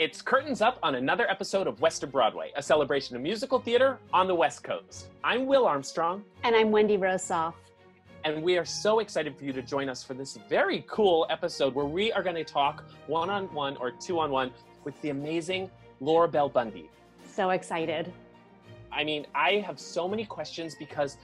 It's 0.00 0.22
curtains 0.22 0.62
up 0.62 0.78
on 0.82 0.94
another 0.94 1.28
episode 1.28 1.66
of 1.66 1.82
West 1.82 2.02
of 2.02 2.10
Broadway, 2.10 2.52
a 2.56 2.62
celebration 2.62 3.16
of 3.16 3.20
musical 3.20 3.58
theater 3.58 3.98
on 4.14 4.26
the 4.26 4.34
West 4.34 4.64
Coast. 4.64 5.08
I'm 5.22 5.44
Will 5.44 5.66
Armstrong, 5.66 6.24
And 6.42 6.56
I'm 6.56 6.70
Wendy 6.70 6.96
Rosoff. 6.96 7.52
and 8.24 8.42
we 8.42 8.56
are 8.56 8.64
so 8.64 9.00
excited 9.00 9.36
for 9.36 9.44
you 9.44 9.52
to 9.52 9.60
join 9.60 9.90
us 9.90 10.02
for 10.02 10.14
this 10.14 10.38
very 10.48 10.86
cool 10.88 11.26
episode 11.28 11.74
where 11.74 11.84
we 11.84 12.10
are 12.12 12.22
going 12.22 12.34
to 12.36 12.44
talk 12.44 12.82
one 13.08 13.28
on 13.28 13.52
one 13.52 13.76
or 13.76 13.90
two 13.90 14.18
on 14.18 14.30
one 14.30 14.52
with 14.84 14.98
the 15.02 15.10
amazing 15.10 15.70
Laura 16.00 16.28
Bell 16.28 16.48
Bundy. 16.48 16.88
So 17.30 17.50
excited. 17.50 18.10
I 18.90 19.04
mean, 19.04 19.26
I 19.34 19.56
have 19.66 19.78
so 19.78 20.08
many 20.08 20.24
questions 20.24 20.76
because 20.78 21.18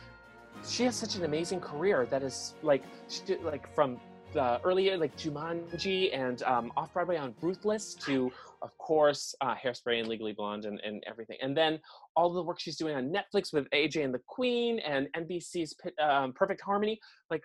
she 0.68 0.82
has 0.82 0.94
such 0.94 1.14
an 1.16 1.24
amazing 1.24 1.60
career 1.60 2.04
that 2.10 2.22
is 2.22 2.52
like, 2.62 2.82
she 3.08 3.36
like 3.36 3.74
from 3.74 3.98
the 4.36 4.60
earlier 4.64 4.98
like 4.98 5.16
Jumanji 5.16 6.14
and 6.14 6.42
um, 6.42 6.70
off 6.76 6.92
Broadway 6.92 7.16
on 7.16 7.34
Ruthless 7.40 7.94
to, 7.94 8.30
of 8.60 8.76
course, 8.76 9.34
uh, 9.40 9.54
Hairspray 9.54 9.98
and 9.98 10.08
Legally 10.08 10.34
Blonde 10.34 10.66
and, 10.66 10.78
and 10.84 11.02
everything, 11.06 11.38
and 11.40 11.56
then 11.56 11.80
all 12.16 12.32
the 12.32 12.42
work 12.42 12.60
she's 12.60 12.76
doing 12.76 12.94
on 12.94 13.10
Netflix 13.10 13.54
with 13.54 13.66
AJ 13.70 14.04
and 14.04 14.12
the 14.12 14.20
Queen 14.26 14.78
and 14.80 15.08
NBC's 15.16 15.74
um, 16.00 16.32
Perfect 16.34 16.60
Harmony, 16.60 17.00
like. 17.30 17.42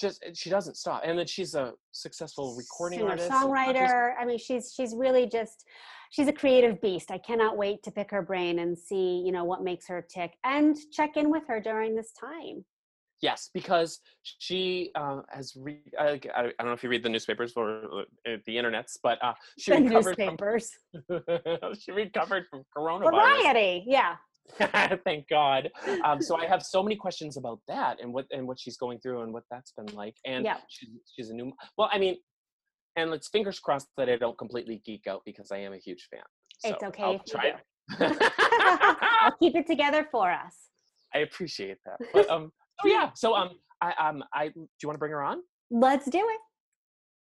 Just 0.00 0.24
she 0.32 0.48
doesn't 0.48 0.78
stop, 0.78 1.02
and 1.04 1.18
then 1.18 1.26
she's 1.26 1.54
a 1.54 1.74
successful 1.92 2.56
recording 2.56 3.00
Singer, 3.00 3.10
artist, 3.10 3.30
songwriter. 3.30 4.14
I 4.18 4.24
mean, 4.24 4.38
she's 4.38 4.72
she's 4.74 4.94
really 4.96 5.26
just 5.26 5.66
she's 6.10 6.28
a 6.28 6.32
creative 6.32 6.80
beast. 6.80 7.10
I 7.10 7.18
cannot 7.18 7.58
wait 7.58 7.82
to 7.82 7.90
pick 7.90 8.10
her 8.10 8.22
brain 8.22 8.60
and 8.60 8.76
see, 8.76 9.22
you 9.24 9.32
know, 9.32 9.44
what 9.44 9.62
makes 9.62 9.86
her 9.88 10.04
tick 10.12 10.32
and 10.44 10.74
check 10.92 11.18
in 11.18 11.30
with 11.30 11.42
her 11.46 11.60
during 11.60 11.94
this 11.94 12.10
time. 12.18 12.64
Yes, 13.22 13.50
because 13.54 14.00
she 14.24 14.90
uh, 14.96 15.20
has. 15.30 15.54
Re- 15.56 15.80
I, 15.98 16.20
I 16.34 16.42
don't 16.58 16.66
know 16.66 16.72
if 16.72 16.82
you 16.82 16.88
read 16.90 17.04
the 17.04 17.08
newspapers 17.08 17.52
or 17.56 18.00
uh, 18.00 18.36
the 18.46 18.56
internets, 18.56 18.98
but 19.00 19.18
uh, 19.22 19.32
she 19.58 19.70
The 19.70 19.78
recovered 19.82 20.18
newspapers. 20.18 20.70
from. 21.06 21.74
she 21.80 21.92
recovered 21.92 22.46
from 22.50 22.64
coronavirus. 22.76 23.10
Variety. 23.44 23.84
Yeah. 23.86 24.16
Thank 25.04 25.28
God. 25.28 25.70
Um, 26.04 26.20
so 26.20 26.36
I 26.36 26.46
have 26.46 26.64
so 26.64 26.82
many 26.82 26.96
questions 26.96 27.36
about 27.36 27.60
that 27.68 28.00
and 28.02 28.12
what 28.12 28.26
and 28.32 28.46
what 28.46 28.58
she's 28.58 28.76
going 28.76 28.98
through 28.98 29.22
and 29.22 29.32
what 29.32 29.44
that's 29.52 29.70
been 29.70 29.86
like. 29.94 30.16
And 30.26 30.44
Yeah. 30.44 30.56
she's 30.68 30.88
she's 31.14 31.30
a 31.30 31.34
new. 31.34 31.52
Well, 31.78 31.88
I 31.92 31.98
mean, 31.98 32.16
and 32.96 33.08
let's 33.12 33.28
fingers 33.28 33.60
crossed 33.60 33.86
that 33.98 34.08
I 34.08 34.16
don't 34.16 34.36
completely 34.36 34.82
geek 34.84 35.06
out 35.06 35.22
because 35.24 35.52
I 35.52 35.58
am 35.58 35.72
a 35.74 35.78
huge 35.78 36.08
fan. 36.10 36.22
It's 36.64 36.82
okay 36.82 37.02
I'll 37.04 37.20
try 37.20 37.52
it. 37.54 37.58
I'll 39.22 39.36
keep 39.38 39.54
it 39.54 39.66
together 39.68 40.08
for 40.10 40.30
us. 40.30 40.56
I 41.14 41.18
appreciate 41.18 41.78
that. 41.86 41.98
But, 42.12 42.28
um, 42.30 42.50
oh 42.84 42.88
yeah. 42.88 43.10
So 43.14 43.34
um, 43.34 43.50
I 43.80 43.92
um, 43.98 44.22
I 44.34 44.48
do 44.48 44.60
you 44.82 44.88
want 44.88 44.94
to 44.94 44.98
bring 44.98 45.12
her 45.12 45.22
on? 45.22 45.38
Let's 45.70 46.06
do 46.08 46.18
it. 46.18 46.40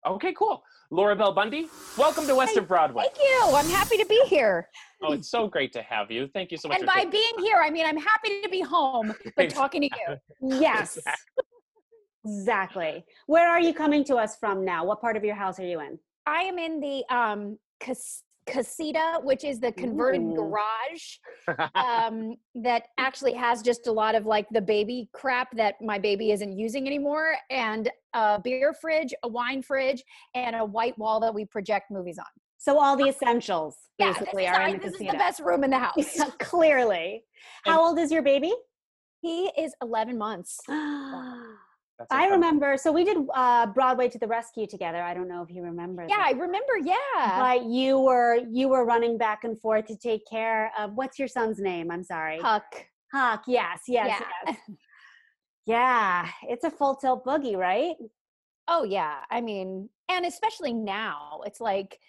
Okay, 0.08 0.34
cool. 0.38 0.64
Laura 0.92 1.16
Bell 1.16 1.34
Bundy, 1.34 1.68
welcome 1.98 2.26
to 2.26 2.34
West 2.34 2.56
of 2.58 2.68
Broadway. 2.68 3.04
Thank 3.04 3.18
you. 3.20 3.42
I'm 3.54 3.68
happy 3.70 3.98
to 3.98 4.06
be 4.06 4.20
here. 4.28 4.68
Oh, 5.04 5.12
it's 5.14 5.30
so 5.30 5.48
great 5.48 5.72
to 5.74 5.82
have 5.82 6.10
you. 6.10 6.28
Thank 6.34 6.52
you 6.52 6.58
so 6.58 6.68
much. 6.70 6.80
And 6.80 6.90
for 6.90 6.96
by 6.96 7.04
taking- 7.04 7.12
being 7.12 7.34
here, 7.40 7.58
I 7.64 7.70
mean 7.70 7.86
I'm 7.86 7.98
happy 7.98 8.42
to 8.42 8.50
be 8.50 8.62
home, 8.62 9.14
but 9.36 9.50
talking 9.50 9.82
to 9.82 9.90
you. 9.90 10.60
Yes. 10.60 10.98
Exactly. 12.26 13.06
Where 13.28 13.50
are 13.50 13.62
you 13.62 13.74
coming 13.74 14.04
to 14.06 14.16
us 14.16 14.36
from 14.38 14.66
now? 14.66 14.84
What 14.86 15.00
part 15.02 15.16
of 15.18 15.24
your 15.24 15.36
house 15.36 15.60
are 15.60 15.66
you 15.66 15.80
in? 15.80 16.00
I 16.26 16.42
am 16.44 16.58
in 16.60 16.80
the 16.80 17.04
um 17.16 17.58
cas- 17.80 18.24
casita, 18.50 19.20
which 19.24 19.44
is 19.44 19.60
the 19.60 19.72
converted 19.72 20.22
Ooh. 20.22 20.36
garage 20.36 21.18
um, 21.76 22.36
that 22.56 22.88
actually 22.98 23.34
has 23.34 23.62
just 23.62 23.88
a 23.88 23.92
lot 23.92 24.16
of 24.16 24.26
like 24.26 24.48
the 24.52 24.62
baby 24.62 25.10
crap 25.14 25.56
that 25.56 25.76
my 25.82 25.98
baby 25.98 26.32
isn't 26.32 26.58
using 26.58 26.88
anymore, 26.88 27.36
and 27.50 27.90
a 28.14 28.40
beer 28.42 28.74
fridge, 28.74 29.14
a 29.24 29.28
wine 29.28 29.62
fridge, 29.62 30.04
and 30.36 30.56
a 30.56 30.66
white 30.66 30.98
wall 30.98 31.20
that 31.20 31.34
we 31.34 31.46
project 31.46 31.92
movies 31.92 32.18
on. 32.18 32.26
So 32.58 32.78
all 32.78 32.98
the 32.98 33.08
essentials 33.08 33.78
Yeah, 33.98 34.12
basically 34.12 34.44
this, 34.44 34.54
are 34.54 34.68
in 34.68 34.74
the 34.74 34.80
this 34.80 34.94
is 34.96 35.00
the 35.00 35.18
best 35.18 35.40
room 35.40 35.64
in 35.64 35.70
the 35.70 35.80
house. 35.88 36.20
Clearly. 36.40 37.24
How 37.64 37.82
old 37.82 37.98
is 38.00 38.12
your 38.12 38.22
baby? 38.22 38.54
He 39.22 39.46
is 39.58 39.74
11 39.82 40.18
months. 40.18 40.60
That's 42.00 42.12
I 42.12 42.28
remember. 42.28 42.78
So 42.78 42.94
we 42.94 43.04
did 43.04 43.18
uh, 43.36 43.66
Broadway 43.68 44.08
to 44.08 44.18
the 44.18 44.28
Rescue 44.28 44.66
together. 44.66 45.02
I 45.04 45.14
don't 45.14 45.28
know 45.28 45.44
if 45.44 45.54
you 45.54 45.62
remember. 45.62 46.06
Yeah, 46.08 46.24
I 46.26 46.32
remember. 46.32 46.78
Yeah. 46.82 46.96
But 47.38 47.66
you 47.66 48.00
were 48.00 48.40
you 48.50 48.70
were 48.70 48.86
running 48.86 49.18
back 49.18 49.44
and 49.44 49.60
forth 49.60 49.86
to 49.88 49.98
take 49.98 50.22
care 50.30 50.72
of 50.80 50.94
what's 50.94 51.20
your 51.20 51.28
son's 51.28 51.60
name? 51.60 51.92
I'm 51.92 52.04
sorry. 52.04 52.40
Huck. 52.40 52.64
Huck. 53.14 53.44
Yes. 53.48 53.82
Yes. 53.88 54.08
Yeah. 54.22 54.28
Yes. 54.48 54.58
Yeah. 55.66 56.30
It's 56.44 56.64
a 56.64 56.72
full 56.72 56.96
tilt 56.96 57.26
boogie, 57.26 57.58
right? 57.58 57.96
Oh 58.70 58.84
yeah. 58.84 59.18
I 59.30 59.42
mean, 59.42 59.90
and 60.08 60.26
especially 60.26 60.74
now, 60.74 61.42
it's 61.46 61.60
like, 61.60 62.00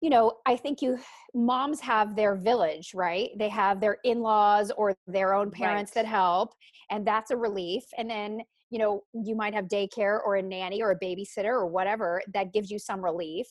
you 0.00 0.10
know, 0.10 0.38
I 0.46 0.56
think 0.56 0.80
you 0.80 0.98
moms 1.34 1.80
have 1.80 2.16
their 2.16 2.34
village, 2.36 2.92
right? 2.94 3.30
They 3.36 3.48
have 3.50 3.80
their 3.80 3.98
in-laws 4.04 4.70
or 4.76 4.96
their 5.06 5.34
own 5.34 5.50
parents 5.50 5.92
Right. 5.94 6.02
that 6.02 6.08
help, 6.08 6.54
and 6.90 7.06
that's 7.06 7.30
a 7.30 7.36
relief. 7.36 7.82
And 7.98 8.08
then, 8.08 8.42
you 8.70 8.78
know, 8.78 9.02
you 9.14 9.34
might 9.34 9.54
have 9.54 9.66
daycare 9.66 10.18
or 10.24 10.36
a 10.36 10.42
nanny 10.42 10.82
or 10.82 10.90
a 10.90 10.98
babysitter 10.98 11.44
or 11.46 11.66
whatever 11.66 12.22
that 12.34 12.52
gives 12.52 12.70
you 12.70 12.78
some 12.78 13.02
relief. 13.02 13.46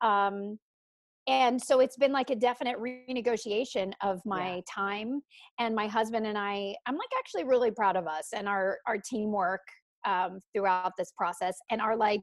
Um, 0.00 0.58
and 1.26 1.60
so 1.62 1.80
it's 1.80 1.96
been 1.96 2.12
like 2.12 2.30
a 2.30 2.36
definite 2.36 2.76
renegotiation 2.78 3.92
of 4.02 4.20
my 4.26 4.62
time 4.72 5.22
and 5.58 5.74
my 5.74 5.86
husband 5.86 6.26
and 6.26 6.36
i 6.36 6.74
i'm 6.86 6.96
like 6.96 7.08
actually 7.18 7.44
really 7.44 7.70
proud 7.70 7.96
of 7.96 8.06
us 8.06 8.28
and 8.34 8.48
our 8.48 8.78
our 8.86 8.98
teamwork 8.98 9.62
um, 10.06 10.40
throughout 10.54 10.92
this 10.98 11.12
process 11.16 11.56
and 11.70 11.80
our 11.80 11.96
like 11.96 12.20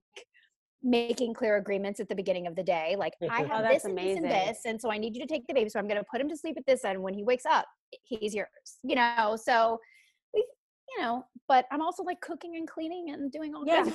making 0.84 1.34
clear 1.34 1.58
agreements 1.58 2.00
at 2.00 2.08
the 2.10 2.16
beginning 2.16 2.46
of 2.46 2.56
the 2.56 2.64
day 2.64 2.96
like 2.98 3.14
i 3.32 3.44
Oh, 3.44 3.48
have 3.48 3.64
that's 3.64 3.84
this 3.84 3.86
and 3.86 3.98
this 3.98 4.18
and 4.18 4.26
this 4.26 4.58
and 4.66 4.82
so 4.82 4.92
i 4.92 4.98
need 4.98 5.16
you 5.16 5.22
to 5.22 5.28
take 5.28 5.48
the 5.48 5.54
baby 5.54 5.70
so 5.70 5.80
i'm 5.80 5.88
going 5.88 6.00
to 6.00 6.06
put 6.12 6.22
him 6.22 6.30
to 6.30 6.38
sleep 6.38 6.56
at 6.58 6.66
this 6.68 6.86
end 6.86 7.02
when 7.02 7.14
he 7.14 7.24
wakes 7.24 7.46
up 7.46 7.66
he's 8.04 8.36
yours 8.36 8.50
you 8.84 8.96
know 8.96 9.36
so 9.42 9.80
you 10.96 11.02
know 11.02 11.26
but 11.48 11.66
i'm 11.72 11.82
also 11.82 12.04
like 12.04 12.20
cooking 12.22 12.56
and 12.58 12.68
cleaning 12.68 13.12
and 13.12 13.32
doing 13.32 13.54
all 13.56 13.64
Yeah. 13.66 13.90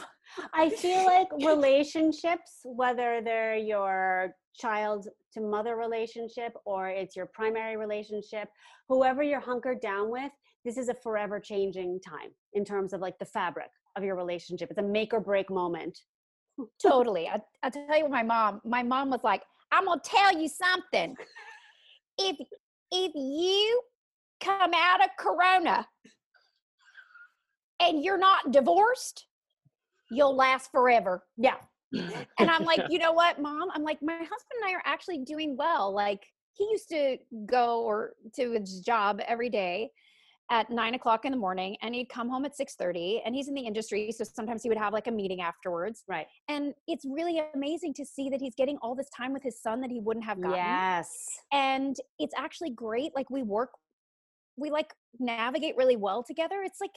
I 0.52 0.70
feel 0.70 1.04
like 1.04 1.28
relationships, 1.44 2.60
whether 2.64 3.20
they're 3.22 3.56
your 3.56 4.34
child 4.54 5.08
to 5.34 5.40
mother 5.40 5.76
relationship 5.76 6.52
or 6.64 6.88
it's 6.88 7.16
your 7.16 7.26
primary 7.26 7.76
relationship, 7.76 8.48
whoever 8.88 9.22
you're 9.22 9.40
hunkered 9.40 9.80
down 9.80 10.10
with, 10.10 10.32
this 10.64 10.76
is 10.76 10.88
a 10.88 10.94
forever 10.94 11.38
changing 11.38 12.00
time 12.06 12.30
in 12.54 12.64
terms 12.64 12.92
of 12.92 13.00
like 13.00 13.18
the 13.18 13.24
fabric 13.24 13.70
of 13.96 14.02
your 14.02 14.16
relationship. 14.16 14.70
It's 14.70 14.78
a 14.78 14.82
make 14.82 15.12
or 15.12 15.20
break 15.20 15.50
moment. 15.50 15.98
totally. 16.82 17.28
I, 17.28 17.40
I'll 17.62 17.70
tell 17.70 17.96
you 17.96 18.02
what 18.04 18.10
my 18.10 18.22
mom, 18.22 18.60
my 18.64 18.82
mom 18.82 19.10
was 19.10 19.20
like, 19.22 19.42
I'm 19.72 19.84
going 19.84 20.00
to 20.00 20.10
tell 20.10 20.38
you 20.38 20.48
something. 20.48 21.16
If, 22.18 22.36
if 22.92 23.12
you 23.14 23.80
come 24.40 24.70
out 24.74 25.02
of 25.02 25.10
Corona 25.18 25.86
and 27.80 28.04
you're 28.04 28.18
not 28.18 28.50
divorced, 28.52 29.26
you'll 30.10 30.34
last 30.36 30.70
forever. 30.70 31.24
Yeah. 31.36 31.56
And 31.92 32.50
I'm 32.50 32.64
like, 32.64 32.80
you 32.90 32.98
know 32.98 33.12
what, 33.12 33.40
mom? 33.40 33.68
I'm 33.74 33.82
like, 33.82 33.98
my 34.02 34.14
husband 34.16 34.60
and 34.62 34.70
I 34.70 34.72
are 34.74 34.82
actually 34.84 35.18
doing 35.18 35.56
well. 35.56 35.92
Like, 35.92 36.22
he 36.52 36.68
used 36.70 36.88
to 36.88 37.18
go 37.46 37.82
or 37.82 38.12
to 38.34 38.52
his 38.52 38.80
job 38.80 39.20
every 39.26 39.50
day 39.50 39.90
at 40.50 40.70
nine 40.70 40.94
o'clock 40.94 41.24
in 41.24 41.32
the 41.32 41.38
morning 41.38 41.76
and 41.82 41.94
he'd 41.94 42.08
come 42.08 42.28
home 42.28 42.44
at 42.44 42.52
6.30 42.56 43.20
and 43.24 43.34
he's 43.34 43.48
in 43.48 43.54
the 43.54 43.60
industry 43.60 44.12
so 44.12 44.22
sometimes 44.22 44.62
he 44.62 44.68
would 44.68 44.78
have 44.78 44.92
like 44.92 45.08
a 45.08 45.10
meeting 45.10 45.40
afterwards 45.40 46.04
right 46.08 46.26
and 46.48 46.72
it's 46.86 47.04
really 47.04 47.42
amazing 47.54 47.92
to 47.92 48.04
see 48.04 48.28
that 48.30 48.40
he's 48.40 48.54
getting 48.54 48.78
all 48.80 48.94
this 48.94 49.08
time 49.16 49.32
with 49.32 49.42
his 49.42 49.60
son 49.60 49.80
that 49.80 49.90
he 49.90 49.98
wouldn't 49.98 50.24
have 50.24 50.40
gotten 50.40 50.56
Yes. 50.56 51.10
and 51.52 51.96
it's 52.18 52.34
actually 52.36 52.70
great 52.70 53.10
like 53.16 53.28
we 53.28 53.42
work 53.42 53.70
we 54.56 54.70
like 54.70 54.94
navigate 55.18 55.76
really 55.76 55.96
well 55.96 56.22
together 56.22 56.62
it's 56.64 56.80
like 56.80 56.92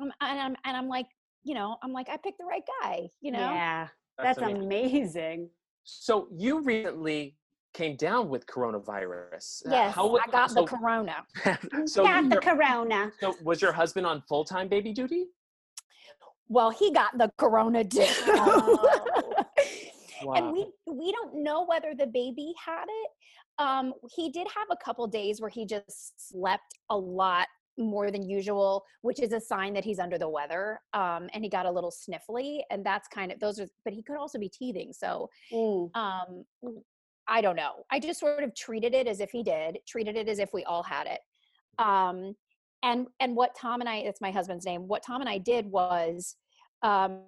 um, 0.00 0.10
and 0.20 0.40
I'm, 0.40 0.56
and 0.64 0.76
I'm 0.76 0.88
like 0.88 1.06
you 1.44 1.54
know 1.54 1.76
i'm 1.82 1.92
like 1.92 2.08
i 2.08 2.16
picked 2.16 2.38
the 2.38 2.44
right 2.44 2.62
guy 2.82 3.08
you 3.20 3.30
know 3.30 3.38
Yeah. 3.38 3.88
That's 4.18 4.38
That's, 4.40 4.50
amazing. 4.50 4.64
amazing. 4.66 5.50
So 5.84 6.26
you 6.32 6.60
recently 6.62 7.36
came 7.74 7.96
down 7.96 8.30
with 8.30 8.46
coronavirus. 8.46 9.62
Yes 9.70 9.94
wa- 9.96 10.18
i 10.26 10.30
got 10.30 10.50
so, 10.50 10.54
the 10.62 10.66
corona 10.66 11.16
so 11.86 12.02
Got 12.04 12.30
the 12.30 12.40
corona. 12.40 13.12
so 13.20 13.34
was 13.44 13.60
your 13.62 13.72
husband 13.72 14.06
on 14.06 14.22
full 14.28 14.44
time 14.44 14.68
baby 14.68 14.92
duty? 14.92 15.26
well 16.48 16.70
he 16.70 16.92
got 16.92 17.16
the 17.18 17.30
corona 17.38 17.84
too 17.84 18.04
Oh. 18.28 18.96
and 20.36 20.52
we 20.52 20.66
we 20.90 21.12
don't 21.12 21.42
know 21.42 21.64
whether 21.66 21.94
the 21.94 22.06
baby 22.06 22.52
had 22.64 22.84
it 22.88 23.10
um 23.58 23.92
he 24.14 24.30
did 24.30 24.46
have 24.54 24.66
a 24.70 24.76
couple 24.84 25.06
days 25.06 25.40
where 25.40 25.50
he 25.50 25.66
just 25.66 26.28
slept 26.30 26.74
a 26.90 26.96
lot 26.96 27.46
more 27.78 28.10
than 28.10 28.22
usual 28.28 28.84
which 29.02 29.20
is 29.20 29.32
a 29.32 29.40
sign 29.40 29.74
that 29.74 29.84
he's 29.84 29.98
under 29.98 30.18
the 30.18 30.28
weather 30.28 30.80
um 30.94 31.28
and 31.34 31.44
he 31.44 31.50
got 31.50 31.66
a 31.66 31.70
little 31.70 31.92
sniffly 31.92 32.60
and 32.70 32.84
that's 32.84 33.06
kind 33.08 33.30
of 33.30 33.38
those 33.40 33.60
are 33.60 33.68
but 33.84 33.92
he 33.92 34.02
could 34.02 34.16
also 34.16 34.38
be 34.38 34.48
teething 34.48 34.92
so 34.92 35.28
Mm. 35.52 35.90
um 35.94 36.44
i 37.28 37.40
don't 37.40 37.56
know. 37.56 37.72
I 37.90 37.98
just 38.00 38.20
sort 38.20 38.42
of 38.44 38.54
treated 38.54 38.94
it 38.94 39.06
as 39.06 39.20
if 39.20 39.30
he 39.30 39.42
did 39.42 39.78
treated 39.86 40.16
it 40.16 40.28
as 40.28 40.38
if 40.38 40.50
we 40.52 40.64
all 40.64 40.82
had 40.82 41.06
it. 41.06 41.20
Um 41.78 42.34
and 42.82 43.06
and 43.20 43.34
what 43.34 43.54
tom 43.54 43.80
and 43.80 43.88
I—that's 43.88 44.20
my 44.20 44.30
husband's 44.30 44.64
name 44.66 44.86
what 44.86 45.02
tom 45.02 45.20
and 45.20 45.28
i 45.30 45.38
did 45.38 45.66
was 45.66 46.36
um 46.82 47.22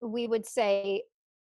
we 0.00 0.26
would 0.26 0.46
say 0.46 1.02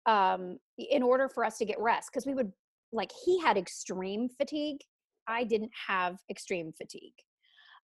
um 0.07 0.59
in 0.79 1.03
order 1.03 1.29
for 1.29 1.45
us 1.45 1.59
to 1.59 1.65
get 1.65 1.79
rest 1.79 2.11
because 2.13 2.27
we 2.27 2.35
would 2.35 2.53
like 2.93 3.11
he 3.25 3.41
had 3.41 3.57
extreme 3.57 4.29
fatigue 4.29 4.81
i 5.27 5.45
didn't 5.45 5.73
have 5.87 6.19
extreme 6.31 6.73
fatigue 6.73 7.15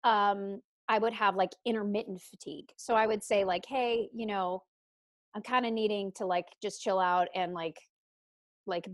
um 0.04 0.62
i 0.88 0.98
would 0.98 1.14
have 1.14 1.36
like 1.36 1.52
intermittent 1.66 2.22
fatigue. 2.22 2.70
So 2.78 2.96
i 2.96 3.06
would 3.06 3.24
say 3.24 3.44
like 3.44 3.66
hey 3.68 4.10
you 4.14 4.26
know 4.26 4.64
i'm 5.36 5.42
kind 5.42 5.66
of 5.66 5.74
needing 5.74 6.12
to 6.16 6.26
like 6.26 6.46
just 6.62 6.82
chill 6.82 7.00
out 7.00 7.28
and 7.36 7.54
like 7.54 7.78
like 8.66 8.88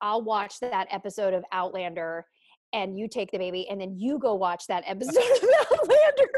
i'll 0.00 0.22
watch 0.22 0.60
that 0.60 0.86
episode 0.90 1.34
of 1.34 1.44
outlander 1.52 2.24
and 2.72 2.98
you 2.98 3.08
take 3.08 3.30
the 3.30 3.38
baby 3.38 3.68
and 3.68 3.80
then 3.80 3.98
you 3.98 4.18
go 4.18 4.34
watch 4.34 4.66
that 4.68 4.84
episode 4.86 5.16
of 5.42 5.48
outlander. 5.72 6.30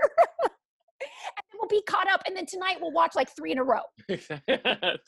And 1.00 1.60
we'll 1.60 1.68
be 1.68 1.82
caught 1.82 2.08
up 2.10 2.22
and 2.26 2.36
then 2.36 2.46
tonight 2.46 2.78
we'll 2.80 2.92
watch 2.92 3.14
like 3.14 3.28
three 3.34 3.52
in 3.52 3.58
a 3.58 3.64
row. 3.64 3.80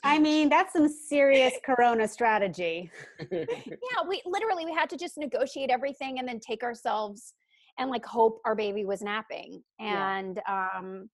I 0.04 0.18
mean, 0.18 0.48
that's 0.48 0.72
some 0.72 0.88
serious 0.88 1.54
corona 1.64 2.06
strategy. 2.08 2.90
yeah 3.30 4.02
we 4.08 4.22
literally 4.26 4.64
we 4.64 4.72
had 4.72 4.90
to 4.90 4.96
just 4.96 5.18
negotiate 5.18 5.70
everything 5.70 6.18
and 6.18 6.28
then 6.28 6.40
take 6.40 6.62
ourselves 6.62 7.34
and 7.78 7.90
like 7.90 8.04
hope 8.04 8.40
our 8.44 8.54
baby 8.54 8.84
was 8.84 9.02
napping 9.02 9.62
Yeah. 9.78 10.16
and 10.18 10.40
um 10.48 11.08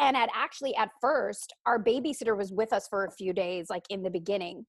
and 0.00 0.16
at 0.16 0.28
actually 0.34 0.74
at 0.76 0.90
first 1.00 1.52
our 1.66 1.82
babysitter 1.82 2.36
was 2.36 2.52
with 2.52 2.72
us 2.72 2.88
for 2.88 3.04
a 3.04 3.10
few 3.10 3.32
days 3.32 3.66
like 3.70 3.84
in 3.90 4.02
the 4.02 4.10
beginning 4.10 4.64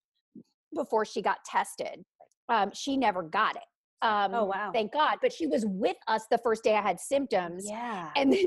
before 0.75 1.05
she 1.05 1.21
got 1.21 1.37
tested 1.45 2.03
um 2.49 2.71
she 2.73 2.97
never 2.97 3.23
got 3.23 3.55
it 3.55 3.63
um 4.01 4.31
Oh, 4.33 4.45
wow. 4.45 4.71
thank 4.73 4.91
god 4.93 5.17
but 5.21 5.31
she 5.33 5.47
was 5.47 5.65
with 5.67 5.97
us 6.07 6.23
the 6.29 6.37
first 6.39 6.63
day 6.63 6.75
i 6.75 6.81
had 6.81 6.99
symptoms 6.99 7.65
Yeah. 7.67 8.09
and 8.15 8.31
then 8.33 8.45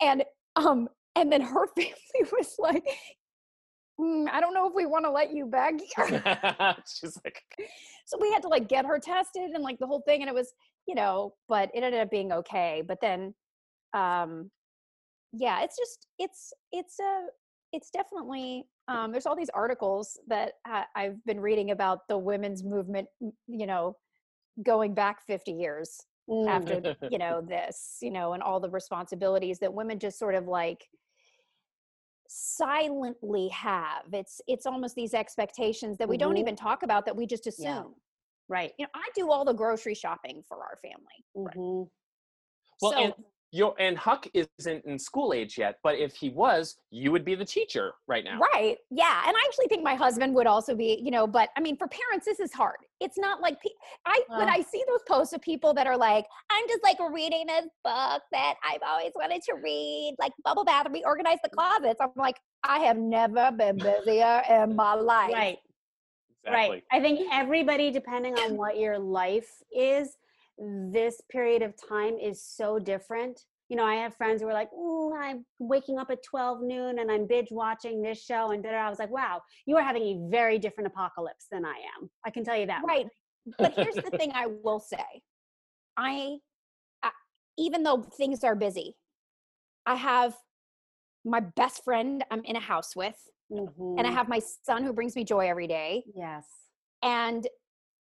and 0.00 0.24
um 0.56 0.88
and 1.16 1.30
then 1.32 1.40
her 1.40 1.66
family 1.76 2.30
was 2.32 2.54
like 2.58 2.84
"Mm, 4.00 4.26
i 4.32 4.40
don't 4.40 4.52
know 4.52 4.66
if 4.66 4.74
we 4.74 4.84
want 4.86 5.04
to 5.04 5.10
let 5.10 5.32
you 5.32 5.46
back 5.46 5.74
here 5.96 6.22
She's 7.00 7.16
like, 7.24 7.40
so 8.06 8.18
we 8.20 8.30
had 8.32 8.42
to 8.42 8.48
like 8.48 8.68
get 8.68 8.84
her 8.84 8.98
tested 8.98 9.50
and 9.54 9.62
like 9.62 9.78
the 9.78 9.86
whole 9.86 10.02
thing 10.06 10.20
and 10.22 10.28
it 10.28 10.34
was 10.34 10.52
you 10.86 10.94
know 10.94 11.34
but 11.48 11.70
it 11.74 11.82
ended 11.82 12.00
up 12.00 12.10
being 12.10 12.32
okay 12.32 12.82
but 12.86 13.00
then 13.00 13.34
um 13.94 14.50
yeah 15.32 15.62
it's 15.62 15.76
just 15.76 16.08
it's 16.18 16.52
it's 16.72 16.98
a 17.00 17.26
it's 17.72 17.90
definitely 17.90 18.64
um 18.88 19.12
there's 19.12 19.26
all 19.26 19.36
these 19.36 19.50
articles 19.50 20.18
that 20.28 20.54
I, 20.66 20.84
i've 20.94 21.24
been 21.24 21.40
reading 21.40 21.70
about 21.70 22.00
the 22.08 22.18
women's 22.18 22.62
movement 22.62 23.08
you 23.20 23.66
know 23.66 23.96
going 24.62 24.94
back 24.94 25.24
50 25.26 25.52
years 25.52 26.00
Mm. 26.26 26.48
after 26.48 26.96
you 27.10 27.18
know 27.18 27.42
this 27.42 27.98
you 28.00 28.10
know 28.10 28.32
and 28.32 28.42
all 28.42 28.58
the 28.58 28.70
responsibilities 28.70 29.58
that 29.58 29.74
women 29.74 29.98
just 29.98 30.18
sort 30.18 30.34
of 30.34 30.46
like 30.46 30.88
silently 32.28 33.48
have 33.48 34.04
it's 34.12 34.40
it's 34.46 34.64
almost 34.64 34.94
these 34.94 35.12
expectations 35.12 35.98
that 35.98 36.08
we 36.08 36.16
don't 36.16 36.36
Mhm. 36.36 36.40
even 36.40 36.56
talk 36.56 36.82
about 36.82 37.04
that 37.04 37.14
we 37.14 37.26
just 37.26 37.46
assume 37.46 37.66
Yeah. 37.66 37.82
Right. 38.48 38.72
you 38.78 38.84
know 38.84 38.90
i 38.94 39.08
do 39.14 39.30
all 39.30 39.44
the 39.44 39.54
grocery 39.54 39.94
shopping 39.94 40.42
for 40.48 40.58
our 40.58 40.76
family 40.82 41.24
Mhm. 41.36 41.88
well, 42.82 42.92
so 42.92 42.98
and 42.98 43.14
your 43.52 43.72
and 43.78 43.96
Huck 43.96 44.26
isn't 44.34 44.84
in 44.84 44.98
school 44.98 45.32
age 45.32 45.56
yet, 45.56 45.76
but 45.84 45.96
if 45.96 46.16
he 46.16 46.28
was, 46.28 46.76
you 46.90 47.12
would 47.12 47.24
be 47.24 47.36
the 47.36 47.44
teacher 47.44 47.92
right 48.08 48.24
now. 48.24 48.40
right 48.52 48.76
yeah 48.90 49.22
and 49.28 49.36
i 49.36 49.40
actually 49.46 49.68
think 49.68 49.84
my 49.84 49.94
husband 49.94 50.34
would 50.34 50.48
also 50.48 50.74
be 50.74 51.00
you 51.00 51.12
know 51.12 51.24
but 51.24 51.50
i 51.56 51.60
mean 51.60 51.76
for 51.76 51.86
parents 51.86 52.26
this 52.26 52.40
is 52.40 52.52
hard 52.52 52.78
it's 53.00 53.16
not 53.16 53.40
like 53.40 53.60
pe- 53.62 53.70
i 54.06 54.20
when 54.38 54.48
Uh. 54.48 54.52
i 54.56 54.60
see 54.60 54.82
those 54.88 55.02
posts 55.06 55.32
of 55.32 55.40
people 55.40 55.72
that 55.72 55.86
are 55.86 55.96
like 55.96 56.26
i'm 56.50 56.66
just 56.66 56.82
like 56.82 56.98
reading 57.12 57.46
this 57.46 57.66
book 57.84 58.22
that 58.32 58.54
i've 58.68 58.82
always 58.84 59.12
wanted 59.14 59.40
to 59.42 59.54
read 59.62 60.16
like 60.18 60.32
bubble 60.44 60.64
bath 60.64 60.86
and 60.86 60.94
reorganize 60.94 61.38
the 61.44 61.50
closets 61.50 62.00
i'm 62.00 62.10
like 62.16 62.36
i 62.64 62.80
have 62.80 62.96
never 62.98 63.52
been 63.52 63.76
busier 63.76 64.42
in 64.50 64.74
my 64.74 64.94
life 65.14 65.32
Right. 65.32 65.58
Exactly. 66.46 66.76
Right. 66.76 66.84
I 66.92 67.00
think 67.00 67.28
everybody, 67.32 67.90
depending 67.90 68.38
on 68.38 68.56
what 68.56 68.78
your 68.78 68.98
life 68.98 69.50
is, 69.74 70.16
this 70.58 71.20
period 71.30 71.62
of 71.62 71.74
time 71.76 72.16
is 72.18 72.42
so 72.42 72.78
different. 72.78 73.40
You 73.68 73.76
know, 73.76 73.84
I 73.84 73.94
have 73.96 74.14
friends 74.14 74.42
who 74.42 74.48
are 74.48 74.52
like, 74.52 74.72
"Ooh, 74.72 75.14
I'm 75.14 75.44
waking 75.58 75.98
up 75.98 76.10
at 76.10 76.22
12 76.22 76.60
noon 76.62 76.98
and 76.98 77.10
I'm 77.10 77.26
binge 77.26 77.48
watching 77.50 78.02
this 78.02 78.22
show. 78.22 78.50
And 78.50 78.62
da. 78.62 78.70
I 78.70 78.90
was 78.90 78.98
like, 78.98 79.10
wow, 79.10 79.40
you 79.66 79.76
are 79.76 79.82
having 79.82 80.02
a 80.02 80.30
very 80.30 80.58
different 80.58 80.86
apocalypse 80.86 81.46
than 81.50 81.64
I 81.64 81.76
am. 81.98 82.10
I 82.24 82.30
can 82.30 82.44
tell 82.44 82.56
you 82.56 82.66
that. 82.66 82.82
right 82.86 83.08
but 83.58 83.72
here's 83.74 83.94
the 83.94 84.10
thing 84.10 84.32
i 84.34 84.46
will 84.62 84.80
say 84.80 85.04
I, 85.96 86.38
I 87.02 87.10
even 87.58 87.82
though 87.82 88.02
things 88.02 88.42
are 88.42 88.54
busy 88.54 88.96
i 89.86 89.94
have 89.94 90.34
my 91.24 91.40
best 91.40 91.84
friend 91.84 92.24
i'm 92.30 92.42
in 92.44 92.56
a 92.56 92.60
house 92.60 92.96
with 92.96 93.16
and 93.58 94.06
i 94.06 94.10
Mhm. 94.10 94.14
have 94.14 94.28
my 94.28 94.38
son 94.38 94.82
who 94.84 94.92
brings 94.92 95.14
me 95.16 95.24
joy 95.24 95.48
every 95.48 95.66
day 95.66 96.04
Yes. 96.14 96.46
and 97.02 97.46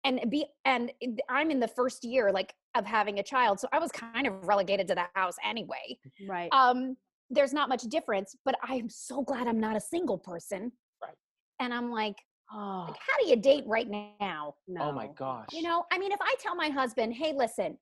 and 0.04 0.30
be 0.30 0.46
and 0.64 0.92
i'm 1.28 1.50
in 1.50 1.60
the 1.60 1.68
first 1.68 2.04
year 2.04 2.32
like 2.32 2.54
of 2.74 2.84
having 2.84 3.18
a 3.18 3.22
child 3.22 3.58
so 3.60 3.68
i 3.72 3.78
was 3.78 3.90
kind 3.92 4.26
of 4.26 4.46
relegated 4.46 4.86
to 4.88 4.94
the 4.94 5.06
house 5.14 5.36
anyway 5.44 5.98
Right. 6.28 6.48
um 6.52 6.96
there's 7.30 7.52
not 7.52 7.68
much 7.68 7.82
difference 7.84 8.36
but 8.44 8.54
i'm 8.62 8.88
so 8.88 9.22
glad 9.22 9.46
i'm 9.48 9.60
not 9.60 9.76
a 9.76 9.80
single 9.80 10.18
person 10.18 10.72
Right. 11.02 11.16
and 11.60 11.72
i'm 11.74 11.90
like, 11.90 12.16
oh, 12.52 12.84
like 12.88 12.98
how 13.00 13.18
do 13.22 13.28
you 13.28 13.36
date 13.36 13.64
right 13.66 13.88
now 14.20 14.54
no. 14.68 14.82
Oh 14.82 14.92
my 14.92 15.08
gosh. 15.08 15.48
you 15.52 15.62
know 15.62 15.84
i 15.90 15.98
mean 15.98 16.12
if 16.12 16.20
i 16.20 16.34
tell 16.40 16.54
my 16.54 16.68
husband 16.68 17.14
hey 17.14 17.32
listen 17.32 17.78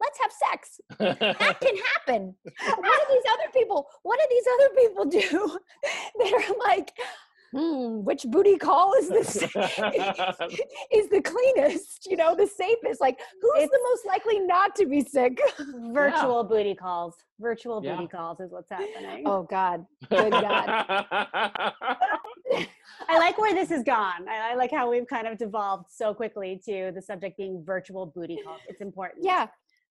let's 0.00 0.18
have 0.20 0.32
sex 0.32 0.80
that 0.98 1.60
can 1.60 1.76
happen 1.94 2.34
what 2.44 3.08
do 3.08 3.14
these 3.14 3.24
other 3.32 3.50
people 3.52 3.86
what 4.02 4.18
do 4.20 4.26
these 4.30 4.46
other 4.54 4.70
people 4.80 5.04
do 5.04 5.58
that 6.18 6.32
are 6.32 6.54
like 6.68 6.92
hmm, 7.52 8.02
which 8.04 8.24
booty 8.28 8.56
call 8.58 8.92
is 8.94 9.08
this 9.08 9.36
is 10.92 11.08
the 11.10 11.22
cleanest 11.24 12.06
you 12.10 12.16
know 12.16 12.34
the 12.34 12.46
safest 12.46 13.00
like 13.00 13.18
who's 13.40 13.68
the 13.70 13.80
most 13.90 14.04
likely 14.06 14.40
not 14.40 14.74
to 14.74 14.86
be 14.86 15.00
sick 15.02 15.38
Virtual 15.92 16.44
booty 16.44 16.74
calls. 16.74 17.14
Virtual 17.40 17.82
Yeah. 17.82 17.96
booty 17.96 18.08
calls 18.08 18.40
is 18.40 18.50
what's 18.50 18.70
happening. 18.70 19.22
oh 19.26 19.42
god 19.44 19.86
good 20.10 20.32
god 20.32 20.86
I 23.08 23.18
like 23.18 23.36
where 23.38 23.54
this 23.54 23.68
has 23.68 23.82
gone. 23.84 24.26
I, 24.28 24.52
I 24.52 24.54
like 24.54 24.70
how 24.70 24.90
we've 24.90 25.06
kind 25.06 25.26
of 25.26 25.36
devolved 25.38 25.86
so 25.90 26.14
quickly 26.14 26.60
to 26.64 26.92
the 26.94 27.02
subject 27.02 27.36
being 27.36 27.62
virtual 27.64 28.06
booty 28.06 28.38
calls. 28.44 28.60
It's 28.68 28.80
important. 28.80 29.24
yeah 29.24 29.46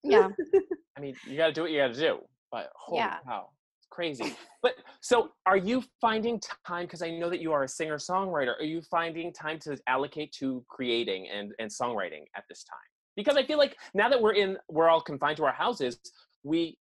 yeah 0.05 0.29
I 0.97 1.01
mean, 1.01 1.15
you 1.25 1.35
got 1.37 1.47
to 1.47 1.53
do 1.53 1.61
what 1.63 1.71
you 1.71 1.79
got 1.79 1.93
to 1.93 1.99
do. 1.99 2.19
But 2.51 2.69
holy 2.75 2.99
Yeah. 3.01 3.17
cow, 3.27 3.49
it's 3.79 3.87
crazy. 3.89 4.33
But 4.61 4.75
so, 5.01 5.29
are 5.45 5.57
you 5.57 5.83
finding 6.01 6.39
time? 6.65 6.85
Because 6.85 7.01
I 7.03 7.11
know 7.11 7.29
that 7.29 7.39
you 7.41 7.51
are 7.51 7.63
a 7.63 7.67
singer 7.67 7.97
songwriter. 7.97 8.53
Are 8.59 8.63
you 8.63 8.81
finding 8.81 9.31
time 9.31 9.59
to 9.59 9.77
allocate 9.87 10.31
to 10.39 10.65
creating 10.69 11.27
and 11.29 11.53
and 11.59 11.69
songwriting 11.69 12.23
at 12.35 12.45
this 12.49 12.63
time? 12.63 12.89
Because 13.15 13.35
I 13.37 13.43
feel 13.45 13.59
like 13.59 13.77
now 13.93 14.09
that 14.09 14.19
we're 14.21 14.33
in, 14.33 14.57
we're 14.69 14.89
all 14.89 15.01
confined 15.01 15.37
to 15.37 15.45
our 15.45 15.53
houses. 15.53 15.99
We 16.43 16.79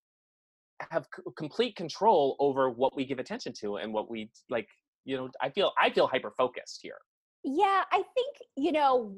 have 0.91 1.05
c- 1.15 1.23
complete 1.37 1.77
control 1.77 2.37
over 2.39 2.71
what 2.71 2.97
we 2.97 3.05
give 3.05 3.19
attention 3.19 3.53
to 3.61 3.77
and 3.77 3.93
what 3.93 4.09
we 4.11 4.31
like. 4.49 4.69
You 5.05 5.17
know, 5.19 5.29
I 5.43 5.51
feel 5.51 5.73
I 5.79 5.91
feel 5.91 6.07
hyper 6.07 6.33
focused 6.43 6.79
here. 6.83 7.01
yeah 7.45 7.83
i 7.93 8.01
think 8.15 8.33
you 8.57 8.73
know 8.73 9.15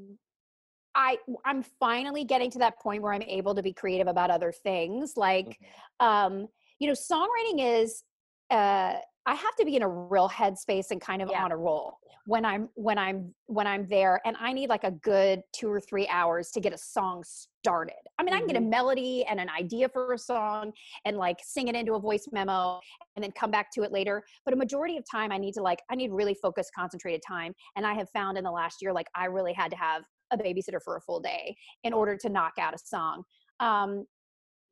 I 0.96 1.18
I'm 1.44 1.62
finally 1.62 2.24
getting 2.24 2.50
to 2.52 2.58
that 2.60 2.80
point 2.80 3.02
where 3.02 3.12
I'm 3.12 3.22
able 3.22 3.54
to 3.54 3.62
be 3.62 3.72
creative 3.72 4.08
about 4.08 4.30
other 4.30 4.50
things. 4.50 5.12
Like, 5.16 5.60
um, 6.00 6.48
you 6.80 6.88
know, 6.88 6.94
songwriting 6.94 7.82
is 7.82 8.02
uh 8.50 8.94
I 9.28 9.34
have 9.34 9.56
to 9.56 9.64
be 9.64 9.74
in 9.74 9.82
a 9.82 9.88
real 9.88 10.28
headspace 10.28 10.92
and 10.92 11.00
kind 11.00 11.20
of 11.20 11.28
Yeah. 11.30 11.44
on 11.44 11.50
a 11.52 11.56
roll 11.56 11.98
when 12.26 12.44
I'm 12.44 12.68
when 12.74 12.96
I'm 12.96 13.34
when 13.46 13.66
I'm 13.66 13.86
there 13.88 14.20
and 14.24 14.36
I 14.38 14.52
need 14.52 14.68
like 14.68 14.84
a 14.84 14.92
good 14.92 15.42
2 15.52 15.68
or 15.68 15.80
3 15.80 16.06
hours 16.08 16.50
to 16.52 16.60
get 16.60 16.72
a 16.72 16.78
song 16.78 17.24
started. 17.24 17.94
I 18.18 18.22
mean, 18.22 18.32
I 18.34 18.38
can 18.38 18.46
get 18.46 18.56
a 18.56 18.60
melody 18.60 19.24
and 19.24 19.40
an 19.40 19.48
idea 19.50 19.88
for 19.88 20.12
a 20.12 20.18
song 20.18 20.72
and 21.04 21.16
like 21.16 21.38
sing 21.42 21.66
it 21.68 21.74
into 21.74 21.94
a 21.94 22.00
voice 22.00 22.28
memo 22.30 22.80
and 23.16 23.22
then 23.24 23.32
come 23.32 23.50
back 23.50 23.72
to 23.72 23.82
it 23.82 23.90
later, 23.92 24.24
but 24.44 24.54
a 24.54 24.56
majority 24.56 24.96
of 24.96 25.04
time 25.10 25.32
I 25.32 25.38
need 25.38 25.54
to 25.54 25.62
like 25.62 25.82
I 25.90 25.96
need 25.96 26.12
really 26.12 26.34
focused 26.34 26.70
concentrated 26.72 27.22
time 27.26 27.52
and 27.74 27.84
I 27.84 27.94
have 27.94 28.08
found 28.10 28.38
in 28.38 28.44
the 28.44 28.52
last 28.52 28.80
year 28.80 28.92
like 28.92 29.08
I 29.16 29.24
really 29.26 29.52
had 29.52 29.72
to 29.72 29.76
have 29.76 30.04
a 30.32 30.38
babysitter 30.38 30.80
for 30.82 30.96
a 30.96 31.00
full 31.00 31.20
day 31.20 31.56
in 31.84 31.92
order 31.92 32.16
to 32.16 32.28
knock 32.28 32.54
out 32.58 32.74
a 32.74 32.78
song. 32.78 33.22
Um 33.60 34.04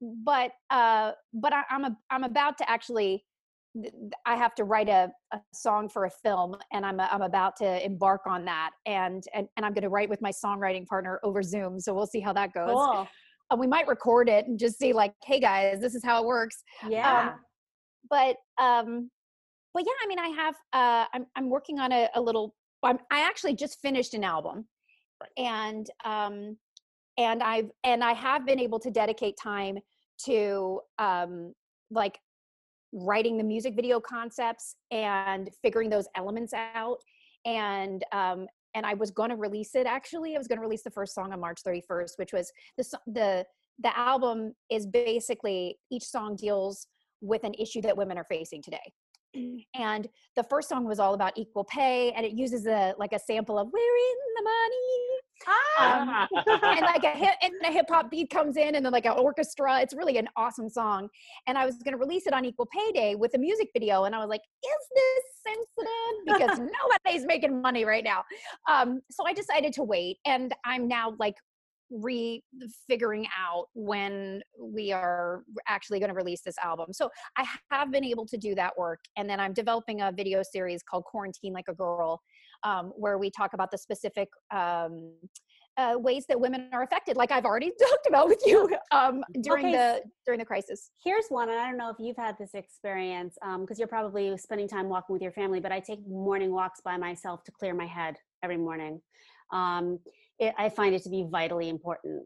but 0.00 0.50
uh 0.70 1.12
but 1.32 1.52
I, 1.52 1.62
I'm 1.70 1.84
a, 1.84 1.96
I'm 2.10 2.24
about 2.24 2.58
to 2.58 2.70
actually 2.70 3.24
I 4.24 4.36
have 4.36 4.54
to 4.56 4.64
write 4.64 4.88
a, 4.88 5.10
a 5.32 5.40
song 5.52 5.88
for 5.88 6.04
a 6.04 6.10
film 6.10 6.56
and 6.72 6.86
I'm, 6.86 7.00
I'm 7.00 7.22
about 7.22 7.56
to 7.56 7.84
embark 7.84 8.22
on 8.26 8.44
that 8.44 8.70
and, 8.86 9.24
and, 9.34 9.48
and 9.56 9.66
I'm 9.66 9.72
going 9.72 9.82
to 9.82 9.88
write 9.88 10.08
with 10.08 10.22
my 10.22 10.30
songwriting 10.30 10.86
partner 10.86 11.18
over 11.24 11.42
Zoom. 11.42 11.80
So 11.80 11.92
we'll 11.92 12.06
see 12.06 12.20
how 12.20 12.32
that 12.34 12.52
goes. 12.52 12.70
Cool. 12.72 13.08
Uh, 13.50 13.56
we 13.58 13.66
might 13.66 13.88
record 13.88 14.28
it 14.28 14.46
and 14.46 14.58
just 14.58 14.78
see 14.78 14.92
like, 14.92 15.12
Hey 15.24 15.40
guys, 15.40 15.80
this 15.80 15.94
is 15.94 16.04
how 16.04 16.22
it 16.22 16.26
works. 16.26 16.62
Yeah. 16.88 17.32
Um, 17.32 17.40
but, 18.08 18.36
um, 18.62 19.10
but 19.72 19.84
yeah, 19.84 19.92
I 20.04 20.06
mean, 20.06 20.18
I 20.20 20.28
have, 20.28 20.54
uh, 20.72 21.06
I'm, 21.12 21.26
I'm 21.34 21.50
working 21.50 21.80
on 21.80 21.90
a, 21.90 22.08
a 22.14 22.20
little, 22.20 22.54
I'm, 22.84 22.98
I 23.10 23.26
actually 23.26 23.56
just 23.56 23.80
finished 23.82 24.14
an 24.14 24.22
album 24.22 24.66
and, 25.36 25.88
um, 26.04 26.56
and 27.16 27.42
I've, 27.42 27.70
and 27.84 28.02
I 28.02 28.12
have 28.12 28.44
been 28.46 28.58
able 28.58 28.80
to 28.80 28.90
dedicate 28.90 29.36
time 29.40 29.78
to, 30.26 30.80
um, 30.98 31.54
like 31.90 32.18
writing 32.94 33.36
the 33.36 33.44
music 33.44 33.74
video 33.74 34.00
concepts 34.00 34.76
and 34.90 35.50
figuring 35.62 35.90
those 35.90 36.06
elements 36.16 36.52
out. 36.54 36.98
And 37.44 38.02
um 38.12 38.46
and 38.74 38.84
i 38.84 38.94
was 38.94 39.10
going 39.10 39.30
to 39.30 39.36
release 39.36 39.74
it 39.74 39.86
actually. 39.86 40.34
I 40.34 40.38
was 40.38 40.48
going 40.48 40.58
to 40.58 40.62
release 40.62 40.82
the 40.82 40.90
first 40.90 41.14
song 41.14 41.32
on 41.32 41.40
march 41.40 41.60
31st 41.66 42.12
which 42.16 42.32
was 42.32 42.50
the 42.78 42.84
the 43.06 43.44
the 43.80 43.98
album 43.98 44.54
is 44.70 44.86
basically 44.86 45.76
each 45.90 46.04
song 46.04 46.36
deals 46.36 46.86
with 47.20 47.42
an 47.44 47.54
issue 47.54 47.80
that 47.82 47.96
women 47.96 48.16
are 48.16 48.26
facing 48.28 48.62
today 48.62 48.92
and 49.74 50.08
the 50.36 50.42
first 50.44 50.68
song 50.68 50.84
was 50.84 50.98
all 50.98 51.14
about 51.14 51.32
equal 51.36 51.64
pay 51.64 52.12
and 52.12 52.24
it 52.24 52.32
uses 52.32 52.66
a 52.66 52.94
like 52.98 53.12
a 53.12 53.18
sample 53.18 53.58
of 53.58 53.68
we're 53.72 53.80
in 53.80 54.16
the 54.36 54.42
money. 54.42 55.20
Um, 55.80 56.28
and 56.62 56.80
like 56.82 57.04
a 57.04 57.10
hip 57.10 57.34
and 57.42 57.52
a 57.64 57.72
hip 57.72 57.86
hop 57.88 58.10
beat 58.10 58.30
comes 58.30 58.56
in 58.56 58.76
and 58.76 58.84
then 58.84 58.92
like 58.92 59.06
an 59.06 59.12
orchestra. 59.12 59.80
It's 59.80 59.94
really 59.94 60.16
an 60.16 60.28
awesome 60.36 60.68
song. 60.68 61.08
And 61.46 61.58
i 61.58 61.66
was 61.66 61.76
going 61.76 61.92
to 61.92 61.98
release 61.98 62.26
it 62.26 62.32
on 62.32 62.44
equal 62.44 62.66
pay 62.66 62.92
day 62.92 63.14
with 63.14 63.34
a 63.34 63.38
music 63.38 63.68
video 63.72 64.04
and 64.04 64.14
i 64.14 64.18
was 64.18 64.28
like 64.28 64.42
is 64.64 64.88
this 64.94 65.54
sensitive? 65.54 66.24
Because 66.26 66.58
nobody's 67.04 67.26
making 67.26 67.60
money 67.60 67.84
right 67.84 68.04
now. 68.04 68.24
Um 68.68 69.00
so 69.10 69.26
i 69.26 69.32
decided 69.32 69.72
to 69.74 69.82
wait 69.82 70.18
and 70.24 70.54
i'm 70.64 70.88
now 70.88 71.14
like 71.18 71.34
re-figuring 72.02 73.26
out 73.38 73.66
when 73.74 74.42
we 74.60 74.92
are 74.92 75.44
actually 75.68 75.98
going 75.98 76.08
to 76.08 76.14
release 76.14 76.42
this 76.42 76.56
album. 76.62 76.92
So 76.92 77.08
i 77.36 77.44
have 77.70 77.90
been 77.90 78.04
able 78.04 78.26
to 78.26 78.36
do 78.36 78.54
that 78.54 78.76
work 78.76 79.00
and 79.16 79.28
then 79.28 79.40
i'm 79.40 79.52
developing 79.52 80.00
a 80.02 80.12
video 80.12 80.42
series 80.42 80.82
called 80.82 81.04
quarantine 81.04 81.52
like 81.52 81.66
a 81.68 81.74
girl 81.74 82.20
um, 82.62 82.92
where 82.96 83.18
we 83.18 83.30
talk 83.30 83.52
about 83.54 83.70
the 83.70 83.78
specific 83.78 84.28
um, 84.52 85.12
uh, 85.76 85.94
ways 85.96 86.24
that 86.28 86.38
women 86.38 86.68
are 86.72 86.82
affected 86.82 87.16
like 87.16 87.30
i've 87.30 87.44
already 87.44 87.70
talked 87.80 88.06
about 88.06 88.28
with 88.28 88.42
you 88.46 88.68
um, 88.92 89.22
during 89.42 89.66
Okay, 89.66 89.76
the 89.76 90.02
during 90.24 90.38
the 90.38 90.44
crisis. 90.44 90.90
Here's 91.02 91.26
one, 91.28 91.50
and 91.50 91.58
I 91.58 91.68
don't 91.68 91.76
know 91.76 91.90
if 91.90 91.96
you've 91.98 92.16
had 92.16 92.36
this 92.38 92.54
experience 92.54 93.36
because 93.60 93.78
you're 93.78 93.88
probably 93.88 94.36
spending 94.38 94.68
time 94.68 94.88
walking 94.88 95.12
with 95.12 95.22
your 95.22 95.32
family, 95.32 95.60
but 95.60 95.70
I 95.72 95.80
take 95.80 96.06
morning 96.06 96.52
walks 96.52 96.80
by 96.82 96.96
myself 96.96 97.44
to 97.44 97.52
clear 97.52 97.74
my 97.74 97.86
head 97.86 98.16
every 98.42 98.56
morning. 98.56 99.02
Um, 99.52 99.98
it, 100.38 100.54
I 100.58 100.68
find 100.68 100.94
it 100.94 101.02
to 101.04 101.10
be 101.10 101.26
vitally 101.30 101.68
important. 101.68 102.24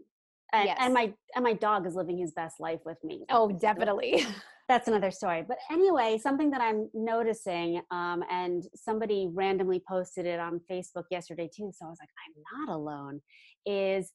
And, 0.52 0.64
Yes. 0.66 0.78
and 0.80 0.94
my 0.94 1.12
and 1.34 1.44
my 1.44 1.52
dog 1.52 1.86
is 1.86 1.94
living 1.94 2.16
his 2.16 2.32
best 2.32 2.58
life 2.58 2.80
with 2.86 2.96
me. 3.04 3.26
oh 3.30 3.50
definitely 3.52 4.24
that's 4.68 4.88
another 4.88 5.10
story. 5.10 5.44
But 5.46 5.58
anyway, 5.70 6.18
something 6.18 6.50
that 6.50 6.60
I'm 6.60 6.90
noticing, 6.92 7.80
um, 7.90 8.22
and 8.30 8.64
somebody 8.74 9.28
randomly 9.32 9.82
posted 9.88 10.26
it 10.26 10.38
on 10.38 10.60
Facebook 10.70 11.04
yesterday 11.10 11.48
too. 11.54 11.70
So 11.74 11.86
I 11.86 11.88
was 11.88 11.98
like, 12.00 12.10
I'm 12.26 12.66
not 12.66 12.74
alone. 12.74 13.20
Is, 13.66 14.12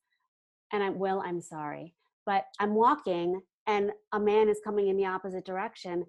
and 0.72 0.84
I 0.84 0.90
will. 0.90 1.22
I'm 1.26 1.42
sorry, 1.42 1.94
but 2.26 2.46
I'm 2.60 2.74
walking, 2.76 3.42
and 3.68 3.92
a 4.14 4.20
man 4.20 4.48
is 4.50 4.60
coming 4.64 4.88
in 4.90 4.98
the 4.98 5.06
opposite 5.06 5.46
direction, 5.46 6.06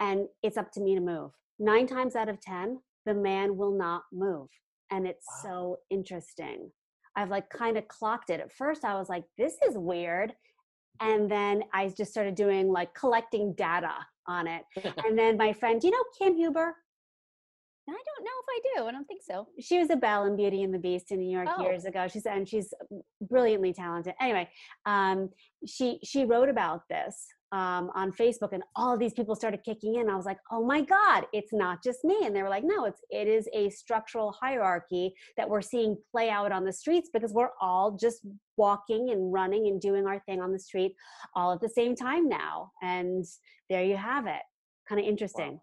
and 0.00 0.26
it's 0.42 0.56
up 0.56 0.70
to 0.72 0.80
me 0.80 0.94
to 0.94 1.00
move. 1.00 1.30
Nine 1.60 1.86
times 1.86 2.14
out 2.16 2.28
of 2.28 2.40
ten, 2.40 2.78
the 3.06 3.14
man 3.14 3.56
will 3.56 3.76
not 3.76 4.02
move, 4.12 4.48
and 4.90 5.06
it's 5.06 5.26
so 5.42 5.76
interesting. 5.90 6.70
I've 7.16 7.30
like 7.30 7.48
kind 7.50 7.76
of 7.76 7.88
clocked 7.88 8.30
it. 8.30 8.40
At 8.40 8.52
first, 8.52 8.84
I 8.84 8.94
was 8.94 9.08
like, 9.08 9.24
this 9.36 9.54
is 9.68 9.76
weird. 9.76 10.32
And 11.00 11.30
then 11.30 11.62
I 11.72 11.88
just 11.88 12.10
started 12.10 12.34
doing 12.34 12.70
like 12.70 12.94
collecting 12.94 13.54
data 13.54 13.94
on 14.28 14.46
it. 14.46 14.62
and 15.06 15.18
then 15.18 15.36
my 15.36 15.52
friend, 15.52 15.80
do 15.80 15.86
you 15.88 15.92
know 15.92 16.04
Kim 16.18 16.36
Huber? 16.36 16.74
i 17.88 17.92
don't 17.92 18.24
know 18.24 18.30
if 18.42 18.46
i 18.48 18.82
do 18.82 18.86
i 18.88 18.92
don't 18.92 19.06
think 19.06 19.20
so 19.20 19.48
She 19.58 19.78
was 19.78 19.90
a 19.90 19.96
Belle 19.96 20.26
in 20.26 20.36
Beauty 20.36 20.62
and 20.62 20.72
the 20.72 20.78
Beast 20.78 21.10
in 21.10 21.18
New 21.18 21.30
York 21.30 21.48
Oh. 21.50 21.62
years 21.62 21.86
ago. 21.86 22.06
She's 22.06 22.24
and 22.24 22.48
she's 22.48 22.72
brilliantly 23.20 23.72
talented. 23.72 24.14
Anyway, 24.20 24.48
um, 24.86 25.30
she 25.66 25.98
she 26.04 26.24
wrote 26.24 26.48
about 26.48 26.82
this 26.88 27.26
um, 27.52 27.90
on 27.94 28.12
Facebook, 28.12 28.52
and 28.52 28.62
all 28.76 28.92
of 28.92 29.00
these 29.00 29.12
people 29.12 29.34
started 29.34 29.60
kicking 29.64 29.96
in. 29.96 30.08
I 30.08 30.16
was 30.16 30.26
like, 30.26 30.38
oh 30.50 30.64
my 30.64 30.80
god, 30.82 31.26
it's 31.32 31.52
not 31.52 31.82
just 31.82 32.04
me. 32.04 32.18
And 32.24 32.34
they 32.34 32.42
were 32.42 32.48
like, 32.48 32.64
no, 32.64 32.84
it's 32.84 33.00
it 33.10 33.26
is 33.26 33.48
a 33.52 33.70
structural 33.70 34.32
hierarchy 34.32 35.12
that 35.36 35.48
we're 35.48 35.62
seeing 35.62 35.96
play 36.10 36.30
out 36.30 36.52
on 36.52 36.64
the 36.64 36.72
streets 36.72 37.10
because 37.12 37.32
we're 37.32 37.50
all 37.60 37.92
just 37.92 38.20
walking 38.56 39.10
and 39.10 39.32
running 39.32 39.66
and 39.66 39.80
doing 39.80 40.06
our 40.06 40.20
thing 40.20 40.40
on 40.40 40.52
the 40.52 40.58
street 40.58 40.94
all 41.34 41.52
at 41.52 41.60
the 41.60 41.68
same 41.68 41.96
time 41.96 42.28
now. 42.28 42.70
And 42.82 43.24
there 43.68 43.84
you 43.84 43.96
have 43.96 44.26
it. 44.26 44.42
Kind 44.88 45.00
of 45.00 45.06
interesting. 45.06 45.60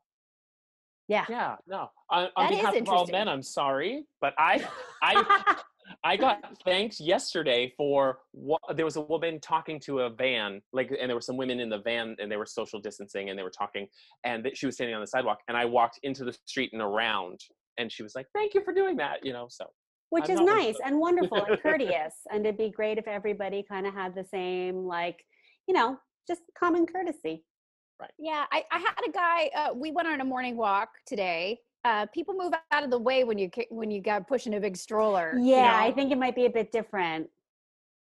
Yeah. 1.08 1.26
Yeah, 1.30 1.56
no. 1.68 1.90
On, 2.10 2.30
on 2.36 2.50
behalf 2.50 2.76
of 2.76 2.90
all 2.90 3.08
men, 3.08 3.30
I'm 3.30 3.44
sorry, 3.44 4.06
but 4.20 4.34
I, 4.38 4.66
I, 5.02 5.56
I 6.04 6.18
got 6.18 6.58
thanked 6.64 7.00
yesterday 7.00 7.74
for 7.78 8.20
what 8.32 8.62
there 8.76 8.86
was 8.86 8.96
a 8.96 9.02
woman 9.02 9.40
talking 9.40 9.80
to 9.82 10.02
a 10.02 10.10
van, 10.10 10.62
like, 10.74 10.92
and 10.92 11.10
there 11.10 11.16
were 11.16 11.22
some 11.22 11.38
women 11.38 11.60
in 11.60 11.70
the 11.70 11.80
van, 11.80 12.16
and 12.20 12.32
they 12.32 12.38
were 12.38 12.46
social 12.46 12.80
distancing, 12.80 13.30
and 13.30 13.38
they 13.38 13.44
were 13.44 13.50
talking, 13.50 13.88
and 14.24 14.44
th- 14.44 14.58
she 14.58 14.66
was 14.66 14.76
standing 14.76 14.96
on 14.96 15.02
the 15.02 15.08
sidewalk, 15.08 15.40
and 15.48 15.58
I 15.58 15.66
walked 15.66 16.00
into 16.04 16.24
the 16.24 16.34
street 16.46 16.72
and 16.74 16.82
around, 16.82 17.40
and 17.78 17.92
she 17.92 18.04
was 18.04 18.16
like, 18.16 18.28
"Thank 18.34 18.54
you 18.54 18.62
for 18.64 18.74
doing 18.74 18.98
that," 18.98 19.26
you 19.26 19.34
know. 19.34 19.48
So 19.50 19.66
which 20.10 20.26
I'm 20.26 20.32
is 20.32 20.36
not 20.36 20.46
one 20.46 20.58
of 20.60 20.66
nice 20.66 20.76
and 20.86 21.00
wonderful 21.00 21.44
and 21.44 21.60
courteous 21.62 22.14
and 22.32 22.46
it'd 22.46 22.58
be 22.58 22.70
great 22.70 22.98
if 22.98 23.10
everybody 23.10 23.62
kind 23.62 23.86
of 23.86 23.94
had 23.94 24.16
the 24.16 24.24
same 24.24 24.86
like 24.86 25.22
you 25.68 25.74
know 25.74 25.98
just 26.26 26.44
common 26.58 26.86
courtesy 26.86 27.44
Right. 28.00 28.12
Yeah, 28.20 28.46
I, 28.52 28.64
I 28.72 28.78
had 28.78 29.08
a 29.08 29.12
guy. 29.12 29.50
Uh, 29.56 29.74
we 29.74 29.92
went 29.92 30.08
on 30.08 30.22
a 30.22 30.26
morning 30.26 30.56
walk 30.56 30.90
today. 31.06 31.60
Uh, 31.88 32.06
people 32.14 32.34
move 32.36 32.52
out 32.72 32.84
of 32.84 32.90
the 32.90 33.00
way 33.00 33.24
when 33.24 33.38
you 33.38 33.50
when 33.70 33.90
you 33.90 34.02
got 34.02 34.28
pushing 34.28 34.56
a 34.56 34.60
big 34.60 34.76
stroller. 34.76 35.32
you 35.38 35.52
yeah 35.56 35.78
i 35.80 35.90
think 35.90 36.12
it 36.12 36.18
might 36.18 36.36
be 36.36 36.46
a 36.46 36.50
bit 36.50 36.70
different 36.80 37.30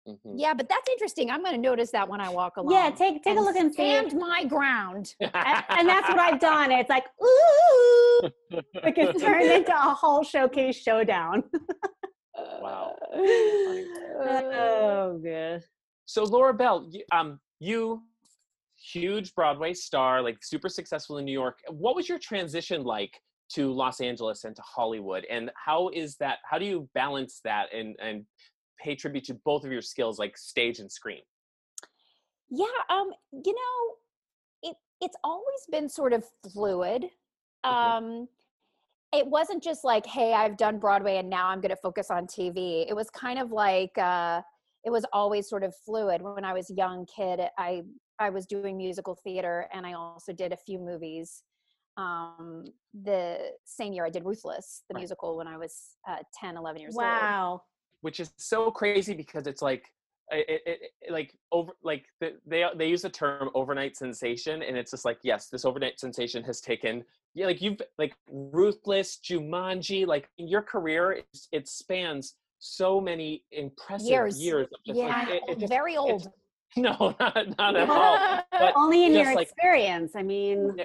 mhm. 0.09 0.35
Yeah, 0.45 0.55
but 0.55 0.69
that's 0.69 0.89
interesting. 0.89 1.31
I'm 1.33 1.43
going 1.47 1.55
to 1.55 1.61
notice 1.71 1.91
that 1.93 2.09
when 2.09 2.21
I 2.21 2.29
walk 2.29 2.57
along. 2.59 2.73
yeah 2.73 2.91
take 2.91 3.25
take 3.25 3.37
a 3.37 3.41
look 3.41 3.57
and 3.57 3.71
see 3.73 3.83
stand 3.83 4.15
my 4.15 4.45
ground. 4.45 5.15
and, 5.21 5.33
and 5.77 5.89
that's 5.89 6.09
what 6.09 6.19
i've 6.27 6.39
done 6.41 6.71
it's 6.71 6.91
like 6.97 7.07
ooh 7.29 8.31
like 8.85 8.97
it's 8.99 9.21
turned 9.21 9.51
into 9.59 9.73
a 9.75 9.95
whole 10.03 10.23
showcase 10.23 10.77
showdown 10.77 11.43
Wow. 12.65 12.95
oh 13.15 15.19
good 15.23 15.65
So 16.07 16.23
Laura 16.25 16.55
Bell, 16.55 16.89
you, 16.95 17.03
um, 17.19 17.41
you 17.59 18.03
huge 18.93 19.35
Broadway 19.35 19.73
star, 19.75 20.23
like 20.23 20.39
super 20.43 20.69
successful 20.69 21.19
in 21.19 21.25
New 21.25 21.33
York. 21.43 21.59
What 21.69 21.95
was 21.97 22.09
your 22.09 22.19
transition 22.19 22.83
like 22.85 23.21
to 23.55 23.73
Los 23.73 24.01
Angeles 24.01 24.45
and 24.45 24.55
to 24.57 24.63
Hollywood? 24.63 25.25
And 25.31 25.51
how 25.55 25.89
is 25.89 26.17
that? 26.17 26.39
How 26.49 26.59
do 26.59 26.65
you 26.65 26.89
balance 26.95 27.41
that 27.45 27.73
and 27.73 27.97
and 28.01 28.25
pay 28.83 28.95
tribute 28.95 29.25
to 29.25 29.35
both 29.45 29.65
of 29.65 29.73
your 29.73 29.83
skills, 29.83 30.19
like 30.19 30.37
stage 30.37 30.79
and 30.79 30.91
screen? 30.91 31.23
Yeah, 32.51 32.67
um, 32.91 33.11
you 33.33 33.55
know, 33.55 34.71
it 34.71 34.77
it's 35.01 35.17
always 35.25 35.67
been 35.71 35.89
sort 35.89 36.13
of 36.13 36.25
fluid. 36.53 37.07
Um 37.65 38.29
it 39.15 39.27
wasn't 39.27 39.63
just 39.63 39.85
like, 39.85 40.07
hey, 40.07 40.33
I've 40.33 40.57
done 40.57 40.79
Broadway 40.79 41.19
and 41.19 41.29
now 41.29 41.49
I'm 41.49 41.61
going 41.61 41.69
to 41.69 41.77
focus 41.77 42.11
on 42.11 42.27
TV. 42.27 42.87
It 42.89 42.97
was 42.97 43.11
kind 43.11 43.39
of 43.39 43.51
like 43.51 43.97
uh 43.99 44.43
it 44.85 44.91
was 44.91 45.05
always 45.13 45.49
sort 45.49 45.63
of 45.63 45.75
fluid. 45.85 46.23
When 46.23 46.45
I 46.45 46.53
was 46.53 46.71
a 46.71 46.75
young 46.75 47.07
kid, 47.07 47.41
I 47.59 47.83
I 48.19 48.31
was 48.31 48.47
doing 48.47 48.77
musical 48.77 49.19
theater 49.23 49.69
and 49.73 49.87
I 49.87 49.93
also 49.95 50.33
did 50.33 50.53
a 50.53 50.57
few 50.57 50.79
movies. 50.79 51.43
Um 51.97 52.65
the 53.03 53.39
same 53.65 53.93
year 53.93 54.05
I 54.07 54.11
did 54.11 54.25
Ruthless, 54.25 54.83
the 54.89 54.95
Right. 54.95 55.01
musical 55.01 55.37
when 55.37 55.47
I 55.49 55.57
was 55.57 55.97
uh 56.09 56.17
10, 56.41 56.57
11 56.57 56.81
years 56.81 56.95
old 56.97 57.03
wow 57.05 57.63
which 58.01 58.19
is 58.19 58.33
so 58.37 58.71
crazy 58.71 59.15
because 59.15 59.47
it's 59.47 59.63
like 59.63 59.85
it, 60.33 60.63
it, 60.67 60.81
it, 61.03 61.13
like 61.13 61.35
over 61.53 61.73
like 61.83 62.05
the, 62.21 62.33
they 62.47 62.65
they 62.77 62.89
use 62.89 63.03
the 63.03 63.11
term 63.11 63.51
overnight 63.55 63.97
sensation 63.97 64.63
and 64.63 64.77
it's 64.77 64.91
just 64.91 65.05
like 65.05 65.19
yes 65.23 65.49
this 65.49 65.65
overnight 65.65 66.01
sensation 66.01 66.43
has 66.43 66.61
taken 66.61 67.05
yeah 67.35 67.47
like 67.47 67.61
you've 67.61 67.81
like 67.99 68.15
ruthless 68.31 69.19
jumanji 69.23 70.07
like 70.07 70.29
your 70.39 70.63
career 70.63 71.13
it, 71.13 71.27
it 71.53 71.69
spans 71.69 72.35
so 72.59 73.01
many 73.01 73.43
impressive 73.51 74.07
Years. 74.09 74.41
years, 74.41 74.67
of 74.73 74.79
just, 74.87 74.99
Yeah, 74.99 75.09
like, 75.09 75.29
it- 75.29 75.43
it 75.49 75.59
just- 75.59 75.73
very 75.73 75.97
old. 75.97 76.31
no 76.77 77.15
not, 77.21 77.59
not 77.59 77.77
at 77.77 77.91
all 77.91 78.43
but 78.53 78.73
Only 78.77 79.05
in 79.05 79.13
your 79.13 79.35
like 79.35 79.49
experience. 79.49 80.13
I 80.17 80.23
mean, 80.23 80.77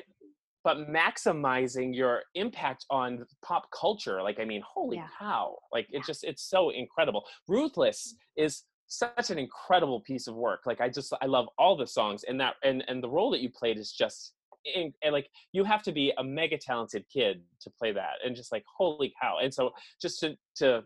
but 0.64 0.90
maximizing 0.90 1.96
your 1.96 2.22
impact 2.36 2.86
on 2.90 3.26
pop 3.44 3.68
culture 3.72 4.22
like 4.22 4.40
i 4.40 4.46
mean 4.46 4.62
holy 4.68 4.98
Yeah. 4.98 5.08
cow 5.20 5.56
like 5.72 5.88
it 5.90 6.04
just 6.06 6.24
it's 6.24 6.44
so 6.44 6.70
incredible. 6.70 7.24
Ruthless 7.48 8.14
mm-hmm. 8.14 8.46
is 8.46 8.64
such 8.88 9.30
an 9.30 9.38
incredible 9.38 10.02
piece 10.02 10.28
of 10.28 10.36
work 10.36 10.62
like 10.66 10.80
i 10.80 10.88
just 10.88 11.14
i 11.22 11.26
love 11.26 11.48
all 11.58 11.76
the 11.76 11.86
songs 11.86 12.24
and 12.24 12.40
that 12.40 12.56
and 12.64 12.84
and 12.88 13.04
the 13.04 13.10
role 13.10 13.30
that 13.32 13.42
you 13.42 13.50
played 13.50 13.78
is 13.78 13.92
just 13.92 14.34
in, 14.76 14.94
and 15.04 15.14
like 15.14 15.30
you 15.52 15.64
have 15.64 15.84
to 15.84 15.92
be 15.92 16.14
a 16.18 16.24
mega 16.24 16.58
talented 16.58 17.04
kid 17.14 17.42
to 17.62 17.70
play 17.70 17.92
that 17.92 18.14
and 18.26 18.36
just 18.36 18.52
like 18.52 18.64
holy 18.78 19.14
cow 19.22 19.38
and 19.42 19.54
so 19.54 19.72
just 20.02 20.20
to 20.20 20.36
to 20.56 20.84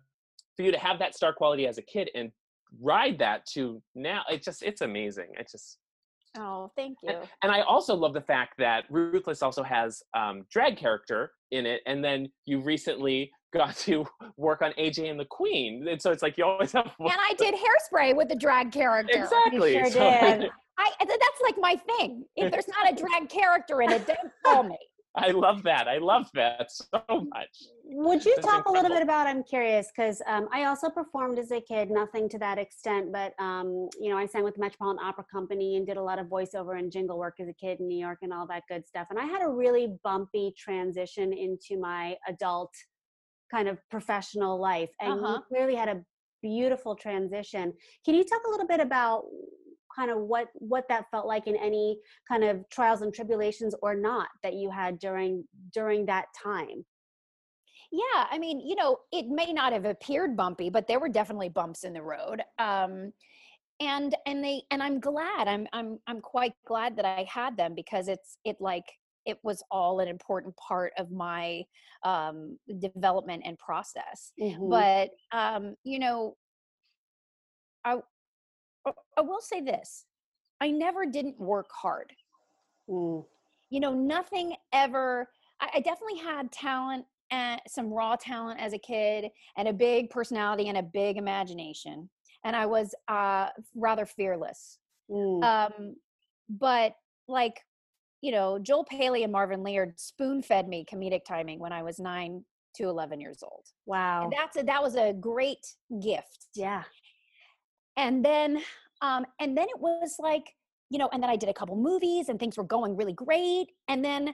for 0.55 0.63
you 0.63 0.71
to 0.71 0.79
have 0.79 0.99
that 0.99 1.15
star 1.15 1.33
quality 1.33 1.67
as 1.67 1.77
a 1.77 1.81
kid 1.81 2.09
and 2.15 2.31
ride 2.81 3.19
that 3.19 3.45
to 3.45 3.81
now 3.95 4.23
it 4.29 4.41
just 4.41 4.63
it's 4.63 4.81
amazing 4.81 5.27
it's 5.37 5.51
just 5.51 5.77
Oh, 6.37 6.71
thank 6.75 6.97
you. 7.03 7.09
and, 7.09 7.19
and 7.43 7.51
I 7.51 7.61
also 7.61 7.93
love 7.95 8.13
the 8.13 8.21
fact 8.21 8.53
that 8.59 8.85
Ruthless 8.89 9.41
also 9.41 9.63
has 9.63 10.01
um, 10.15 10.45
drag 10.49 10.77
character 10.77 11.31
in 11.51 11.65
it, 11.65 11.81
and 11.85 12.03
then 12.03 12.29
you 12.45 12.61
recently 12.61 13.31
got 13.53 13.75
to 13.77 14.05
work 14.37 14.61
on 14.61 14.71
AJ 14.79 15.09
and 15.09 15.19
the 15.19 15.25
Queen, 15.25 15.85
and 15.89 16.01
so 16.01 16.11
it's 16.11 16.21
like 16.21 16.37
you 16.37 16.45
always 16.45 16.71
have. 16.73 16.89
And 16.99 17.11
I 17.11 17.33
did 17.37 17.53
hairspray 17.53 18.15
with 18.15 18.29
the 18.29 18.35
drag 18.35 18.71
character. 18.71 19.23
Exactly. 19.23 19.73
sure 19.73 19.85
so- 19.87 19.99
did. 19.99 20.49
I 20.77 20.91
that's 20.99 21.41
like 21.43 21.55
my 21.59 21.75
thing. 21.97 22.25
If 22.35 22.51
there's 22.51 22.67
not 22.67 22.91
a 22.91 22.95
drag 22.95 23.29
character 23.29 23.83
in 23.83 23.91
it, 23.91 24.07
don't 24.07 24.31
call 24.43 24.63
me. 24.63 24.77
I 25.15 25.31
love 25.31 25.63
that. 25.63 25.87
I 25.89 25.97
love 25.97 26.29
that 26.35 26.71
so 26.71 27.03
much. 27.09 27.49
Would 27.83 28.23
you 28.23 28.33
That's 28.35 28.47
talk 28.47 28.67
a 28.67 28.71
little 28.71 28.89
bit 28.89 29.01
about? 29.01 29.27
I'm 29.27 29.43
curious 29.43 29.91
because 29.93 30.21
um, 30.25 30.47
I 30.53 30.63
also 30.65 30.89
performed 30.89 31.37
as 31.37 31.51
a 31.51 31.59
kid, 31.59 31.91
nothing 31.91 32.29
to 32.29 32.39
that 32.39 32.57
extent, 32.57 33.11
but 33.11 33.33
um, 33.37 33.89
you 33.99 34.09
know, 34.09 34.17
I 34.17 34.25
sang 34.25 34.45
with 34.45 34.55
the 34.55 34.61
Metropolitan 34.61 35.05
Opera 35.05 35.25
Company 35.29 35.75
and 35.75 35.85
did 35.85 35.97
a 35.97 36.01
lot 36.01 36.17
of 36.17 36.27
voiceover 36.27 36.79
and 36.79 36.89
jingle 36.91 37.17
work 37.17 37.35
as 37.41 37.49
a 37.49 37.53
kid 37.53 37.81
in 37.81 37.87
New 37.89 37.97
York 37.99 38.19
and 38.21 38.31
all 38.31 38.47
that 38.47 38.63
good 38.69 38.87
stuff. 38.87 39.07
And 39.09 39.19
I 39.19 39.25
had 39.25 39.41
a 39.41 39.49
really 39.49 39.97
bumpy 40.03 40.53
transition 40.57 41.33
into 41.33 41.77
my 41.77 42.15
adult 42.27 42.73
kind 43.51 43.67
of 43.67 43.79
professional 43.89 44.57
life, 44.59 44.91
and 45.01 45.19
Uh-huh. 45.19 45.33
you 45.33 45.41
clearly 45.49 45.75
had 45.75 45.89
a 45.89 46.01
beautiful 46.41 46.95
transition. 46.95 47.73
Can 48.05 48.15
you 48.15 48.23
talk 48.23 48.41
a 48.47 48.49
little 48.49 48.67
bit 48.67 48.79
about? 48.79 49.25
Kind 49.95 50.11
of 50.11 50.19
what 50.19 50.47
what 50.53 50.87
that 50.89 51.05
felt 51.11 51.25
like 51.25 51.47
in 51.47 51.55
any 51.55 51.97
kind 52.27 52.43
of 52.43 52.63
trials 52.69 53.01
and 53.01 53.13
tribulations 53.13 53.75
or 53.81 53.95
not 53.95 54.29
that 54.43 54.53
you 54.53 54.69
had 54.69 54.99
during 54.99 55.43
during 55.73 56.05
that 56.05 56.25
time 56.41 56.83
Yeah, 57.91 58.25
I 58.29 58.39
mean, 58.39 58.61
you 58.61 58.75
know, 58.75 58.97
it 59.11 59.27
may 59.27 59.51
not 59.51 59.73
have 59.73 59.85
appeared 59.85 60.37
bumpy, 60.37 60.69
but 60.69 60.87
there 60.87 60.99
were 60.99 61.09
definitely 61.09 61.49
bumps 61.49 61.83
in 61.83 61.93
the 61.93 62.01
road. 62.01 62.41
Um, 62.57 63.11
and 63.81 64.15
and 64.25 64.43
they 64.43 64.61
and 64.71 64.81
I'm 64.81 64.99
glad. 64.99 65.47
I'm 65.47 65.67
I'm 65.73 65.99
I'm 66.07 66.21
quite 66.21 66.53
glad 66.67 66.95
that 66.97 67.05
I 67.05 67.25
had 67.27 67.57
them 67.57 67.73
because 67.75 68.07
it's 68.07 68.37
it 68.45 68.57
like 68.59 68.85
it 69.25 69.39
was 69.43 69.63
all 69.69 69.99
an 69.99 70.07
important 70.07 70.55
part 70.57 70.93
of 70.97 71.11
my 71.11 71.63
um, 72.03 72.57
development 72.79 73.43
and 73.45 73.57
process. 73.57 74.33
Mhm. 74.39 74.69
But 74.69 75.09
um, 75.37 75.75
you 75.83 75.99
know, 75.99 76.35
I 77.83 77.97
I- 78.85 78.91
I 79.17 79.21
will 79.21 79.41
say 79.41 79.61
this: 79.61 80.05
I 80.59 80.71
never 80.71 81.05
didn't 81.05 81.39
work 81.39 81.69
hard. 81.71 82.11
Mm. 82.89 83.25
you 83.69 83.79
know 83.79 83.93
nothing 83.93 84.55
ever 84.73 85.29
I, 85.61 85.69
I 85.75 85.79
definitely 85.81 86.17
had 86.19 86.51
talent 86.51 87.05
and 87.29 87.61
some 87.67 87.93
raw 87.93 88.15
talent 88.17 88.59
as 88.59 88.73
a 88.73 88.77
kid 88.79 89.29
and 89.55 89.67
a 89.67 89.73
big 89.73 90.09
personality 90.09 90.67
and 90.67 90.77
a 90.77 90.83
big 90.83 91.15
imagination 91.17 92.09
and 92.43 92.55
i 92.55 92.65
was 92.65 92.93
uh 93.07 93.49
rather 93.75 94.05
fearless 94.05 94.79
Mm. 95.09 95.43
um 95.43 95.95
but 96.49 96.95
like 97.27 97.61
you 98.21 98.31
know 98.31 98.57
joel 98.59 98.83
paley 98.83 99.23
and 99.23 99.31
marvin 99.31 99.61
laird 99.63 99.97
spoon 99.99 100.41
fed 100.41 100.67
me 100.67 100.83
comedic 100.91 101.23
timing 101.23 101.59
when 101.59 101.71
i 101.71 101.83
was 101.83 101.99
9 101.99 102.43
to 102.75 102.83
11 102.89 103.21
years 103.21 103.41
old 103.43 103.65
wow 103.85 104.23
and 104.23 104.33
that's 104.33 104.57
a, 104.57 104.63
that 104.63 104.81
was 104.81 104.95
a 104.95 105.13
great 105.13 105.65
gift 106.01 106.47
yeah 106.55 106.83
and 107.97 108.23
then 108.23 108.59
um 109.01 109.25
and 109.39 109.57
then 109.57 109.67
it 109.69 109.79
was 109.79 110.15
like 110.19 110.53
you 110.89 110.97
know 110.97 111.09
and 111.13 111.21
then 111.21 111.29
i 111.29 111.35
did 111.35 111.49
a 111.49 111.53
couple 111.53 111.75
movies 111.75 112.29
and 112.29 112.39
things 112.39 112.57
were 112.57 112.63
going 112.63 112.95
really 112.95 113.13
great 113.13 113.67
and 113.87 114.03
then 114.03 114.33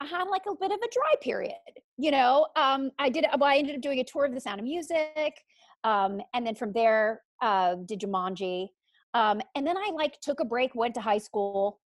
i 0.00 0.06
had 0.06 0.24
like 0.24 0.42
a 0.48 0.54
bit 0.54 0.70
of 0.72 0.78
a 0.78 0.88
dry 0.92 1.14
period 1.20 1.52
you 1.96 2.10
know? 2.10 2.46
Um 2.56 2.90
i 2.98 3.08
did 3.08 3.26
well 3.38 3.50
i 3.50 3.56
ended 3.56 3.76
up 3.76 3.82
doing 3.82 4.00
a 4.00 4.04
tour 4.04 4.24
of 4.24 4.34
the 4.34 4.40
sound 4.40 4.60
of 4.60 4.64
music 4.64 5.40
um 5.84 6.20
and 6.34 6.46
then 6.46 6.54
from 6.54 6.72
there 6.72 7.22
uh 7.42 7.76
did 7.86 8.00
jumanji 8.00 8.68
um 9.14 9.40
and 9.54 9.66
then 9.66 9.76
i 9.76 9.90
like 9.94 10.20
took 10.20 10.40
a 10.40 10.44
break 10.44 10.74
went 10.74 10.94
to 10.94 11.00
high 11.00 11.18
school 11.18 11.80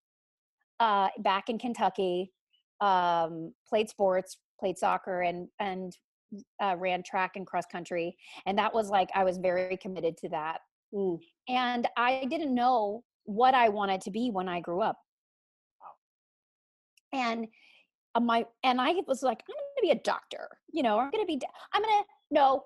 uh 0.81 1.09
back 1.19 1.49
in 1.49 1.59
kentucky 1.59 2.33
um 2.81 3.53
played 3.69 3.89
sports 3.89 4.39
played 4.61 4.79
soccer 4.79 5.23
and 5.23 5.49
and 5.61 5.97
uh, 6.61 6.75
ran 6.77 7.03
track 7.05 7.37
and 7.37 7.47
cross 7.47 7.65
country 7.71 8.17
and 8.47 8.59
that 8.59 8.75
was 8.75 8.91
like 8.91 9.09
i 9.15 9.23
was 9.25 9.39
very 9.39 9.77
committed 9.77 10.17
to 10.17 10.29
that 10.29 10.59
Mm. 10.95 11.19
and 11.49 11.89
I 11.97 12.25
didn't 12.31 12.55
know 12.55 13.03
what 13.25 13.55
I 13.55 13.69
wanted 13.69 14.01
to 14.03 14.11
be 14.11 14.31
when 14.31 14.49
I 14.49 14.61
grew 14.61 14.81
up. 14.81 14.97
And 17.13 17.49
uh, 18.15 18.21
my 18.21 18.45
and 18.63 18.81
I 18.81 18.95
was 19.07 19.23
like, 19.23 19.43
I'm 19.49 19.55
going 19.55 19.77
to 19.77 19.83
be 19.83 19.91
a 19.91 20.03
doctor. 20.03 20.49
You 20.73 20.83
know, 20.83 20.99
I'm 20.99 21.11
going 21.11 21.25
to 21.25 21.27
be. 21.27 21.41
I'm 21.73 21.83
going 21.83 22.03
to 22.03 22.05
no. 22.31 22.65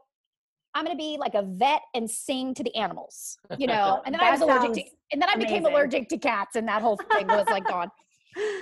I'm 0.75 0.85
going 0.85 0.97
to 0.97 1.01
be 1.01 1.17
like 1.19 1.35
a 1.35 1.43
vet 1.43 1.83
and 1.95 2.09
sing 2.09 2.55
to 2.55 2.63
the 2.63 2.75
animals. 2.77 3.37
You 3.59 3.67
know, 3.67 4.03
and 4.07 4.15
then 4.15 4.21
I 4.21 4.31
was 4.31 4.41
allergic 4.41 4.75
to. 4.75 4.83
And 5.13 5.21
then 5.21 5.29
I 5.29 5.37
became 5.37 5.65
allergic 5.65 6.09
to 6.11 6.19
cats, 6.19 6.57
and 6.57 6.69
that 6.69 6.83
whole 6.83 6.99
thing 7.13 7.27
was 7.27 7.47
like 7.51 7.67
gone. 7.67 7.91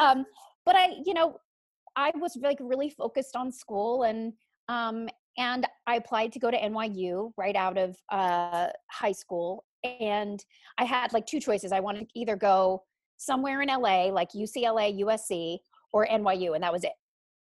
Um, 0.01 0.25
but 0.65 0.77
I, 0.77 0.95
you 1.05 1.13
know, 1.13 1.37
I 1.95 2.11
was 2.15 2.39
like 2.41 2.57
really 2.59 2.89
focused 2.89 3.37
on 3.37 3.53
school 3.53 4.05
and 4.05 4.33
um 4.69 5.11
and 5.39 5.67
I 5.87 5.97
applied 5.97 6.33
to 6.33 6.39
go 6.39 6.51
to 6.51 6.59
NYU 6.59 7.33
right 7.37 7.57
out 7.57 7.79
of 7.79 7.97
uh 8.11 8.69
high 8.91 9.13
school 9.13 9.65
and 9.85 10.45
I 10.77 10.85
had 10.85 11.13
like 11.13 11.25
two 11.25 11.41
choices. 11.41 11.73
I 11.73 11.81
wanted 11.81 12.09
to 12.09 12.19
either 12.19 12.37
go 12.37 12.83
somewhere 13.17 13.63
in 13.63 13.69
LA 13.69 14.07
like 14.07 14.31
UCLA, 14.33 15.01
USC 15.01 15.59
or 15.93 16.07
NYU 16.07 16.55
and 16.55 16.63
that 16.63 16.73
was 16.73 16.85
it. 16.85 16.93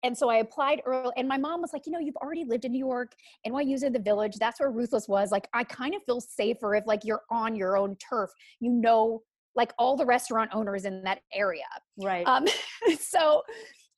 And 0.03 0.17
so 0.17 0.31
I 0.31 0.37
applied 0.37 0.81
early 0.87 1.13
and 1.17 1.29
my 1.29 1.37
mom 1.37 1.61
was 1.61 1.73
like, 1.75 1.83
"You 1.85 1.93
know, 1.93 1.99
you've 1.99 2.17
already 2.17 2.45
lived 2.45 2.65
in 2.65 2.73
New 2.73 2.79
York. 2.79 3.13
NYU's 3.47 3.83
in 3.83 3.93
the 3.93 3.99
village. 3.99 4.37
That's 4.37 4.61
where 4.61 4.71
Ruthless 4.71 5.09
was. 5.09 5.31
Like 5.31 5.49
I 5.53 5.65
kind 5.65 5.95
of 5.95 6.03
feel 6.05 6.21
safer 6.21 6.75
if 6.75 6.87
like 6.87 7.05
you're 7.05 7.23
on 7.31 7.55
your 7.55 7.77
own 7.77 7.97
turf. 7.97 8.31
You 8.61 8.71
know 8.71 9.23
like 9.57 9.73
all 9.79 9.97
the 9.97 10.07
restaurant 10.07 10.51
owners 10.55 10.85
in 10.85 11.03
that 11.03 11.21
area." 11.35 11.65
right 11.99 12.27
Um, 12.27 12.47
so 13.01 13.43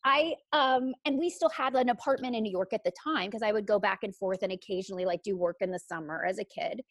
I 0.04 0.34
um 0.52 0.94
and 1.04 1.18
we 1.18 1.30
still 1.30 1.50
had 1.50 1.74
an 1.74 1.88
apartment 1.88 2.34
in 2.34 2.42
New 2.42 2.50
York 2.50 2.72
at 2.72 2.82
the 2.84 2.92
time 3.02 3.26
because 3.26 3.42
I 3.42 3.52
would 3.52 3.66
go 3.66 3.78
back 3.78 4.00
and 4.02 4.14
forth 4.14 4.42
and 4.42 4.52
occasionally 4.52 5.04
like 5.04 5.22
do 5.22 5.36
work 5.36 5.56
in 5.60 5.70
the 5.70 5.78
summer 5.78 6.24
as 6.24 6.38
a 6.38 6.44
kid. 6.44 6.82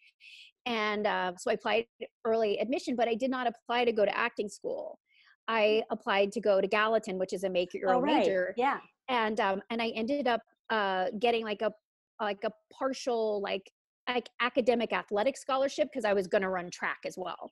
And 0.65 1.07
uh, 1.07 1.33
so 1.37 1.49
I 1.49 1.55
applied 1.55 1.87
early 2.23 2.59
admission, 2.59 2.95
but 2.95 3.07
I 3.07 3.15
did 3.15 3.31
not 3.31 3.47
apply 3.47 3.85
to 3.85 3.91
go 3.91 4.05
to 4.05 4.15
acting 4.15 4.47
school. 4.47 4.99
I 5.47 5.83
applied 5.89 6.31
to 6.33 6.39
go 6.39 6.61
to 6.61 6.67
Gallatin, 6.67 7.17
which 7.17 7.33
is 7.33 7.43
a 7.43 7.49
make 7.49 7.73
your 7.73 7.89
oh, 7.89 7.97
own 7.97 8.03
right. 8.03 8.19
major, 8.19 8.53
yeah 8.57 8.77
and 9.11 9.39
um, 9.39 9.61
and 9.69 9.81
I 9.81 9.89
ended 9.89 10.27
up 10.27 10.41
uh, 10.69 11.07
getting 11.19 11.43
like 11.43 11.61
a 11.61 11.71
like 12.19 12.43
a 12.43 12.51
partial 12.73 13.41
like 13.41 13.69
like 14.09 14.29
academic 14.39 14.93
athletic 14.93 15.37
scholarship 15.37 15.89
because 15.91 16.05
I 16.05 16.13
was 16.13 16.27
going 16.27 16.41
to 16.41 16.49
run 16.49 16.71
track 16.71 16.99
as 17.05 17.15
well. 17.17 17.51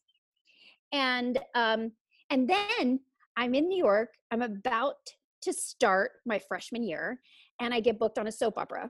And 0.91 1.37
um, 1.53 1.91
and 2.29 2.49
then 2.49 2.99
I'm 3.37 3.53
in 3.53 3.67
New 3.67 3.77
York. 3.77 4.09
I'm 4.31 4.41
about 4.41 4.95
to 5.41 5.53
start 5.53 6.11
my 6.25 6.39
freshman 6.39 6.83
year, 6.83 7.19
and 7.59 7.73
I 7.73 7.79
get 7.79 7.99
booked 7.99 8.17
on 8.17 8.27
a 8.27 8.31
soap 8.31 8.57
opera. 8.57 8.89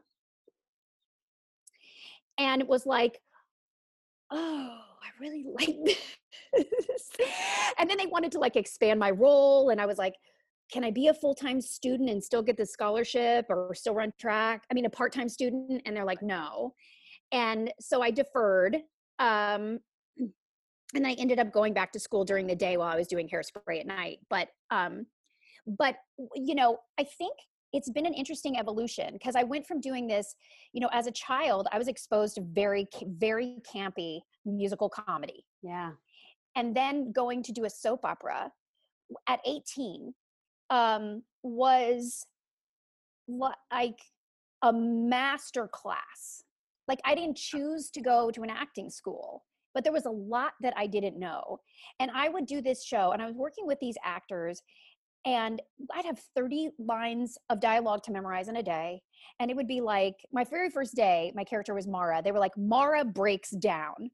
And 2.37 2.61
it 2.61 2.67
was 2.67 2.85
like, 2.85 3.19
oh, 4.31 4.77
I 4.77 5.07
really 5.19 5.45
like 5.59 5.77
this. 5.85 7.09
and 7.77 7.89
then 7.89 7.97
they 7.97 8.05
wanted 8.05 8.31
to 8.33 8.39
like 8.39 8.55
expand 8.55 8.99
my 8.99 9.11
role, 9.11 9.69
and 9.69 9.79
I 9.81 9.85
was 9.85 9.97
like, 9.97 10.15
can 10.71 10.83
I 10.83 10.91
be 10.91 11.07
a 11.07 11.13
full 11.13 11.33
time 11.33 11.61
student 11.61 12.09
and 12.09 12.23
still 12.23 12.43
get 12.43 12.57
the 12.57 12.65
scholarship 12.65 13.45
or 13.49 13.73
still 13.73 13.95
run 13.95 14.13
track? 14.19 14.63
I 14.71 14.73
mean, 14.73 14.85
a 14.85 14.89
part 14.89 15.11
time 15.11 15.29
student? 15.29 15.81
And 15.85 15.95
they're 15.95 16.05
like, 16.05 16.21
no. 16.21 16.73
And 17.31 17.71
so 17.79 18.01
I 18.01 18.11
deferred. 18.11 18.77
Um, 19.17 19.79
and 20.95 21.05
I 21.05 21.13
ended 21.13 21.39
up 21.39 21.51
going 21.51 21.73
back 21.73 21.91
to 21.93 21.99
school 21.99 22.23
during 22.23 22.47
the 22.47 22.55
day 22.55 22.77
while 22.77 22.87
I 22.87 22.95
was 22.95 23.07
doing 23.07 23.27
hairspray 23.27 23.79
at 23.79 23.87
night. 23.87 24.19
But, 24.29 24.49
um, 24.71 25.05
but 25.77 25.95
you 26.35 26.55
know, 26.55 26.79
I 26.99 27.03
think 27.03 27.33
it's 27.71 27.89
been 27.89 28.05
an 28.05 28.13
interesting 28.13 28.57
evolution 28.57 29.13
because 29.13 29.35
I 29.35 29.43
went 29.43 29.67
from 29.67 29.79
doing 29.79 30.07
this, 30.07 30.35
you 30.73 30.81
know, 30.81 30.89
as 30.91 31.07
a 31.07 31.11
child, 31.11 31.67
I 31.71 31.77
was 31.77 31.87
exposed 31.87 32.35
to 32.35 32.41
very, 32.41 32.87
very 33.05 33.57
campy 33.71 34.21
musical 34.45 34.89
comedy. 34.89 35.45
Yeah. 35.61 35.91
And 36.55 36.75
then 36.75 37.11
going 37.11 37.43
to 37.43 37.51
do 37.51 37.65
a 37.65 37.69
soap 37.69 38.05
opera 38.05 38.51
at 39.27 39.39
18 39.45 40.13
um, 40.71 41.23
was 41.43 42.25
like 43.27 43.99
a 44.63 44.73
master 44.73 45.67
class. 45.71 46.43
Like 46.87 46.99
I 47.05 47.13
didn't 47.13 47.37
choose 47.37 47.91
to 47.91 48.01
go 48.01 48.31
to 48.31 48.41
an 48.41 48.49
acting 48.49 48.89
school, 48.89 49.43
but 49.73 49.83
there 49.83 49.93
was 49.93 50.05
a 50.05 50.11
lot 50.11 50.53
that 50.61 50.73
I 50.75 50.87
didn't 50.87 51.19
know. 51.19 51.59
And 51.99 52.09
I 52.13 52.29
would 52.29 52.47
do 52.47 52.61
this 52.61 52.83
show, 52.83 53.11
and 53.11 53.21
I 53.21 53.27
was 53.27 53.35
working 53.35 53.67
with 53.67 53.79
these 53.79 53.95
actors, 54.03 54.61
and 55.25 55.61
I'd 55.93 56.05
have 56.05 56.19
30 56.35 56.69
lines 56.79 57.37
of 57.49 57.59
dialogue 57.59 58.03
to 58.03 58.11
memorize 58.11 58.47
in 58.47 58.55
a 58.57 58.63
day. 58.63 59.01
And 59.39 59.51
it 59.51 59.57
would 59.57 59.67
be 59.67 59.81
like 59.81 60.15
my 60.31 60.43
very 60.43 60.69
first 60.69 60.95
day, 60.95 61.31
my 61.35 61.43
character 61.43 61.73
was 61.73 61.87
Marah. 61.87 62.21
They 62.23 62.31
were 62.31 62.39
like, 62.39 62.57
Marah 62.57 63.05
breaks 63.05 63.51
down. 63.51 64.11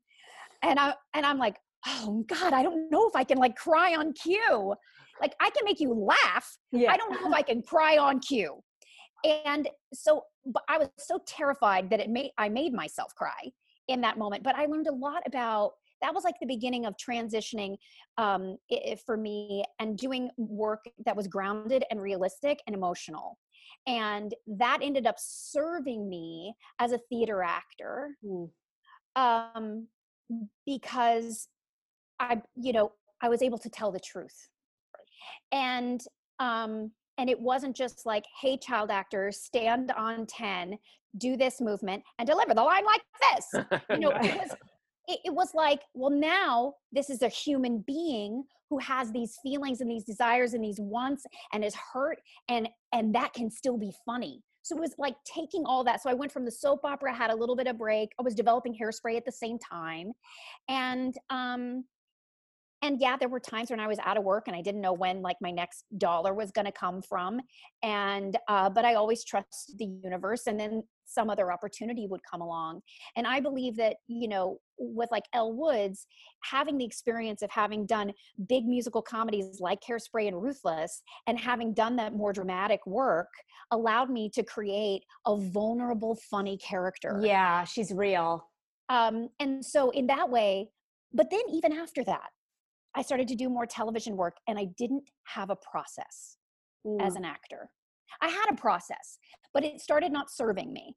And 0.61 0.79
I 0.79 0.95
and 1.13 1.25
I'm 1.25 1.37
like, 1.37 1.57
oh 1.87 2.23
God, 2.27 2.53
I 2.53 2.63
don't 2.63 2.89
know 2.89 3.07
if 3.07 3.15
I 3.15 3.23
can 3.23 3.37
like 3.37 3.55
cry 3.55 3.95
on 3.95 4.13
cue. 4.13 4.73
Like 5.21 5.35
I 5.39 5.49
can 5.51 5.63
make 5.63 5.79
you 5.79 5.93
laugh. 5.93 6.57
Yeah. 6.71 6.91
I 6.91 6.97
don't 6.97 7.11
know 7.11 7.27
if 7.29 7.33
I 7.33 7.41
can 7.41 7.61
cry 7.61 7.97
on 7.97 8.19
cue. 8.19 8.61
And 9.23 9.69
so 9.93 10.23
but 10.45 10.63
I 10.69 10.77
was 10.77 10.89
so 10.97 11.19
terrified 11.27 11.89
that 11.89 11.99
it 11.99 12.09
made 12.09 12.31
I 12.37 12.49
made 12.49 12.73
myself 12.73 13.13
cry 13.15 13.51
in 13.87 14.01
that 14.01 14.17
moment. 14.17 14.43
But 14.43 14.55
I 14.55 14.65
learned 14.65 14.87
a 14.87 14.93
lot 14.93 15.23
about 15.25 15.73
that 16.01 16.13
was 16.13 16.23
like 16.23 16.35
the 16.39 16.45
beginning 16.47 16.85
of 16.85 16.95
transitioning 16.97 17.77
um, 18.17 18.57
i- 18.71 18.81
i- 18.91 18.97
for 19.05 19.17
me 19.17 19.63
and 19.79 19.97
doing 19.97 20.29
work 20.37 20.83
that 21.05 21.15
was 21.15 21.27
grounded 21.27 21.83
and 21.89 22.01
realistic 22.01 22.59
and 22.67 22.75
emotional. 22.75 23.37
And 23.87 24.33
that 24.47 24.79
ended 24.81 25.05
up 25.07 25.15
serving 25.19 26.07
me 26.09 26.53
as 26.79 26.91
a 26.91 26.99
theater 27.09 27.43
actor 27.43 28.17
Mm. 28.23 28.49
um, 29.15 29.87
because 30.65 31.47
I, 32.19 32.41
you 32.55 32.73
know, 32.73 32.91
I 33.21 33.29
was 33.29 33.41
able 33.41 33.57
to 33.59 33.69
tell 33.69 33.91
the 33.91 33.99
truth. 33.99 34.49
And 35.51 36.01
um, 36.39 36.91
and 37.17 37.29
it 37.29 37.39
wasn't 37.39 37.75
just 37.77 38.05
like, 38.05 38.25
hey, 38.41 38.57
child 38.57 38.91
actors, 38.91 39.39
stand 39.41 39.91
on 39.91 40.25
10, 40.25 40.77
do 41.17 41.37
this 41.37 41.61
movement, 41.61 42.03
and 42.19 42.27
deliver 42.27 42.53
the 42.53 42.61
line 42.61 42.83
like 42.85 43.01
this. 43.21 43.65
You 43.89 43.99
know, 43.99 44.09
it 44.11 44.35
was 44.37 44.49
it, 45.07 45.19
it 45.25 45.33
was 45.33 45.53
like, 45.53 45.81
well, 45.93 46.09
now 46.11 46.73
this 46.91 47.09
is 47.09 47.21
a 47.21 47.29
human 47.29 47.83
being 47.85 48.43
who 48.69 48.79
has 48.79 49.11
these 49.11 49.37
feelings 49.43 49.81
and 49.81 49.89
these 49.89 50.03
desires 50.03 50.53
and 50.53 50.63
these 50.63 50.79
wants 50.79 51.25
and 51.53 51.63
is 51.63 51.75
hurt 51.93 52.19
and 52.49 52.67
and 52.93 53.13
that 53.13 53.33
can 53.33 53.49
still 53.49 53.77
be 53.77 53.91
funny. 54.05 54.41
So 54.63 54.75
it 54.75 54.81
was 54.81 54.95
like 54.97 55.15
taking 55.25 55.63
all 55.65 55.83
that. 55.83 56.01
So 56.01 56.09
I 56.09 56.15
went 56.15 56.31
from 56.31 56.43
the 56.43 56.51
soap 56.51 56.79
opera, 56.83 57.13
had 57.13 57.29
a 57.29 57.35
little 57.35 57.55
bit 57.55 57.67
of 57.67 57.77
break. 57.77 58.09
I 58.19 58.23
was 58.23 58.33
developing 58.33 58.75
hairspray 58.75 59.15
at 59.15 59.25
the 59.25 59.31
same 59.31 59.59
time. 59.59 60.11
And 60.67 61.15
um 61.29 61.85
and 62.81 62.99
yeah, 62.99 63.17
there 63.17 63.29
were 63.29 63.39
times 63.39 63.71
when 63.71 63.79
I 63.79 63.87
was 63.87 63.97
out 64.05 64.17
of 64.17 64.23
work 64.23 64.43
and 64.47 64.55
I 64.55 64.61
didn't 64.61 64.81
know 64.81 64.93
when 64.93 65.21
like 65.21 65.37
my 65.41 65.49
next 65.49 65.85
dollar 65.97 66.33
was 66.33 66.51
going 66.51 66.65
to 66.65 66.71
come 66.71 67.01
from. 67.01 67.39
And 67.81 68.37
uh, 68.47 68.69
but 68.69 68.85
I 68.85 68.93
always 68.93 69.23
trusted 69.23 69.79
the 69.79 69.85
universe, 69.85 70.45
and 70.45 70.59
then 70.59 70.83
some 71.05 71.29
other 71.29 71.51
opportunity 71.51 72.07
would 72.07 72.21
come 72.29 72.41
along. 72.41 72.81
And 73.15 73.25
I 73.25 73.39
believe 73.39 73.75
that 73.77 73.97
you 74.07 74.27
know, 74.27 74.59
with 74.77 75.09
like 75.11 75.23
Elle 75.33 75.53
Woods, 75.53 76.07
having 76.43 76.77
the 76.77 76.85
experience 76.85 77.41
of 77.41 77.49
having 77.51 77.85
done 77.85 78.11
big 78.47 78.65
musical 78.65 79.01
comedies 79.01 79.59
like 79.59 79.79
Hairspray 79.81 80.27
and 80.27 80.41
Ruthless, 80.41 81.01
and 81.27 81.39
having 81.39 81.73
done 81.73 81.95
that 81.97 82.13
more 82.13 82.33
dramatic 82.33 82.85
work, 82.85 83.29
allowed 83.71 84.09
me 84.09 84.29
to 84.33 84.43
create 84.43 85.03
a 85.25 85.37
vulnerable, 85.37 86.17
funny 86.29 86.57
character. 86.57 87.19
Yeah, 87.23 87.63
she's 87.63 87.91
real. 87.91 88.49
Um, 88.89 89.29
and 89.39 89.65
so 89.65 89.89
in 89.91 90.07
that 90.07 90.29
way, 90.29 90.69
but 91.13 91.29
then 91.31 91.41
even 91.51 91.71
after 91.71 92.03
that, 92.03 92.29
I 92.95 93.01
started 93.01 93.27
to 93.29 93.35
do 93.35 93.49
more 93.49 93.65
television 93.65 94.15
work 94.15 94.37
and 94.47 94.57
I 94.57 94.67
didn't 94.77 95.09
have 95.23 95.49
a 95.49 95.55
process 95.55 96.37
as 97.01 97.15
an 97.15 97.25
actor. 97.25 97.69
I 98.21 98.27
had 98.27 98.51
a 98.51 98.55
process, 98.55 99.17
but 99.53 99.63
it 99.63 99.81
started 99.81 100.11
not 100.11 100.31
serving 100.31 100.71
me. 100.71 100.95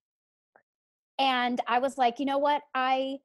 And 1.19 1.61
I 1.67 1.79
was 1.79 1.99
like, 1.99 2.19
you 2.19 2.27
know 2.27 2.39
what? 2.39 2.63
I 2.75 3.19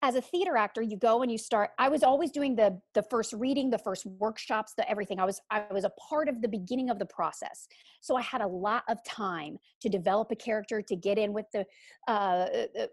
as 0.00 0.14
a 0.14 0.20
theater 0.20 0.56
actor, 0.56 0.80
you 0.80 0.96
go 0.96 1.22
and 1.22 1.32
you 1.32 1.38
start 1.38 1.70
I 1.78 1.88
was 1.88 2.02
always 2.02 2.30
doing 2.30 2.54
the 2.54 2.80
the 2.94 3.02
first 3.10 3.32
reading, 3.32 3.70
the 3.70 3.78
first 3.78 4.06
workshops, 4.06 4.74
the 4.76 4.88
everything. 4.88 5.18
I 5.18 5.24
was 5.24 5.40
I 5.50 5.64
was 5.72 5.84
a 5.84 5.92
part 6.08 6.28
of 6.28 6.40
the 6.40 6.48
beginning 6.48 6.90
of 6.90 6.98
the 6.98 7.06
process. 7.06 7.66
So 8.00 8.16
I 8.16 8.22
had 8.22 8.40
a 8.40 8.46
lot 8.46 8.84
of 8.88 8.98
time 9.04 9.58
to 9.82 9.88
develop 9.88 10.30
a 10.30 10.36
character, 10.36 10.82
to 10.82 10.96
get 10.96 11.18
in 11.18 11.32
with 11.32 11.46
the 11.52 11.64
uh, 12.06 12.46
uh, 12.80 12.86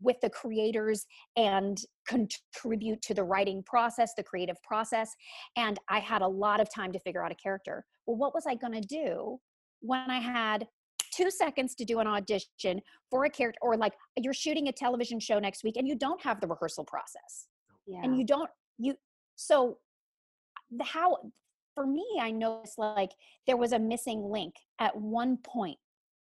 with 0.00 0.16
the 0.22 0.30
creators 0.30 1.06
and 1.36 1.78
contribute 2.08 3.02
to 3.02 3.12
the 3.12 3.22
writing 3.22 3.62
process, 3.62 4.12
the 4.16 4.22
creative 4.22 4.60
process. 4.62 5.14
And 5.56 5.78
I 5.88 5.98
had 5.98 6.22
a 6.22 6.28
lot 6.28 6.60
of 6.60 6.72
time 6.72 6.92
to 6.92 6.98
figure 7.00 7.22
out 7.22 7.32
a 7.32 7.34
character. 7.34 7.84
Well, 8.06 8.16
what 8.16 8.34
was 8.34 8.44
I 8.46 8.54
going 8.54 8.72
to 8.74 8.80
do 8.80 9.38
when 9.80 10.10
I 10.10 10.18
had 10.20 10.66
two 11.12 11.30
seconds 11.30 11.74
to 11.76 11.84
do 11.84 11.98
an 12.00 12.06
audition 12.06 12.80
for 13.10 13.24
a 13.24 13.30
character, 13.30 13.58
or 13.62 13.76
like 13.76 13.94
you're 14.16 14.34
shooting 14.34 14.68
a 14.68 14.72
television 14.72 15.18
show 15.18 15.38
next 15.38 15.64
week 15.64 15.76
and 15.76 15.86
you 15.88 15.96
don't 15.96 16.22
have 16.22 16.40
the 16.40 16.46
rehearsal 16.46 16.84
process 16.84 17.48
Yeah. 17.86 18.00
and 18.02 18.18
you 18.18 18.24
don't, 18.24 18.50
you, 18.78 18.94
so 19.36 19.78
the 20.70 20.84
how, 20.84 21.18
for 21.74 21.86
me, 21.86 22.04
I 22.20 22.30
noticed 22.30 22.78
like 22.78 23.10
there 23.46 23.56
was 23.56 23.72
a 23.72 23.78
missing 23.78 24.30
link 24.30 24.54
at 24.78 24.96
one 24.96 25.38
point 25.38 25.78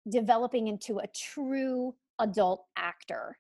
developing 0.10 0.68
into 0.68 1.00
a 1.00 1.08
true 1.16 1.96
adult 2.20 2.66
actor. 2.78 3.38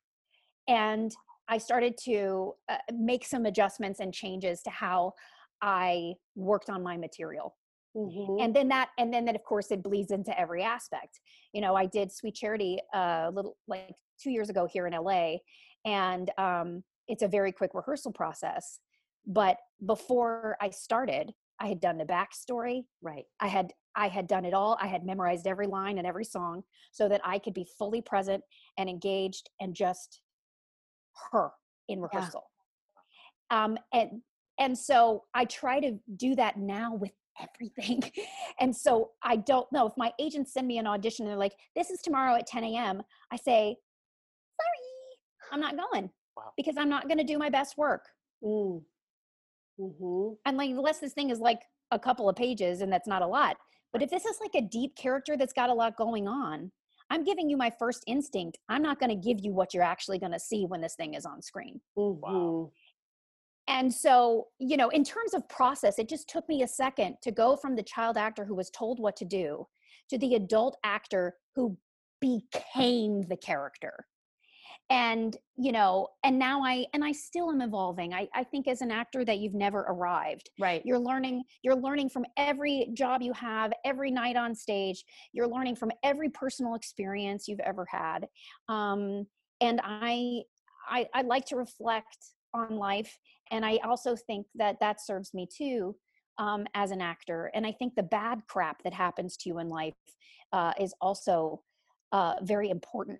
And 0.67 1.13
I 1.49 1.57
started 1.57 1.97
to 2.05 2.53
uh, 2.69 2.77
make 2.93 3.25
some 3.25 3.45
adjustments 3.45 3.99
and 3.99 4.13
changes 4.13 4.61
to 4.63 4.69
how 4.69 5.13
I 5.61 6.13
worked 6.35 6.69
on 6.69 6.83
my 6.83 6.95
material. 6.97 7.55
Mhm. 7.95 8.43
And 8.43 8.55
then 8.55 8.69
that, 8.69 8.89
and 8.97 9.13
then 9.13 9.25
that, 9.25 9.35
of 9.35 9.43
course, 9.43 9.71
it 9.71 9.83
bleeds 9.83 10.11
into 10.11 10.37
every 10.39 10.63
aspect. 10.63 11.19
You 11.51 11.61
know, 11.61 11.75
I 11.75 11.85
did 11.85 12.11
Sweet 12.11 12.35
Charity 12.35 12.79
uh, 12.93 13.25
a 13.27 13.31
little 13.31 13.57
like 13.67 13.95
two 14.19 14.31
years 14.31 14.49
ago 14.49 14.65
here 14.65 14.87
in 14.87 14.93
LA, 14.93 15.37
and 15.85 16.29
um, 16.37 16.83
it's 17.07 17.23
a 17.23 17.27
very 17.27 17.51
quick 17.51 17.71
rehearsal 17.73 18.11
process. 18.11 18.79
But 19.25 19.57
before 19.85 20.57
I 20.59 20.69
started, 20.71 21.33
I 21.59 21.67
had 21.67 21.79
done 21.79 21.97
the 21.97 22.05
backstory. 22.05 22.85
right. 23.01 23.25
I 23.39 23.47
had 23.47 23.73
I 23.95 24.07
had 24.07 24.27
done 24.27 24.43
it 24.43 24.53
all. 24.55 24.77
I 24.81 24.87
had 24.87 25.05
memorized 25.05 25.45
every 25.45 25.67
line 25.67 25.99
and 25.99 26.07
every 26.07 26.25
song 26.25 26.63
so 26.91 27.07
that 27.09 27.21
I 27.23 27.37
could 27.37 27.53
be 27.53 27.67
fully 27.77 28.01
present 28.01 28.43
and 28.77 28.89
engaged 28.89 29.49
and 29.61 29.75
just 29.75 30.21
her 31.31 31.51
in 31.87 32.01
rehearsal. 32.01 32.49
Um, 33.51 33.77
and 33.93 34.23
and 34.59 34.77
so 34.77 35.25
I 35.33 35.45
try 35.45 35.79
to 35.79 35.99
do 36.15 36.35
that 36.35 36.57
now 36.57 36.95
with 36.95 37.11
everything. 37.41 38.03
and 38.59 38.75
so 38.75 39.11
I 39.23 39.37
don't 39.37 39.71
know 39.71 39.85
if 39.87 39.93
my 39.97 40.11
agents 40.19 40.53
send 40.53 40.67
me 40.67 40.77
an 40.77 40.87
audition. 40.87 41.25
and 41.25 41.31
They're 41.31 41.39
like, 41.39 41.55
"This 41.75 41.89
is 41.89 42.01
tomorrow 42.01 42.35
at 42.35 42.47
10 42.47 42.63
a.m." 42.63 43.01
I 43.31 43.37
say, 43.37 43.75
"Sorry, 44.61 45.51
I'm 45.51 45.59
not 45.59 45.75
going 45.77 46.09
Wow. 46.37 46.51
because 46.57 46.75
I'm 46.77 46.89
not 46.89 47.07
going 47.07 47.17
to 47.19 47.23
do 47.23 47.37
my 47.37 47.49
best 47.49 47.77
work." 47.77 48.05
Mm. 48.43 48.83
Mm-hmm. 49.79 50.33
and 50.45 50.55
like 50.57 50.69
unless 50.69 50.99
this 50.99 51.13
thing 51.13 51.31
is 51.31 51.39
like 51.39 51.61
a 51.89 51.97
couple 51.97 52.29
of 52.29 52.35
pages 52.35 52.81
and 52.81 52.93
that's 52.93 53.07
not 53.07 53.23
a 53.23 53.27
lot 53.27 53.57
but 53.91 54.03
if 54.03 54.09
this 54.11 54.23
is 54.23 54.37
like 54.39 54.53
a 54.53 54.61
deep 54.67 54.95
character 54.95 55.35
that's 55.35 55.51
got 55.53 55.71
a 55.71 55.73
lot 55.73 55.97
going 55.97 56.27
on 56.27 56.71
i'm 57.09 57.23
giving 57.23 57.49
you 57.49 57.57
my 57.57 57.71
first 57.79 58.03
instinct 58.05 58.59
i'm 58.69 58.83
not 58.83 58.99
going 58.99 59.09
to 59.09 59.15
give 59.15 59.43
you 59.43 59.51
what 59.51 59.73
you're 59.73 59.81
actually 59.81 60.19
going 60.19 60.31
to 60.31 60.39
see 60.39 60.65
when 60.67 60.79
this 60.79 60.93
thing 60.93 61.15
is 61.15 61.25
on 61.25 61.41
screen 61.41 61.81
Mm-hmm. 61.97 62.65
And 63.67 63.93
so 63.93 64.47
you 64.59 64.77
know 64.77 64.89
in 64.89 65.03
terms 65.03 65.33
of 65.33 65.47
process 65.49 65.99
it 65.99 66.09
just 66.09 66.27
took 66.27 66.47
me 66.49 66.63
a 66.63 66.67
second 66.67 67.15
to 67.21 67.31
go 67.31 67.55
from 67.55 67.75
the 67.75 67.83
child 67.83 68.17
actor 68.17 68.45
who 68.45 68.55
was 68.55 68.69
told 68.69 68.99
what 68.99 69.15
to 69.15 69.25
do 69.25 69.65
to 70.09 70.17
the 70.17 70.35
adult 70.35 70.77
actor 70.83 71.35
who 71.55 71.77
became 72.21 73.23
the 73.23 73.37
character. 73.37 74.05
And 74.89 75.35
you 75.55 75.71
know 75.71 76.09
and 76.23 76.37
now 76.37 76.61
i 76.61 76.85
and 76.93 77.03
i 77.03 77.11
still 77.11 77.49
am 77.51 77.61
evolving. 77.61 78.13
I, 78.13 78.27
I 78.33 78.43
think 78.43 78.67
as 78.67 78.81
an 78.81 78.91
actor 78.91 79.23
that 79.23 79.39
you've 79.39 79.53
never 79.53 79.79
arrived 79.79 80.49
Right. 80.59 80.81
you're 80.85 80.99
learning 80.99 81.43
you're 81.63 81.75
learning 81.75 82.09
from 82.09 82.25
every 82.37 82.89
job 82.93 83.21
you 83.21 83.33
have 83.33 83.71
every 83.85 84.11
night 84.11 84.35
on 84.35 84.55
stage. 84.55 85.03
You're 85.31 85.47
learning 85.47 85.77
from 85.77 85.91
every 86.03 86.29
personal 86.29 86.75
experience 86.75 87.47
you've 87.47 87.59
ever 87.61 87.85
had. 87.89 88.27
Um, 88.67 89.25
and 89.61 89.79
I, 89.83 90.41
I 90.87 91.07
i 91.13 91.21
like 91.21 91.45
to 91.47 91.55
reflect 91.55 92.17
on 92.53 92.77
life 92.77 93.17
and 93.51 93.65
i 93.65 93.77
also 93.83 94.15
think 94.15 94.45
that 94.55 94.77
that 94.79 95.01
serves 95.01 95.33
me 95.33 95.47
too 95.55 95.95
um, 96.37 96.65
as 96.73 96.91
an 96.91 97.01
actor 97.01 97.51
and 97.53 97.65
i 97.65 97.71
think 97.71 97.93
the 97.95 98.03
bad 98.03 98.41
crap 98.47 98.81
that 98.83 98.93
happens 98.93 99.37
to 99.37 99.49
you 99.49 99.59
in 99.59 99.69
life 99.69 99.93
uh, 100.51 100.73
is 100.79 100.93
also 101.01 101.61
uh, 102.11 102.35
very 102.43 102.69
important 102.69 103.19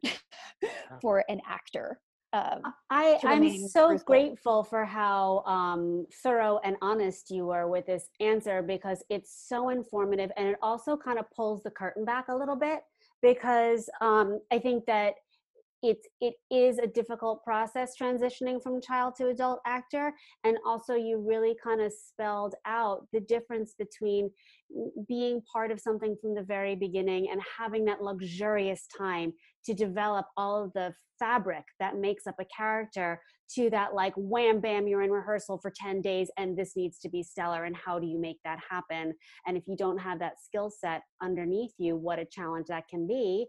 for 1.01 1.23
an 1.29 1.41
actor 1.47 1.99
uh, 2.33 2.57
I, 2.89 3.19
I'm 3.23 3.47
so 3.67 3.89
truthful. 3.89 4.05
grateful 4.05 4.63
for 4.63 4.85
how 4.85 5.43
um, 5.45 6.07
thorough 6.23 6.59
and 6.63 6.75
honest 6.81 7.29
you 7.29 7.45
were 7.45 7.67
with 7.67 7.85
this 7.85 8.09
answer 8.19 8.63
because 8.63 9.03
it's 9.11 9.45
so 9.47 9.69
informative 9.69 10.31
and 10.35 10.47
it 10.47 10.55
also 10.59 10.97
kind 10.97 11.19
of 11.19 11.25
pulls 11.35 11.61
the 11.61 11.69
curtain 11.69 12.03
back 12.03 12.29
a 12.29 12.35
little 12.35 12.55
bit 12.55 12.79
because 13.21 13.87
um, 14.01 14.39
I 14.51 14.57
think 14.57 14.85
that 14.87 15.13
it's 15.83 16.07
it 16.21 16.33
is 16.49 16.79
a 16.79 16.87
difficult 16.87 17.43
process 17.43 17.93
transitioning 18.01 18.63
from 18.63 18.81
child 18.81 19.13
to 19.17 19.27
adult 19.27 19.59
actor 19.67 20.13
and 20.45 20.57
also 20.65 20.95
you 20.95 21.23
really 21.27 21.55
kind 21.61 21.81
of 21.81 21.91
spelled 21.91 22.55
out 22.65 23.05
the 23.11 23.19
difference 23.19 23.75
between 23.77 24.31
being 25.07 25.41
part 25.51 25.69
of 25.69 25.79
something 25.79 26.15
from 26.21 26.33
the 26.33 26.41
very 26.41 26.75
beginning 26.75 27.27
and 27.29 27.41
having 27.57 27.85
that 27.85 28.01
luxurious 28.01 28.87
time 28.97 29.33
to 29.65 29.73
develop 29.73 30.25
all 30.37 30.63
of 30.63 30.71
the 30.73 30.93
fabric 31.19 31.63
that 31.79 31.97
makes 31.97 32.25
up 32.25 32.35
a 32.39 32.45
character 32.45 33.19
to 33.53 33.69
that 33.69 33.93
like 33.93 34.13
wham 34.15 34.59
bam 34.59 34.87
you're 34.87 35.03
in 35.03 35.11
rehearsal 35.11 35.59
for 35.61 35.71
10 35.75 36.01
days 36.01 36.31
and 36.37 36.57
this 36.57 36.75
needs 36.75 36.97
to 36.99 37.09
be 37.09 37.21
stellar 37.21 37.65
and 37.65 37.75
how 37.75 37.99
do 37.99 38.07
you 38.07 38.19
make 38.19 38.39
that 38.43 38.59
happen? 38.67 39.13
And 39.45 39.57
if 39.57 39.63
you 39.67 39.75
don't 39.77 39.99
have 39.99 40.19
that 40.19 40.41
skill 40.43 40.71
set 40.71 41.01
underneath 41.21 41.73
you 41.77 41.95
what 41.95 42.19
a 42.19 42.25
challenge 42.25 42.67
that 42.69 42.87
can 42.89 43.05
be. 43.05 43.45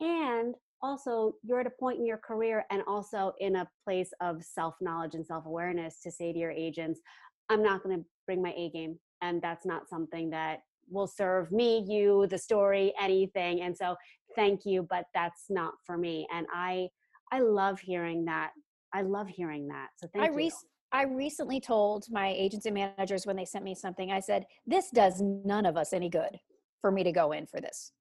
And 0.00 0.54
also 0.82 1.34
you're 1.42 1.60
at 1.60 1.66
a 1.66 1.70
point 1.70 1.98
in 1.98 2.06
your 2.06 2.18
career 2.18 2.64
and 2.70 2.82
also 2.86 3.32
in 3.40 3.56
a 3.56 3.68
place 3.84 4.10
of 4.20 4.42
self 4.42 4.74
knowledge 4.80 5.14
and 5.14 5.26
self 5.26 5.46
awareness 5.46 6.00
to 6.02 6.10
say 6.10 6.32
to 6.32 6.38
your 6.38 6.50
agents 6.50 7.00
i'm 7.48 7.62
not 7.62 7.82
going 7.82 7.96
to 7.96 8.04
bring 8.26 8.42
my 8.42 8.52
a 8.56 8.70
game 8.70 8.98
and 9.22 9.42
that's 9.42 9.66
not 9.66 9.88
something 9.88 10.30
that 10.30 10.60
will 10.90 11.06
serve 11.06 11.50
me 11.52 11.84
you 11.88 12.26
the 12.28 12.38
story 12.38 12.92
anything 13.00 13.62
and 13.62 13.76
so 13.76 13.96
thank 14.34 14.64
you 14.64 14.86
but 14.88 15.06
that's 15.14 15.44
not 15.48 15.74
for 15.84 15.98
me 15.98 16.26
and 16.32 16.46
i 16.54 16.88
i 17.32 17.40
love 17.40 17.78
hearing 17.80 18.24
that 18.24 18.50
i 18.92 19.02
love 19.02 19.28
hearing 19.28 19.68
that 19.68 19.88
so 19.96 20.08
thank 20.12 20.24
I 20.24 20.40
you 20.40 20.50
I 20.90 21.02
recently 21.02 21.60
told 21.60 22.06
my 22.10 22.28
agents 22.28 22.64
and 22.64 22.74
managers 22.74 23.26
when 23.26 23.36
they 23.36 23.44
sent 23.44 23.62
me 23.62 23.74
something, 23.74 24.10
I 24.10 24.20
said, 24.20 24.46
This 24.66 24.88
does 24.88 25.20
none 25.20 25.66
of 25.66 25.76
us 25.76 25.92
any 25.92 26.08
good 26.08 26.40
for 26.80 26.90
me 26.90 27.04
to 27.04 27.12
go 27.12 27.32
in 27.32 27.44
for 27.44 27.60
this 27.60 27.92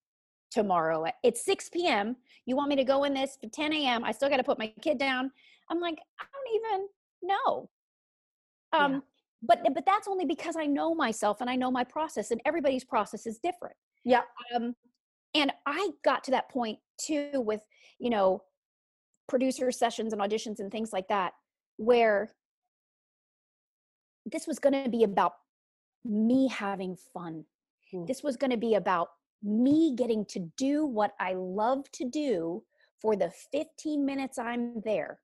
tomorrow. 0.52 1.06
It's 1.24 1.44
6 1.46 1.70
p.m. 1.70 2.16
You 2.46 2.56
want 2.56 2.70
me 2.70 2.76
to 2.78 2.84
go 2.84 3.04
in 3.04 3.14
this 3.14 3.38
for 3.42 3.50
10 3.50 3.74
a.m. 3.74 4.04
I 4.04 4.12
still 4.12 4.30
got 4.30 4.38
to 4.38 4.44
put 4.44 4.60
my 4.60 4.74
kid 4.82 4.98
down. 4.98 5.32
I'm 5.70 5.80
like, 5.80 5.98
I 6.20 6.26
don't 6.34 6.56
even 6.56 6.88
know. 7.24 7.70
Um, 8.74 9.04
but 9.44 9.60
but 9.74 9.86
that's 9.86 10.08
only 10.08 10.26
because 10.26 10.56
I 10.58 10.66
know 10.66 10.96
myself 10.96 11.42
and 11.42 11.50
I 11.50 11.56
know 11.56 11.72
my 11.72 11.84
process, 11.84 12.32
and 12.32 12.42
everybody's 12.46 12.84
process 12.84 13.26
is 13.26 13.40
different. 13.40 13.76
yeah 14.04 14.22
Um, 14.56 14.76
and 15.36 15.52
I 15.66 15.90
got 16.04 16.24
to 16.26 16.32
that 16.32 16.50
point 16.50 16.80
too 17.00 17.30
with, 17.36 17.62
you 18.00 18.10
know, 18.10 18.44
producer 19.28 19.72
sessions 19.72 20.14
and 20.14 20.22
auditions 20.22 20.60
and 20.60 20.72
things 20.72 20.92
like 20.92 21.08
that, 21.10 21.34
where 21.78 22.32
this 24.26 24.48
was 24.48 24.60
going 24.60 24.84
to 24.84 24.90
be 24.90 25.04
about 25.04 25.34
me 26.04 26.48
having 26.48 26.98
fun. 27.14 27.46
Hmm. 27.92 28.06
This 28.06 28.24
was 28.24 28.38
going 28.38 28.52
to 28.52 28.58
be 28.58 28.74
about 28.76 29.10
me 29.43 29.93
getting 29.95 30.26
to 30.26 30.39
do 30.58 30.86
what 30.86 31.13
I 31.19 31.34
love 31.34 31.89
to 31.93 32.06
do 32.06 32.63
for 33.02 33.15
the 33.15 33.32
15 33.52 34.06
minutes 34.06 34.38
I'm 34.38 34.82
there. 34.84 35.19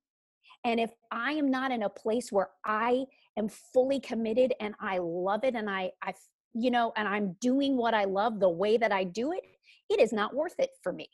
And 0.64 0.80
if 0.80 0.90
I 1.10 1.32
am 1.32 1.50
not 1.50 1.72
in 1.72 1.82
a 1.82 1.88
place 1.88 2.32
where 2.32 2.48
I 2.64 3.04
am 3.36 3.48
fully 3.48 4.00
committed 4.00 4.54
and 4.60 4.74
I 4.80 4.98
love 4.98 5.44
it 5.44 5.54
and 5.54 5.68
I, 5.68 5.90
I 6.02 6.14
you 6.54 6.70
know, 6.70 6.92
and 6.96 7.06
I'm 7.06 7.36
doing 7.40 7.76
what 7.76 7.94
I 7.94 8.04
love 8.04 8.40
the 8.40 8.48
way 8.48 8.76
that 8.76 8.92
I 8.92 9.04
do 9.04 9.32
it, 9.32 9.42
it 9.90 10.00
is 10.00 10.12
not 10.12 10.34
worth 10.34 10.54
it 10.58 10.70
for 10.82 10.92
me. 10.92 11.08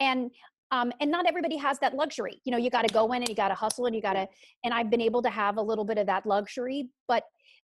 And 0.00 0.30
um, 0.72 0.90
and 1.00 1.10
not 1.10 1.26
everybody 1.26 1.58
has 1.58 1.78
that 1.80 1.94
luxury. 1.94 2.40
You 2.44 2.50
know, 2.50 2.56
you 2.56 2.70
got 2.70 2.88
to 2.88 2.94
go 2.94 3.12
in 3.12 3.20
and 3.20 3.28
you 3.28 3.34
got 3.34 3.48
to 3.48 3.54
hustle 3.54 3.84
and 3.84 3.94
you 3.94 4.00
got 4.00 4.14
to. 4.14 4.26
And 4.64 4.72
I've 4.72 4.88
been 4.88 5.02
able 5.02 5.20
to 5.20 5.28
have 5.28 5.58
a 5.58 5.62
little 5.62 5.84
bit 5.84 5.98
of 5.98 6.06
that 6.06 6.24
luxury, 6.24 6.88
but 7.06 7.24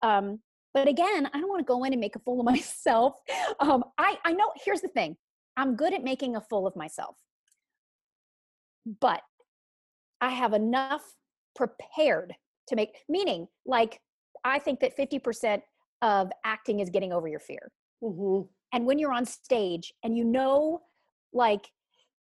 um, 0.02 0.38
but 0.74 0.88
again, 0.88 1.28
I 1.32 1.40
don't 1.40 1.48
want 1.48 1.60
to 1.60 1.64
go 1.64 1.84
in 1.84 1.92
and 1.92 2.00
make 2.00 2.16
a 2.16 2.20
fool 2.20 2.40
of 2.40 2.46
myself. 2.54 3.14
Um, 3.60 3.84
I 3.98 4.18
I 4.24 4.32
know. 4.32 4.52
Here's 4.64 4.80
the 4.80 4.88
thing: 4.88 5.16
I'm 5.56 5.76
good 5.76 5.92
at 5.94 6.02
making 6.04 6.36
a 6.36 6.40
fool 6.40 6.66
of 6.66 6.76
myself, 6.76 7.16
but 9.00 9.22
I 10.20 10.30
have 10.30 10.52
enough 10.52 11.02
prepared 11.54 12.34
to 12.68 12.76
make. 12.76 12.90
Meaning, 13.08 13.48
like 13.66 14.00
I 14.44 14.58
think 14.58 14.80
that 14.80 14.96
50% 14.96 15.60
of 16.02 16.30
acting 16.44 16.80
is 16.80 16.90
getting 16.90 17.12
over 17.12 17.28
your 17.28 17.40
fear. 17.40 17.70
Mhm. 18.02 18.48
And 18.72 18.86
when 18.86 18.98
you're 18.98 19.12
on 19.12 19.26
stage 19.26 19.92
and 20.02 20.16
you 20.16 20.24
know, 20.24 20.82
like, 21.32 21.70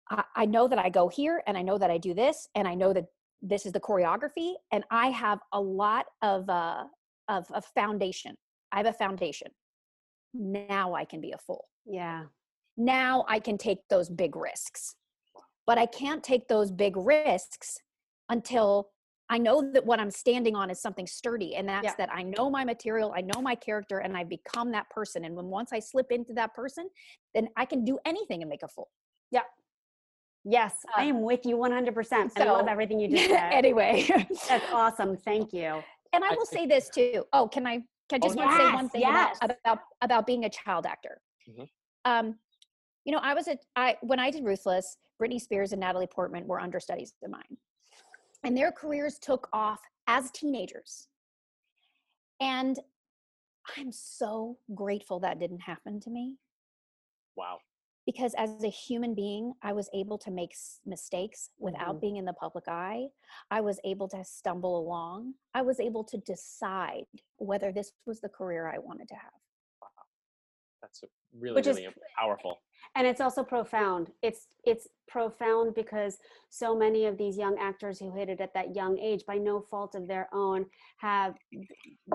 I, 0.10 0.24
I 0.36 0.46
know 0.46 0.68
that 0.68 0.78
I 0.78 0.90
go 0.90 1.08
here 1.08 1.42
and 1.48 1.58
I 1.58 1.62
know 1.62 1.78
that 1.78 1.90
I 1.90 1.98
do 1.98 2.14
this 2.14 2.48
and 2.56 2.68
I 2.68 2.76
know 2.76 2.94
that 2.94 3.06
this 3.42 3.66
is 3.66 3.72
the 3.72 3.80
choreography 3.80 4.54
and 4.72 4.84
I 4.92 5.08
have 5.08 5.40
a 5.54 5.60
lot 5.60 6.06
of, 6.22 6.50
uh, 6.50 6.84
of, 7.28 7.46
a 7.54 7.62
foundation. 7.62 8.36
I 8.72 8.78
have 8.78 8.86
a 8.86 8.94
foundation. 8.94 9.50
Now 10.34 10.94
I 10.96 11.06
can 11.06 11.22
be 11.22 11.32
a 11.32 11.38
fool. 11.38 11.66
yeah 11.86 12.24
Now 12.78 13.26
I 13.28 13.40
can 13.40 13.58
take 13.58 13.80
those 13.90 14.10
big 14.10 14.36
risks. 14.36 14.96
But 15.66 15.78
I 15.78 15.86
can't 15.86 16.24
take 16.24 16.48
those 16.48 16.72
big 16.72 16.98
risks 16.98 17.78
until 18.30 18.90
I 19.30 19.38
know 19.38 19.72
that 19.74 19.86
what 19.86 20.00
I'm 20.02 20.12
standing 20.12 20.56
on 20.56 20.70
is 20.70 20.82
something 20.82 21.08
sturdy. 21.08 21.56
And 21.56 21.70
that's 21.70 21.86
Yeah. 21.86 21.96
that 22.00 22.10
I 22.14 22.24
know 22.24 22.50
my 22.50 22.66
material, 22.66 23.14
I 23.16 23.22
know 23.22 23.42
my 23.42 23.56
character, 23.56 24.00
and 24.00 24.18
I 24.18 24.24
become 24.26 24.72
that 24.72 24.90
person. 24.90 25.24
And 25.24 25.36
when 25.36 25.46
once 25.46 25.72
I 25.72 25.80
slip 25.80 26.12
into 26.12 26.34
that 26.34 26.54
person, 26.54 26.90
then 27.34 27.48
I 27.56 27.64
can 27.66 27.86
do 27.86 27.98
anything 28.06 28.42
and 28.42 28.50
make 28.50 28.64
a 28.64 28.68
fool. 28.68 28.90
yeah 29.32 29.44
yes 30.46 30.74
i 30.96 31.04
Um, 31.04 31.08
am 31.10 31.22
with 31.22 31.46
you 31.46 31.56
100% 31.58 32.32
i 32.36 32.44
love 32.44 32.66
so- 32.66 32.72
everything 32.76 33.00
you 33.00 33.08
just 33.16 33.30
said 33.30 33.54
anyway. 33.54 34.06
that's 34.50 34.66
awesome 34.82 35.16
thank 35.16 35.54
you 35.54 35.82
and 36.13 36.23
I 36.23 36.36
will 36.36 36.45
say 36.45 36.65
this 36.65 36.89
too. 36.89 37.26
Oh, 37.34 37.47
can 37.47 37.65
I 37.67 37.84
can 38.10 38.21
I 38.21 38.26
Oh, 38.26 38.28
just 38.28 38.38
want 38.38 38.52
to 38.52 38.58
say 38.58 38.73
one 38.73 38.89
thing 38.89 39.02
yes. 39.02 39.38
about, 39.41 39.58
about 39.65 39.80
about 40.02 40.28
being 40.28 40.45
a 40.45 40.49
child 40.49 40.86
actor? 40.86 41.21
Mhm. 41.49 41.67
Um, 42.06 42.39
you 43.06 43.12
know, 43.12 43.19
I 43.19 43.34
was 43.34 43.47
a 43.47 43.58
I 43.76 43.97
when 44.02 44.19
I 44.19 44.30
did 44.32 44.45
Ruthless, 44.45 44.97
Britney 45.21 45.39
Spears 45.41 45.71
and 45.73 45.80
Natalie 45.82 46.08
Portman 46.08 46.47
were 46.47 46.60
understudies 46.60 47.13
of 47.23 47.30
mine, 47.32 47.58
and 48.43 48.56
their 48.56 48.71
careers 48.71 49.19
took 49.19 49.49
off 49.54 49.82
as 50.08 50.32
teenagers. 50.32 51.08
And 52.39 52.78
I'm 53.78 53.91
so 53.91 54.58
grateful 54.76 55.19
that 55.21 55.39
didn't 55.39 55.62
happen 55.62 55.99
to 56.02 56.10
me 56.10 56.38
Wow. 57.36 57.58
Because 58.06 58.34
as 58.36 58.63
a 58.63 58.70
human 58.70 59.13
being 59.16 59.54
i 59.62 59.72
was 59.74 59.89
able 59.94 60.18
to 60.18 60.32
make 60.32 60.52
s- 60.52 60.80
mistakes 60.86 61.50
without 61.60 61.96
Mhm. 61.98 62.02
being 62.02 62.18
in 62.18 62.26
the 62.26 62.34
public 62.34 62.68
eye. 62.68 63.10
I 63.52 63.62
was 63.62 63.80
able 63.84 64.08
to 64.10 64.24
stumble 64.24 64.78
along. 64.78 65.36
I 65.54 65.62
was 65.62 65.80
able 65.80 66.04
to 66.06 66.18
decide 66.18 67.06
whether 67.38 67.72
this 67.72 67.94
was 68.06 68.20
the 68.22 68.30
career 68.30 68.68
i 68.68 68.78
wanted 68.78 69.08
to 69.10 69.16
have. 69.16 69.34
That's 70.82 71.04
really, 71.39 71.56
Which 71.56 71.68
is- 71.68 71.80
powerful. 72.18 72.60
and 72.96 73.08
it's 73.08 73.22
also 73.22 73.42
profound. 73.44 74.12
It's 74.22 74.48
it's 74.66 74.88
profound 75.08 75.74
because 75.76 76.20
so 76.50 76.76
many 76.76 77.06
of 77.06 77.18
these 77.18 77.38
young 77.38 77.58
actors 77.58 78.00
who 78.00 78.12
hit 78.12 78.28
it 78.30 78.42
at 78.42 78.54
that 78.54 78.76
young 78.76 78.98
age 79.00 79.26
by 79.26 79.38
no 79.38 79.62
fault 79.62 79.96
of 79.96 80.08
their 80.08 80.28
own 80.34 80.70
have 80.98 81.38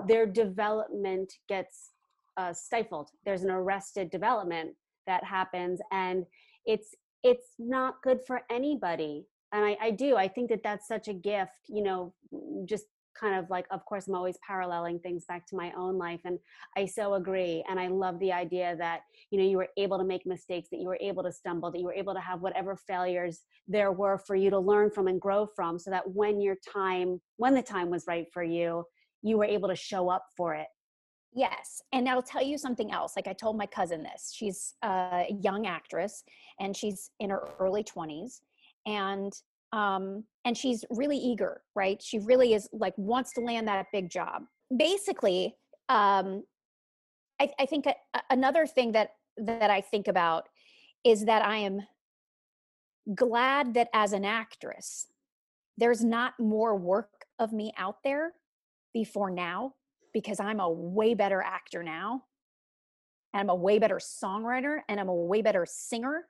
their 0.05 0.25
development 0.27 1.39
gets 1.47 1.93
uh, 2.37 2.53
stifled. 2.53 3.09
There's 3.25 3.43
an 3.43 3.49
arrested 3.49 4.09
development 4.11 4.77
that 5.09 5.23
happens 5.23 5.79
and 5.91 6.25
it's 6.65 6.95
it's 7.23 7.47
not 7.57 8.01
good 8.03 8.19
for 8.25 8.41
anybody 8.49 9.25
and 9.51 9.65
I, 9.65 9.77
I 9.81 9.91
do 9.91 10.15
i 10.15 10.27
think 10.27 10.49
that 10.49 10.63
that's 10.63 10.87
such 10.87 11.07
a 11.07 11.13
gift 11.13 11.59
you 11.67 11.83
know 11.83 12.13
mm, 12.33 12.65
just 12.65 12.85
kind 13.19 13.35
of 13.37 13.49
like 13.49 13.65
of 13.71 13.83
course 13.85 14.07
i'm 14.07 14.15
always 14.15 14.37
paralleling 14.47 14.99
things 14.99 15.25
back 15.25 15.45
to 15.47 15.55
my 15.55 15.73
own 15.75 15.97
life 15.97 16.21
and 16.25 16.37
i 16.77 16.85
so 16.85 17.15
agree 17.15 17.63
and 17.69 17.79
i 17.79 17.87
love 17.87 18.17
the 18.19 18.31
idea 18.31 18.75
that 18.77 19.01
you 19.31 19.39
know 19.39 19.43
you 19.43 19.57
were 19.57 19.67
able 19.77 19.97
to 19.97 20.05
make 20.05 20.25
mistakes 20.25 20.69
that 20.71 20.79
you 20.79 20.87
were 20.87 20.99
able 21.01 21.23
to 21.23 21.31
stumble 21.31 21.71
that 21.71 21.79
you 21.79 21.85
were 21.85 21.93
able 21.93 22.13
to 22.13 22.19
have 22.21 22.41
whatever 22.41 22.75
failures 22.75 23.41
there 23.67 23.91
were 23.91 24.17
for 24.17 24.35
you 24.35 24.49
to 24.49 24.59
learn 24.59 24.89
from 24.89 25.07
and 25.07 25.19
grow 25.19 25.45
from 25.45 25.77
so 25.79 25.89
that 25.89 26.09
when 26.11 26.39
your 26.39 26.55
time 26.71 27.19
when 27.37 27.53
the 27.53 27.63
time 27.63 27.89
was 27.89 28.05
right 28.07 28.27
for 28.31 28.43
you 28.43 28.85
you 29.21 29.37
were 29.37 29.45
able 29.45 29.67
to 29.67 29.75
show 29.75 30.07
up 30.07 30.23
for 30.37 30.53
it 30.53 30.67
Yes. 31.33 31.81
And 31.93 32.09
I'll 32.09 32.23
tell 32.23 32.43
you 32.43 32.57
something 32.57 32.91
else. 32.91 33.13
Like 33.15 33.27
I 33.27 33.33
told 33.33 33.57
my 33.57 33.65
cousin 33.65 34.03
this. 34.03 34.31
She's 34.33 34.73
a 34.83 35.25
young 35.41 35.67
actress 35.67 36.23
and 36.59 36.75
she's 36.75 37.11
in 37.19 37.29
her 37.29 37.47
early 37.59 37.83
20s 37.83 38.39
and 38.85 39.31
um 39.71 40.23
and 40.45 40.57
she's 40.57 40.83
really 40.89 41.17
eager, 41.17 41.61
right? 41.75 42.01
She 42.01 42.19
really 42.19 42.53
is 42.53 42.67
like 42.73 42.93
wants 42.97 43.33
to 43.33 43.41
land 43.41 43.67
that 43.67 43.85
big 43.93 44.09
job. 44.09 44.43
Basically, 44.75 45.55
um 45.89 46.43
I, 47.39 47.51
I 47.59 47.65
think 47.65 47.85
a, 47.85 47.93
another 48.29 48.65
thing 48.65 48.93
that 48.93 49.11
that 49.37 49.69
I 49.69 49.81
think 49.81 50.07
about 50.07 50.49
is 51.05 51.25
that 51.25 51.43
I 51.43 51.57
am 51.57 51.81
glad 53.15 53.75
that 53.75 53.89
as 53.93 54.13
an 54.13 54.25
actress, 54.25 55.07
there's 55.77 56.03
not 56.03 56.33
more 56.39 56.75
work 56.75 57.25
of 57.37 57.53
me 57.53 57.71
out 57.77 57.97
there 58.03 58.33
before 58.93 59.29
now 59.29 59.75
because 60.13 60.39
I'm 60.39 60.59
a 60.59 60.69
way 60.69 61.13
better 61.13 61.41
actor 61.41 61.83
now. 61.83 62.23
And 63.33 63.41
I'm 63.41 63.49
a 63.49 63.55
way 63.55 63.77
better 63.77 63.97
songwriter 63.97 64.79
and 64.89 64.99
I'm 64.99 65.09
a 65.09 65.15
way 65.15 65.41
better 65.41 65.65
singer 65.67 66.25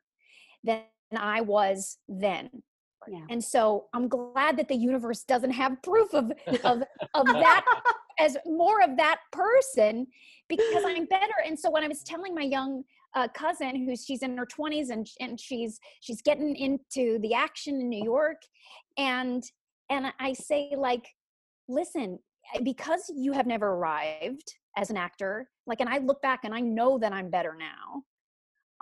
than 0.64 0.82
I 1.16 1.42
was 1.42 1.98
then. 2.08 2.50
Yeah. 3.08 3.26
And 3.30 3.44
so 3.44 3.86
I'm 3.94 4.08
glad 4.08 4.58
that 4.58 4.68
the 4.68 4.76
universe 4.76 5.24
doesn't 5.24 5.52
have 5.52 5.82
proof 5.82 6.14
of 6.14 6.32
of 6.64 6.84
of 7.14 7.26
that 7.26 7.66
as 8.20 8.36
more 8.46 8.82
of 8.82 8.98
that 8.98 9.20
person 9.32 10.08
because 10.50 10.84
I'm 10.86 11.06
better. 11.06 11.36
And 11.46 11.58
so 11.58 11.72
when 11.72 11.84
I 11.84 11.88
was 11.88 12.04
telling 12.04 12.36
my 12.36 12.42
young 12.42 12.84
uh, 13.16 13.28
cousin 13.30 13.86
who's 13.86 14.06
she's 14.06 14.22
in 14.22 14.38
her 14.38 14.46
20s 14.46 14.90
and 14.90 15.08
and 15.20 15.40
she's 15.40 15.80
she's 16.02 16.22
getting 16.22 16.56
into 16.56 17.18
the 17.20 17.34
action 17.34 17.80
in 17.80 17.90
New 17.90 18.04
York 18.04 18.42
and 18.98 19.44
and 19.90 20.14
I 20.20 20.34
say 20.34 20.74
like 20.78 21.08
listen 21.68 22.20
because 22.64 23.12
you 23.16 23.32
have 23.32 23.48
never 23.48 23.68
arrived 23.68 24.54
as 24.78 24.90
an 24.90 24.98
actor 24.98 25.48
like 25.68 25.82
and 25.82 25.90
I 25.90 25.98
look 26.00 26.22
back 26.22 26.42
and 26.44 26.54
I 26.54 26.60
know 26.60 26.98
that 27.00 27.14
I'm 27.14 27.30
better 27.30 27.56
now 27.58 28.04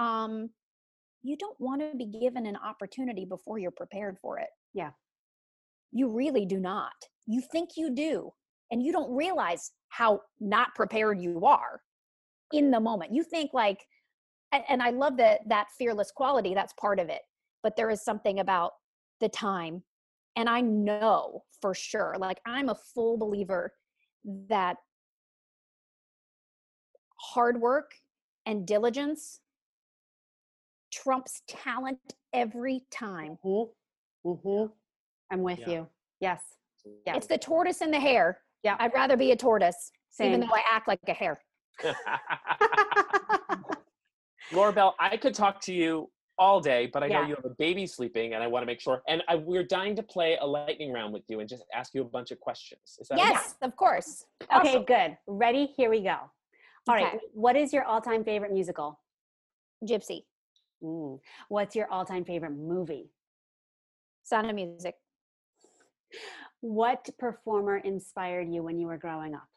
um 0.04 0.50
you 1.24 1.36
don't 1.38 1.60
want 1.60 1.82
to 1.82 1.98
be 1.98 2.06
given 2.06 2.46
an 2.46 2.56
opportunity 2.56 3.26
before 3.26 3.58
you're 3.58 3.72
prepared 3.72 4.18
for 4.22 4.40
it. 4.40 4.48
Yeah. 4.74 4.92
you 5.92 6.10
really 6.10 6.46
do 6.46 6.60
not. 6.60 6.94
You 7.26 7.42
think 7.52 7.72
you 7.76 7.94
do 7.94 8.32
and 8.72 8.82
you 8.84 8.92
don't 8.92 9.14
realize 9.14 9.72
how 9.90 10.22
not 10.40 10.76
prepared 10.76 11.20
you 11.20 11.46
are 11.46 11.82
in 12.54 12.72
the 12.72 12.80
moment. 12.80 13.14
You 13.14 13.24
think 13.24 13.54
like 13.54 13.80
and, 14.52 14.64
and 14.70 14.82
i 14.82 14.90
love 14.90 15.18
that 15.18 15.42
that 15.48 15.68
fearless 15.78 16.12
quality 16.12 16.54
that's 16.54 16.74
part 16.74 17.00
of 17.00 17.10
it 17.10 17.22
but 17.64 17.76
there 17.76 17.90
is 17.90 18.04
something 18.04 18.40
about 18.40 18.72
the 19.20 19.30
time 19.30 19.84
and 20.36 20.50
i 20.50 20.62
know 20.62 21.44
for 21.62 21.74
sure 21.74 22.15
like 22.20 22.39
i'm 22.46 22.70
a 22.70 22.76
full 22.76 23.17
believer 23.17 23.74
that 24.50 24.78
hard 27.20 27.60
work 27.60 27.91
and 28.46 28.65
diligence 28.67 29.39
trumps 30.91 31.41
talent 31.48 32.00
every 32.34 32.82
time 32.91 33.38
Mm-hmm. 33.46 34.30
Mm-hmm. 34.30 34.72
I'm 35.32 35.41
with 35.41 35.60
Yeah. 35.60 35.70
you. 35.70 35.88
Yes. 36.20 36.41
Yeah. 37.06 37.15
it's 37.15 37.28
the 37.28 37.38
tortoise 37.38 37.82
and 37.82 37.93
the 37.93 38.00
hare 38.00 38.39
Yeah. 38.63 38.76
i'd 38.80 38.93
rather 38.93 39.17
be 39.17 39.32
a 39.32 39.36
tortoise 39.36 39.91
even 40.22 40.39
though 40.39 40.48
i 40.54 40.62
act 40.72 40.88
like 40.88 41.00
a 41.08 41.13
hare 41.13 41.39
Laura 44.54 44.72
Bell, 44.72 44.96
I 45.00 45.17
could 45.17 45.34
talk 45.36 45.60
to 45.62 45.74
you 45.74 46.10
all 46.39 46.60
day, 46.62 46.88
but 46.88 47.04
I 47.04 47.08
know 47.08 47.21
Yeah. 47.21 47.28
you 47.30 47.36
have 47.36 47.45
a 47.45 47.50
baby 47.56 47.88
sleeping, 47.88 48.34
and 48.34 48.43
I 48.43 48.47
want 48.47 48.62
to 48.63 48.67
make 48.67 48.80
sure. 48.80 49.02
And 49.08 49.23
I, 49.28 49.36
we're 49.36 49.63
dying 49.63 49.95
to 49.95 50.04
play 50.04 50.38
a 50.39 50.45
lightning 50.45 50.91
round 50.93 51.13
with 51.13 51.23
you 51.28 51.39
and 51.39 51.50
just 51.50 51.63
ask 51.73 51.93
you 51.93 52.02
a 52.02 52.06
bunch 52.06 52.32
of 52.32 52.39
questions. 52.39 52.97
Is 53.00 53.08
that 53.08 53.15
okay? 53.19 53.30
yes 53.30 53.56
of 53.62 53.76
course 53.76 54.26
Okay, 54.56 54.84
good. 54.84 55.17
Ready? 55.28 55.65
Here 55.76 55.89
we 55.89 56.02
go. 56.02 56.17
All 56.88 56.95
right. 56.95 57.08
Okay. 57.15 57.19
What 57.34 57.56
is 57.56 57.73
your 57.73 57.84
all-time 57.84 58.23
favorite 58.23 58.52
musical? 58.54 59.00
gypsy 59.84 60.23
Mm. 60.84 61.19
What's 61.50 61.76
your 61.76 61.89
all-time 61.91 62.23
favorite 62.23 62.52
movie? 62.52 63.10
sound 64.23 64.47
of 64.50 64.56
music 64.56 64.95
What 66.62 67.10
performer 67.17 67.78
inspired 67.78 68.47
you 68.50 68.62
when 68.63 68.78
you 68.78 68.88
were 68.88 68.97
growing 68.97 69.34
up? 69.36 69.47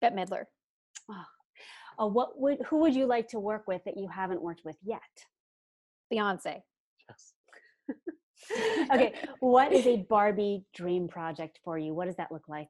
bette 0.00 0.14
midler 0.16 0.44
Oh, 2.00 2.06
what 2.06 2.38
would 2.40 2.58
who 2.66 2.78
would 2.78 2.94
you 2.94 3.06
like 3.06 3.28
to 3.28 3.40
work 3.40 3.66
with 3.66 3.82
that 3.84 3.96
you 3.96 4.06
haven't 4.08 4.40
worked 4.40 4.64
with 4.64 4.76
yet? 4.84 5.00
Beyonce 6.12 6.62
Yes. 7.08 7.32
Okay, 8.92 9.14
what 9.40 9.72
is 9.72 9.86
a 9.86 9.96
Barbie 10.08 10.64
dream 10.74 11.08
project 11.08 11.58
for 11.64 11.76
you? 11.76 11.92
What 11.92 12.06
does 12.06 12.16
that 12.16 12.30
look 12.32 12.48
like? 12.48 12.68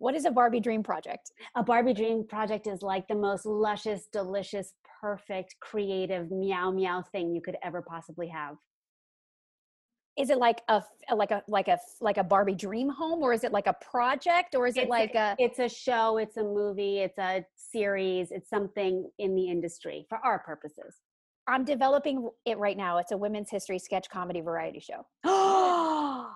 what 0.00 0.14
is 0.14 0.24
a 0.24 0.30
barbie 0.30 0.60
dream 0.60 0.82
project 0.82 1.30
A 1.54 1.62
Barbie 1.62 1.94
dream 1.94 2.26
project 2.26 2.66
is 2.66 2.82
like 2.82 3.06
the 3.06 3.14
most 3.14 3.46
luscious, 3.46 4.08
delicious, 4.10 4.72
perfect, 5.00 5.56
creative 5.60 6.30
meow 6.30 6.70
meow 6.70 7.02
thing 7.12 7.34
you 7.34 7.40
could 7.40 7.56
ever 7.62 7.82
possibly 7.82 8.28
have. 8.28 8.56
is 10.16 10.30
it 10.30 10.38
like 10.38 10.62
a 10.68 10.82
like 11.14 11.30
a 11.30 11.42
like 11.48 11.68
a 11.68 11.78
like 12.00 12.16
a 12.16 12.24
barbie 12.24 12.54
dream 12.54 12.88
home 12.88 13.22
or 13.22 13.32
is 13.32 13.44
it 13.44 13.52
like 13.52 13.66
a 13.66 13.76
project 13.90 14.54
or 14.54 14.66
is 14.66 14.76
it 14.76 14.82
It's 14.82 14.90
like 14.90 15.14
a 15.14 15.36
it's 15.38 15.58
a 15.58 15.68
show, 15.68 16.16
it's 16.16 16.36
a 16.36 16.42
movie, 16.42 16.98
it's 17.00 17.18
a 17.18 17.44
series, 17.56 18.30
it's 18.32 18.48
something 18.48 19.10
in 19.18 19.34
the 19.34 19.48
industry 19.48 20.06
for 20.08 20.18
our 20.24 20.38
purposes. 20.40 20.96
I'm 21.46 21.64
developing 21.64 22.28
it 22.46 22.58
right 22.58 22.76
now 22.76 22.98
it's 22.98 23.12
a 23.12 23.16
women's 23.16 23.50
history 23.50 23.78
sketch 23.78 24.08
comedy 24.10 24.40
variety 24.40 24.80
show 24.80 25.06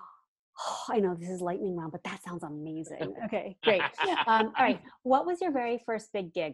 Oh, 0.67 0.83
I 0.89 1.01
know 1.01 1.13
this 1.19 1.27
is 1.27 1.41
lightning 1.41 1.75
round, 1.75 1.91
but 1.91 2.01
that 2.05 2.23
sounds 2.23 2.41
amazing. 2.41 3.13
Okay, 3.25 3.57
great. 3.61 3.81
Um, 4.25 4.53
all 4.57 4.63
right, 4.63 4.79
what 5.03 5.25
was 5.25 5.41
your 5.41 5.51
very 5.51 5.81
first 5.85 6.13
big 6.13 6.33
gig? 6.33 6.53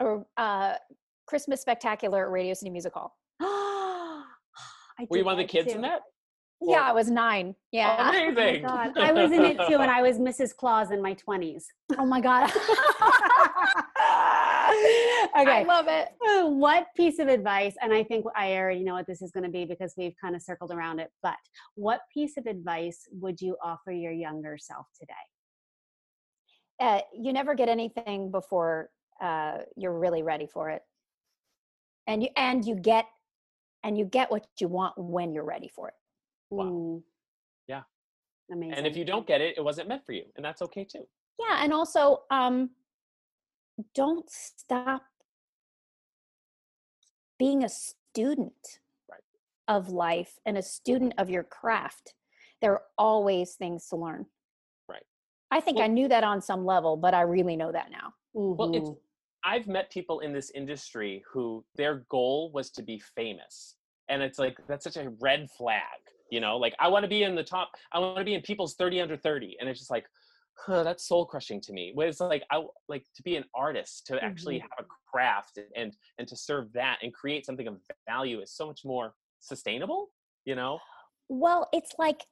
or 0.00 0.26
uh 0.36 0.74
christmas 1.26 1.60
spectacular 1.60 2.24
at 2.26 2.30
radio 2.30 2.54
city 2.54 2.70
music 2.70 2.92
hall 2.92 3.16
I 3.40 4.22
Were 5.10 5.18
you 5.18 5.24
one 5.24 5.32
of 5.32 5.38
the 5.38 5.44
kids 5.44 5.68
too. 5.70 5.76
in 5.76 5.82
that? 5.82 6.02
yeah 6.62 6.82
i 6.82 6.92
was 6.92 7.10
nine 7.10 7.54
yeah 7.72 7.96
Oh 7.98 8.12
my 8.12 8.18
Amazing. 8.28 8.62
God, 8.62 8.96
I 8.98 9.12
was 9.12 9.30
in 9.32 9.44
it 9.44 9.56
too, 9.68 9.76
and 9.78 9.90
I 9.90 10.00
was 10.02 10.18
Mrs. 10.18 10.54
Claus 10.56 10.90
in 10.90 11.02
my 11.02 11.12
twenties. 11.14 11.66
oh 11.98 12.06
my 12.06 12.20
god 12.20 12.46
i 15.34 15.62
love 15.62 15.86
it 15.88 16.08
what 16.48 16.86
piece 16.96 17.18
of 17.18 17.28
advice? 17.28 17.74
And 17.80 17.92
I 17.92 18.02
think 18.02 18.24
I 18.36 18.54
already 18.56 18.82
know 18.82 18.94
what 18.94 19.06
this 19.06 19.22
is 19.22 19.30
going 19.30 19.44
to 19.44 19.50
be 19.50 19.64
because 19.64 19.94
we've 19.96 20.14
kind 20.20 20.34
of 20.34 20.42
circled 20.42 20.70
around 20.70 20.98
it. 21.00 21.10
But 21.22 21.36
what 21.74 22.00
piece 22.12 22.36
of 22.36 22.46
advice 22.46 23.06
would 23.12 23.40
you 23.40 23.56
offer 23.62 23.92
your 23.92 24.12
younger 24.12 24.56
self 24.58 24.86
today? 24.98 25.14
uh, 26.80 27.00
you 27.12 27.32
never 27.32 27.54
get 27.54 27.68
anything 27.68 28.30
before 28.30 28.90
uh, 29.20 29.58
you're 29.76 29.98
really 29.98 30.22
ready 30.22 30.46
for 30.46 30.68
it 30.70 30.82
and 32.06 32.22
you 32.22 32.28
and 32.36 32.64
you 32.64 32.74
get 32.74 33.06
and 33.82 33.96
you 33.96 34.04
get 34.04 34.30
what 34.30 34.46
you 34.60 34.68
want 34.68 34.92
when 34.96 35.32
you're 35.32 35.44
ready 35.44 35.68
for 35.74 35.88
it 35.88 35.94
Wow. 36.50 36.64
Mm. 36.64 37.02
Yeah. 37.66 37.82
Amazing. 38.52 38.74
And 38.74 38.86
if 38.86 38.96
you 38.96 39.04
don't 39.04 39.26
get 39.26 39.40
it, 39.40 39.56
it 39.56 39.64
wasn't 39.64 39.88
meant 39.88 40.04
for 40.06 40.12
you, 40.12 40.24
and 40.36 40.44
that's 40.44 40.62
okay 40.62 40.84
too. 40.84 41.04
yeah 41.38 41.64
and 41.64 41.72
also 41.72 42.22
um 42.30 42.70
don't 43.94 44.28
stop 44.30 45.02
being 47.38 47.64
a 47.64 47.68
student 47.68 48.80
Right. 49.10 49.20
of 49.68 49.88
life 49.90 50.38
and 50.46 50.56
a 50.56 50.62
student 50.62 51.14
of 51.18 51.30
your 51.30 51.44
craft 51.44 52.14
there 52.62 52.72
are 52.72 52.82
always 52.98 53.54
things 53.54 53.88
to 53.88 53.96
learn 53.96 54.26
Right. 54.88 55.04
i 55.50 55.60
think 55.60 55.78
i 55.78 55.86
knew 55.86 56.08
that 56.08 56.24
on 56.24 56.40
some 56.40 56.64
level 56.64 56.96
but 56.96 57.14
i 57.14 57.20
really 57.22 57.56
know 57.56 57.72
that 57.72 57.90
now 57.90 58.14
Well, 58.34 58.72
it's. 58.74 58.90
I've 59.44 59.68
met 59.68 59.90
people 59.92 60.20
in 60.20 60.32
this 60.32 60.50
industry 60.50 61.22
who 61.30 61.64
their 61.76 62.04
goal 62.08 62.50
was 62.52 62.68
to 62.70 62.82
be 62.82 63.00
famous. 63.14 63.76
And 64.08 64.20
it's 64.20 64.40
like 64.40 64.56
that's 64.66 64.82
such 64.82 64.96
a 64.96 65.10
red 65.20 65.48
flag, 65.56 66.00
you 66.30 66.40
know? 66.40 66.56
Like 66.56 66.74
I 66.80 66.88
want 66.88 67.04
to 67.04 67.08
be 67.08 67.22
in 67.22 67.36
the 67.36 67.44
top 67.44 67.70
I 67.92 68.00
want 68.00 68.18
to 68.18 68.24
be 68.24 68.34
in 68.34 68.40
people's 68.42 68.74
30 68.74 69.02
under 69.02 69.16
30 69.16 69.56
and 69.60 69.68
it's 69.68 69.78
just 69.78 69.90
like 69.90 70.06
huh, 70.58 70.82
that's 70.82 71.06
soul 71.06 71.26
crushing 71.26 71.60
to 71.62 71.72
me. 71.72 71.92
Where 71.94 72.08
it's 72.08 72.20
like 72.20 72.44
I 72.50 72.62
like 72.88 73.04
to 73.14 73.22
be 73.22 73.36
an 73.36 73.44
artist, 73.54 74.06
to 74.06 74.22
actually 74.22 74.58
have 74.58 74.70
a 74.80 74.84
craft 75.10 75.58
and 75.76 75.96
and 76.18 76.28
to 76.28 76.36
serve 76.36 76.72
that 76.72 76.98
and 77.02 77.12
create 77.12 77.46
something 77.46 77.66
of 77.66 77.78
value 78.08 78.40
is 78.40 78.52
so 78.52 78.66
much 78.66 78.84
more 78.84 79.14
sustainable, 79.40 80.10
you 80.44 80.54
know? 80.54 80.78
Well, 81.28 81.68
it's 81.72 81.92
like, 81.98 82.24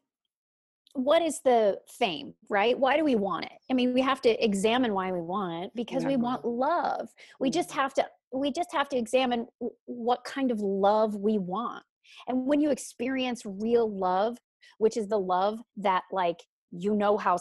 what 0.94 1.22
is 1.22 1.40
the 1.40 1.80
fame, 1.88 2.34
right? 2.48 2.78
Why 2.78 2.96
do 2.96 3.04
we 3.04 3.16
want 3.16 3.46
it? 3.46 3.58
I 3.70 3.74
mean, 3.74 3.92
we 3.94 4.00
have 4.00 4.20
to 4.22 4.44
examine 4.44 4.94
why 4.94 5.10
we 5.10 5.20
want 5.20 5.64
it 5.64 5.72
because 5.74 6.04
we 6.04 6.16
want 6.16 6.44
love. 6.44 7.08
We 7.40 7.50
just 7.50 7.70
Mhm. 7.70 7.74
have 7.74 7.94
to 7.94 8.08
we 8.32 8.50
just 8.50 8.72
have 8.72 8.88
to 8.88 8.96
examine 8.96 9.46
w- 9.60 9.76
what 9.84 10.24
kind 10.24 10.50
of 10.50 10.60
love 10.60 11.14
we 11.14 11.38
want. 11.38 11.84
And 12.26 12.46
when 12.46 12.60
you 12.60 12.70
experience 12.70 13.42
real 13.44 13.88
love, 13.88 14.38
which 14.78 14.96
is 14.96 15.06
the 15.06 15.18
love 15.20 15.60
that 15.76 16.02
like 16.10 16.42
you 16.72 16.94
know 16.94 17.16
how 17.16 17.38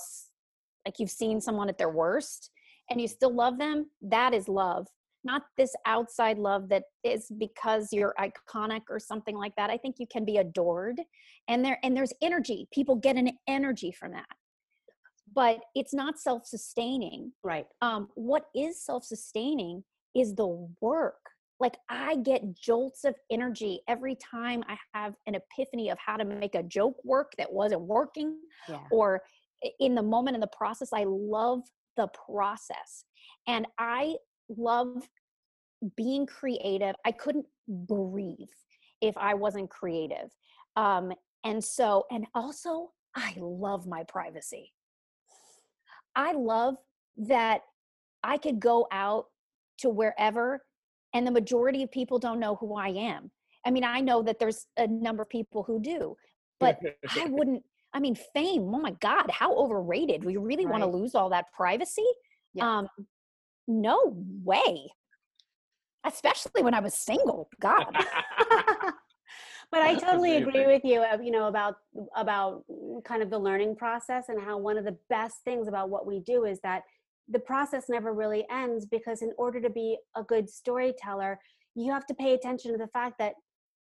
like 0.85 0.99
you've 0.99 1.09
seen 1.09 1.39
someone 1.41 1.69
at 1.69 1.77
their 1.77 1.89
worst 1.89 2.51
and 2.89 2.99
you 2.99 3.07
still 3.07 3.33
love 3.33 3.57
them, 3.57 3.89
that 4.01 4.33
is 4.33 4.47
love. 4.47 4.87
Not 5.25 5.43
this 5.57 5.73
outside 5.85 6.37
love 6.37 6.67
that 6.69 6.83
is 7.03 7.31
because 7.37 7.89
you're 7.93 8.13
iconic 8.19 8.81
or 8.89 8.99
something 8.99 9.37
like 9.37 9.55
that. 9.55 9.69
I 9.69 9.77
think 9.77 9.95
you 9.99 10.07
can 10.11 10.25
be 10.25 10.37
adored 10.37 10.99
and 11.47 11.63
there 11.63 11.79
and 11.83 11.95
there's 11.95 12.13
energy 12.21 12.67
people 12.73 12.95
get 12.95 13.15
an 13.15 13.31
energy 13.47 13.91
from 13.91 14.11
that 14.11 14.25
but 15.35 15.59
it's 15.75 15.93
not 15.93 16.19
self-sustaining 16.19 17.31
right. 17.43 17.65
um 17.81 18.07
what 18.15 18.45
is 18.55 18.83
self-sustaining 18.83 19.83
is 20.15 20.35
the 20.35 20.67
work 20.81 21.15
like 21.59 21.77
i 21.89 22.15
get 22.17 22.53
jolts 22.55 23.03
of 23.03 23.15
energy 23.31 23.81
every 23.87 24.15
time 24.15 24.63
i 24.67 24.77
have 24.93 25.15
an 25.27 25.35
epiphany 25.35 25.89
of 25.89 25.97
how 26.03 26.17
to 26.17 26.25
make 26.25 26.55
a 26.55 26.63
joke 26.63 26.95
work 27.03 27.31
that 27.37 27.51
wasn't 27.51 27.81
working 27.81 28.37
Yeah. 28.69 28.79
or 28.91 29.21
in 29.79 29.95
the 29.95 30.03
moment 30.03 30.35
in 30.35 30.41
the 30.41 30.47
process 30.47 30.89
i 30.93 31.03
love 31.07 31.61
the 31.97 32.07
process 32.25 33.05
and 33.47 33.67
i 33.77 34.15
love 34.49 35.07
being 35.95 36.25
creative 36.25 36.95
i 37.05 37.11
couldn't 37.11 37.45
breathe 37.67 38.47
if 39.01 39.15
i 39.17 39.33
wasn't 39.33 39.69
creative 39.69 40.29
um 40.75 41.11
and 41.43 41.63
so 41.63 42.03
and 42.11 42.25
also 42.35 42.91
i 43.15 43.33
love 43.37 43.85
my 43.87 44.03
privacy 44.07 44.71
i 46.15 46.31
love 46.33 46.75
that 47.17 47.61
i 48.23 48.37
could 48.37 48.59
go 48.59 48.87
out 48.91 49.25
to 49.77 49.89
wherever 49.89 50.63
and 51.13 51.27
the 51.27 51.31
majority 51.31 51.83
of 51.83 51.91
people 51.91 52.17
don't 52.17 52.39
know 52.39 52.55
who 52.55 52.75
i 52.75 52.87
am 52.87 53.29
i 53.65 53.71
mean 53.71 53.83
i 53.83 53.99
know 53.99 54.21
that 54.21 54.39
there's 54.39 54.67
a 54.77 54.87
number 54.87 55.23
of 55.23 55.29
people 55.29 55.63
who 55.63 55.81
do 55.81 56.15
but 56.63 56.79
I 57.09 57.25
wouldn't. 57.29 57.63
I 57.93 57.99
mean, 57.99 58.15
fame. 58.33 58.73
Oh 58.73 58.79
my 58.79 58.91
God, 58.99 59.29
how 59.29 59.55
overrated! 59.55 60.23
We 60.23 60.37
really 60.37 60.65
want 60.65 60.81
to 60.83 60.87
lose 60.89 61.15
all 61.15 61.29
that 61.29 61.51
privacy? 61.53 62.05
Yes. 62.53 62.65
Um, 62.65 62.87
no 63.67 64.15
way. 64.43 64.89
Especially 66.05 66.63
when 66.63 66.73
I 66.73 66.79
was 66.79 66.93
single. 66.93 67.49
God. 67.61 67.85
but 69.71 69.81
I 69.81 69.95
totally 69.95 70.37
agree 70.37 70.65
with 70.65 70.83
you. 70.83 71.01
uh, 71.01 71.17
You 71.21 71.31
know 71.31 71.47
about 71.47 71.77
about 72.15 72.63
kind 73.05 73.21
of 73.21 73.29
the 73.29 73.39
learning 73.39 73.75
process 73.75 74.29
and 74.29 74.41
how 74.41 74.57
one 74.57 74.77
of 74.77 74.85
the 74.85 74.97
best 75.09 75.37
things 75.45 75.67
about 75.67 75.89
what 75.89 76.05
we 76.05 76.19
do 76.19 76.45
is 76.45 76.59
that 76.61 76.83
the 77.29 77.39
process 77.39 77.85
never 77.89 78.13
really 78.13 78.45
ends 78.51 78.85
because 78.85 79.21
in 79.21 79.31
order 79.37 79.61
to 79.61 79.69
be 79.69 79.97
a 80.15 80.23
good 80.23 80.49
storyteller, 80.49 81.39
you 81.75 81.91
have 81.91 82.05
to 82.07 82.13
pay 82.13 82.33
attention 82.33 82.71
to 82.71 82.77
the 82.77 82.87
fact 82.87 83.17
that 83.19 83.33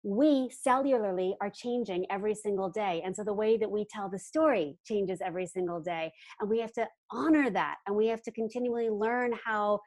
we 0.07 0.49
cellularly 0.65 1.33
are 1.41 1.49
changing 1.49 2.05
every 2.09 2.33
single 2.33 2.69
day. 2.69 3.01
And 3.03 3.13
so 3.13 3.25
the 3.25 3.33
way 3.33 3.57
that 3.57 3.69
we 3.69 3.85
tell 3.91 4.09
the 4.09 4.17
story 4.17 4.77
changes 4.85 5.19
every 5.21 5.45
single 5.45 5.81
day. 5.81 6.13
And 6.39 6.49
we 6.49 6.61
have 6.61 6.71
to 6.73 6.87
honor 7.11 7.49
that. 7.49 7.75
And 7.85 7.93
we 7.93 8.07
have 8.07 8.21
to 8.21 8.31
continually 8.31 8.89
learn 8.89 9.33
how 9.43 9.81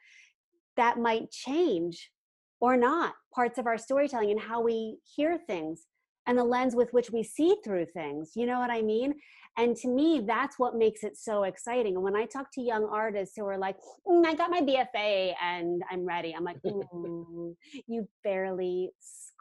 that 0.77 0.99
might 0.99 1.31
change 1.31 2.11
or 2.59 2.77
not 2.77 3.15
parts 3.33 3.57
of 3.57 3.65
our 3.65 3.79
storytelling 3.79 4.29
and 4.29 4.39
how 4.39 4.61
we 4.61 4.99
hear 5.15 5.39
things 5.47 5.87
and 6.27 6.37
the 6.37 6.43
lens 6.43 6.75
with 6.75 6.93
which 6.93 7.09
we 7.09 7.23
see 7.23 7.55
through 7.63 7.87
things. 7.87 8.33
You 8.35 8.45
know 8.45 8.59
what 8.59 8.69
I 8.69 8.83
mean? 8.83 9.15
And 9.57 9.75
to 9.77 9.87
me, 9.87 10.21
that's 10.25 10.59
what 10.59 10.75
makes 10.75 11.03
it 11.03 11.17
so 11.17 11.43
exciting. 11.43 11.95
And 11.95 12.03
when 12.03 12.15
I 12.15 12.25
talk 12.25 12.51
to 12.53 12.61
young 12.61 12.87
artists 12.93 13.35
who 13.35 13.45
are 13.45 13.57
like, 13.57 13.75
"Mm, 14.07 14.25
I 14.25 14.35
got 14.35 14.51
my 14.51 14.61
BFA 14.61 15.35
and 15.41 15.81
I'm 15.89 16.05
ready, 16.05 16.33
I'm 16.33 16.43
like, 16.43 16.61
"Mm, 16.63 17.55
you 17.87 18.07
barely 18.23 18.91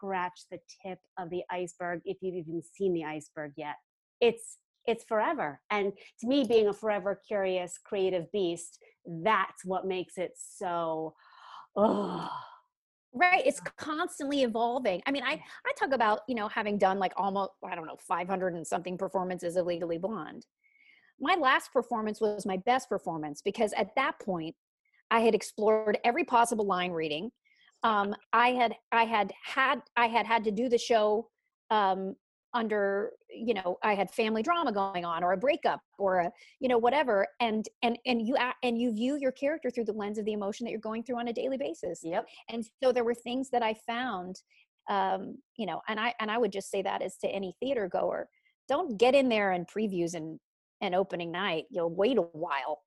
scratched 0.00 0.46
the 0.50 0.58
tip 0.82 0.98
of 1.18 1.30
the 1.30 1.42
iceberg 1.50 2.00
if 2.04 2.18
you've 2.20 2.34
even 2.34 2.62
seen 2.62 2.94
the 2.94 3.04
iceberg 3.04 3.52
yet. 3.56 3.76
It's 4.20 4.58
it's 4.86 5.04
forever. 5.04 5.60
And 5.70 5.92
to 6.20 6.26
me, 6.26 6.44
being 6.44 6.68
a 6.68 6.72
forever 6.72 7.20
curious, 7.28 7.78
creative 7.84 8.32
beast, 8.32 8.78
that's 9.06 9.64
what 9.64 9.86
makes 9.86 10.16
it 10.16 10.32
so 10.36 11.14
oh 11.76 12.28
right 13.12 13.42
it's 13.46 13.60
constantly 13.76 14.42
evolving 14.42 15.00
i 15.06 15.10
mean 15.10 15.22
i 15.22 15.32
i 15.32 15.72
talk 15.78 15.92
about 15.92 16.20
you 16.28 16.34
know 16.34 16.48
having 16.48 16.78
done 16.78 16.98
like 16.98 17.12
almost 17.16 17.50
i 17.64 17.74
don't 17.74 17.86
know 17.86 17.96
500 17.98 18.54
and 18.54 18.66
something 18.66 18.98
performances 18.98 19.56
of 19.56 19.66
legally 19.66 19.98
blonde 19.98 20.46
my 21.20 21.34
last 21.34 21.72
performance 21.72 22.20
was 22.20 22.44
my 22.46 22.56
best 22.66 22.88
performance 22.88 23.40
because 23.42 23.72
at 23.74 23.94
that 23.96 24.18
point 24.20 24.54
i 25.10 25.20
had 25.20 25.34
explored 25.34 25.98
every 26.04 26.24
possible 26.24 26.66
line 26.66 26.92
reading 26.92 27.30
um, 27.82 28.14
i 28.32 28.48
had 28.48 28.74
i 28.92 29.04
had 29.04 29.32
had 29.42 29.82
i 29.96 30.06
had 30.06 30.26
had 30.26 30.44
to 30.44 30.50
do 30.50 30.68
the 30.68 30.78
show 30.78 31.28
um, 31.70 32.14
under 32.52 33.12
you 33.32 33.54
know 33.54 33.78
i 33.82 33.94
had 33.94 34.10
family 34.10 34.42
drama 34.42 34.72
going 34.72 35.04
on 35.04 35.22
or 35.22 35.32
a 35.32 35.36
breakup 35.36 35.80
or 35.98 36.18
a 36.18 36.32
you 36.58 36.68
know 36.68 36.78
whatever 36.78 37.26
and 37.40 37.68
and 37.82 37.96
and 38.06 38.26
you 38.26 38.36
and 38.62 38.80
you 38.80 38.92
view 38.92 39.16
your 39.16 39.32
character 39.32 39.70
through 39.70 39.84
the 39.84 39.92
lens 39.92 40.18
of 40.18 40.24
the 40.24 40.32
emotion 40.32 40.64
that 40.64 40.72
you're 40.72 40.80
going 40.80 41.02
through 41.02 41.18
on 41.18 41.28
a 41.28 41.32
daily 41.32 41.56
basis. 41.56 42.00
Yep. 42.02 42.26
And 42.48 42.66
so 42.82 42.90
there 42.90 43.04
were 43.04 43.14
things 43.14 43.50
that 43.50 43.62
i 43.62 43.74
found 43.86 44.40
um 44.88 45.38
you 45.56 45.66
know 45.66 45.80
and 45.88 46.00
i 46.00 46.12
and 46.18 46.30
i 46.30 46.38
would 46.38 46.50
just 46.50 46.70
say 46.70 46.82
that 46.82 47.02
as 47.02 47.16
to 47.18 47.28
any 47.28 47.54
theater 47.60 47.88
goer 47.88 48.28
don't 48.68 48.98
get 48.98 49.14
in 49.14 49.28
there 49.28 49.52
and 49.52 49.68
previews 49.68 50.14
and 50.14 50.40
and 50.80 50.94
opening 50.94 51.30
night. 51.30 51.64
You'll 51.70 51.94
wait 51.94 52.18
a 52.18 52.22
while. 52.22 52.82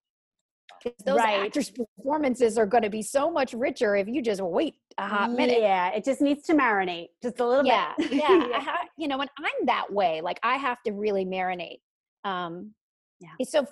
Those 1.05 1.17
Right. 1.17 1.45
actors 1.45 1.71
performances 1.71 2.57
are 2.57 2.65
going 2.65 2.83
to 2.83 2.89
be 2.89 3.01
so 3.01 3.31
much 3.31 3.53
richer 3.53 3.95
if 3.95 4.07
you 4.07 4.21
just 4.21 4.41
wait 4.41 4.75
a 4.97 5.07
hot 5.07 5.31
minute 5.31 5.59
Yeah, 5.59 5.89
it 5.89 6.03
just 6.03 6.21
needs 6.21 6.43
to 6.43 6.53
marinate 6.53 7.07
just 7.21 7.39
a 7.39 7.47
little 7.47 7.65
yeah 7.65 7.93
bit. 7.97 8.11
yeah, 8.13 8.59
ha- 8.59 8.87
you 8.97 9.07
know 9.07 9.19
and 9.21 9.29
i'm 9.39 9.65
that 9.65 9.91
way 9.91 10.21
like 10.21 10.39
i 10.43 10.55
have 10.55 10.81
to 10.83 10.91
really 10.91 11.25
marinate 11.25 11.79
um 12.25 12.73
Yeah. 13.19 13.29
so 13.45 13.65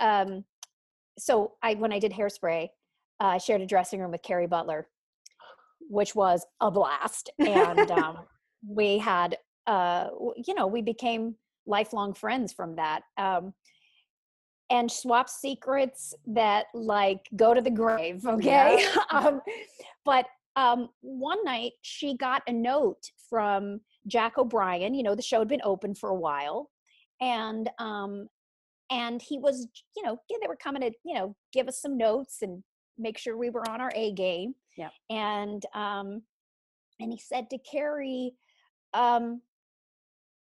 um 0.00 0.44
so 1.18 1.52
i 1.62 1.74
when 1.74 1.92
i 1.92 1.98
did 1.98 2.12
hairspray 2.12 2.64
uh, 3.20 3.24
i 3.26 3.38
shared 3.38 3.60
a 3.60 3.66
dressing 3.66 4.00
room 4.00 4.10
with 4.12 4.22
kerry 4.22 4.46
butler 4.46 4.88
which 5.88 6.14
was 6.14 6.44
a 6.60 6.70
blast 6.70 7.30
and 7.46 7.90
um 7.90 8.18
we 8.66 8.98
had 8.98 9.36
uh 9.66 10.08
you 10.36 10.54
know 10.54 10.66
we 10.66 10.82
became 10.82 11.34
lifelong 11.66 12.14
friends 12.14 12.52
from 12.52 12.76
that 12.76 13.02
um 13.18 13.52
and 14.70 14.90
swap 14.90 15.28
secrets 15.30 16.14
that 16.26 16.66
like 16.74 17.20
go 17.36 17.54
to 17.54 17.60
the 17.60 17.70
grave 17.70 18.24
okay 18.26 18.84
um 19.10 19.40
but 20.04 20.26
um 20.58 20.88
one 21.00 21.42
night 21.44 21.72
she 21.82 22.16
got 22.16 22.42
a 22.48 22.52
note 22.52 23.10
from 23.30 23.80
jack 24.06 24.36
o'brien 24.38 24.92
you 24.92 25.02
know 25.02 25.14
the 25.14 25.22
show 25.22 25.38
had 25.38 25.48
been 25.48 25.60
open 25.62 25.94
for 25.94 26.10
a 26.10 26.14
while 26.14 26.70
and 27.20 27.70
um 27.78 28.28
and 28.90 29.22
he 29.22 29.38
was 29.38 29.68
you 29.96 30.02
know 30.02 30.18
yeah, 30.28 30.36
they 30.40 30.48
were 30.48 30.56
coming 30.56 30.82
to 30.82 30.90
you 31.04 31.14
know 31.14 31.34
give 31.52 31.68
us 31.68 31.80
some 31.80 31.96
notes 31.96 32.38
and 32.42 32.62
make 32.98 33.16
sure 33.16 33.36
we 33.36 33.50
were 33.50 33.68
on 33.70 33.80
our 33.80 33.92
a 33.94 34.12
game 34.12 34.54
Yeah. 34.76 34.90
and 35.10 35.64
um 35.74 36.22
and 37.00 37.12
he 37.12 37.18
said 37.18 37.48
to 37.50 37.58
kerry 37.58 38.32
um 38.94 39.40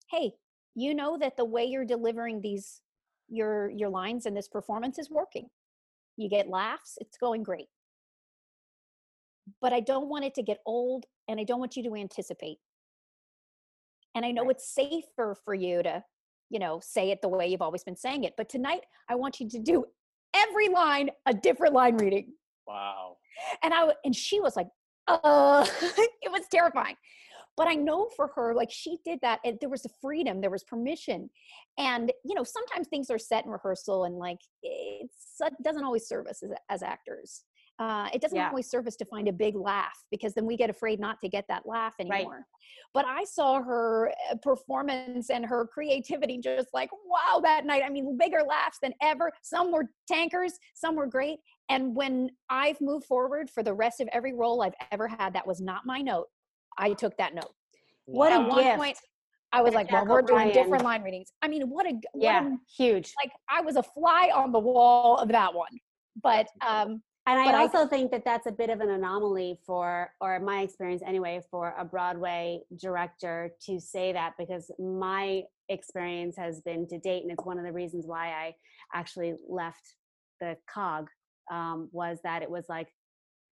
hey 0.09 0.31
you 0.73 0.95
know 0.95 1.17
that 1.19 1.37
the 1.37 1.45
way 1.45 1.65
you're 1.65 1.85
delivering 1.85 2.41
these 2.41 2.81
your 3.29 3.69
your 3.69 3.89
lines 3.89 4.25
in 4.25 4.33
this 4.33 4.47
performance 4.47 4.97
is 4.97 5.09
working 5.09 5.47
you 6.17 6.29
get 6.29 6.47
laughs 6.47 6.97
it's 6.99 7.17
going 7.17 7.43
great 7.43 7.67
but 9.61 9.73
i 9.73 9.79
don't 9.79 10.09
want 10.09 10.25
it 10.25 10.33
to 10.33 10.43
get 10.43 10.57
old 10.65 11.05
and 11.27 11.39
i 11.39 11.43
don't 11.43 11.59
want 11.59 11.75
you 11.75 11.83
to 11.83 11.95
anticipate 11.95 12.57
and 14.15 14.25
i 14.25 14.31
know 14.31 14.49
it's 14.49 14.73
safer 14.73 15.35
for 15.43 15.53
you 15.53 15.81
to 15.83 16.03
you 16.49 16.59
know 16.59 16.79
say 16.83 17.11
it 17.11 17.21
the 17.21 17.27
way 17.29 17.47
you've 17.47 17.61
always 17.61 17.83
been 17.83 17.95
saying 17.95 18.23
it 18.23 18.33
but 18.37 18.49
tonight 18.49 18.81
i 19.09 19.15
want 19.15 19.39
you 19.39 19.49
to 19.49 19.59
do 19.59 19.85
every 20.33 20.69
line 20.69 21.09
a 21.25 21.33
different 21.33 21.73
line 21.73 21.97
reading 21.97 22.31
Wow. 22.67 23.17
and 23.63 23.73
I 23.73 23.91
and 24.05 24.15
she 24.15 24.39
was 24.39 24.55
like, 24.55 24.67
uh, 25.07 25.65
it 25.81 26.31
was 26.31 26.43
terrifying. 26.49 26.95
But 27.57 27.67
I 27.67 27.73
know 27.73 28.09
for 28.15 28.31
her, 28.35 28.55
like 28.55 28.71
she 28.71 28.97
did 29.03 29.19
that, 29.21 29.39
and 29.43 29.57
there 29.59 29.69
was 29.69 29.85
a 29.85 29.89
freedom, 30.01 30.39
there 30.39 30.49
was 30.49 30.63
permission, 30.63 31.29
and 31.77 32.11
you 32.23 32.33
know 32.33 32.43
sometimes 32.43 32.87
things 32.87 33.09
are 33.09 33.19
set 33.19 33.45
in 33.45 33.51
rehearsal, 33.51 34.05
and 34.05 34.15
like 34.15 34.39
it 34.63 35.09
doesn't 35.63 35.83
always 35.83 36.07
serve 36.07 36.27
us 36.27 36.43
as, 36.43 36.51
as 36.69 36.83
actors. 36.83 37.43
Uh, 37.79 38.09
it 38.13 38.21
doesn't 38.21 38.37
Yeah. 38.37 38.49
always 38.49 38.69
serve 38.69 38.85
us 38.85 38.95
to 38.97 39.05
find 39.05 39.27
a 39.27 39.33
big 39.33 39.55
laugh 39.55 39.97
because 40.11 40.33
then 40.35 40.45
we 40.45 40.55
get 40.55 40.69
afraid 40.69 40.99
not 40.99 41.19
to 41.21 41.29
get 41.29 41.45
that 41.47 41.65
laugh 41.65 41.95
Right. 41.99 42.11
anymore. 42.11 42.45
But 42.93 43.05
I 43.05 43.23
saw 43.23 43.61
her 43.61 44.11
uh, 44.29 44.35
performance 44.35 45.29
and 45.31 45.45
her 45.45 45.65
creativity 45.65 46.37
just 46.37 46.67
like 46.73 46.91
wow 47.05 47.39
that 47.41 47.65
night. 47.65 47.81
I 47.83 47.89
mean, 47.89 48.17
bigger 48.17 48.43
laughs 48.43 48.77
than 48.81 48.93
ever. 49.01 49.31
Some 49.41 49.71
were 49.71 49.89
tankers, 50.07 50.53
some 50.75 50.95
were 50.95 51.07
great. 51.07 51.39
And 51.69 51.95
when 51.95 52.29
I've 52.49 52.79
moved 52.81 53.05
forward 53.05 53.49
for 53.49 53.63
the 53.63 53.73
rest 53.73 53.99
of 53.99 54.07
every 54.11 54.33
role 54.33 54.61
I've 54.61 54.75
ever 54.91 55.07
had, 55.07 55.33
that 55.33 55.47
was 55.47 55.59
not 55.61 55.85
my 55.85 56.01
note. 56.01 56.27
I 56.77 56.93
took 56.93 57.17
that 57.17 57.33
note. 57.33 57.53
What 58.05 58.31
At 58.31 58.41
a 58.41 58.47
one 58.47 58.63
gift. 58.63 58.77
point, 58.77 58.97
I 59.53 59.61
was 59.61 59.73
like, 59.73 59.91
"Well, 59.91 60.05
we're 60.05 60.21
doing 60.21 60.51
different 60.51 60.83
line 60.83 61.01
readings." 61.01 61.31
I 61.41 61.47
mean, 61.47 61.69
what 61.69 61.85
a 61.85 61.91
what 62.13 62.23
yeah, 62.23 62.47
a, 62.47 62.57
huge. 62.77 63.13
like 63.23 63.31
I 63.49 63.61
was 63.61 63.75
a 63.75 63.83
fly 63.83 64.29
on 64.33 64.51
the 64.51 64.59
wall 64.59 65.17
of 65.17 65.29
that 65.29 65.53
one. 65.53 65.71
But 66.21 66.47
um, 66.65 67.01
And 67.31 67.39
I 67.39 67.45
but 67.45 67.55
I- 67.55 67.61
also 67.61 67.87
think 67.87 68.11
that 68.11 68.25
that's 68.25 68.45
a 68.45 68.51
bit 68.51 68.69
of 68.69 68.81
an 68.81 68.89
anomaly 68.89 69.57
for, 69.65 70.11
or 70.19 70.37
my 70.41 70.61
experience 70.63 71.01
anyway, 71.05 71.41
for 71.49 71.73
a 71.77 71.85
Broadway 71.85 72.63
director 72.77 73.53
to 73.67 73.79
say 73.79 74.11
that 74.11 74.33
because 74.37 74.69
my 74.77 75.43
experience 75.69 76.35
has 76.35 76.59
been 76.59 76.85
to 76.89 76.99
date, 76.99 77.23
and 77.23 77.31
it's 77.31 77.45
one 77.45 77.57
of 77.57 77.63
the 77.63 77.71
reasons 77.71 78.05
why 78.05 78.27
I 78.33 78.55
actually 78.93 79.35
left 79.47 79.95
the 80.41 80.57
cog, 80.69 81.07
um, 81.49 81.87
was 81.93 82.19
that 82.25 82.41
it 82.41 82.51
was 82.51 82.65
like, 82.67 82.89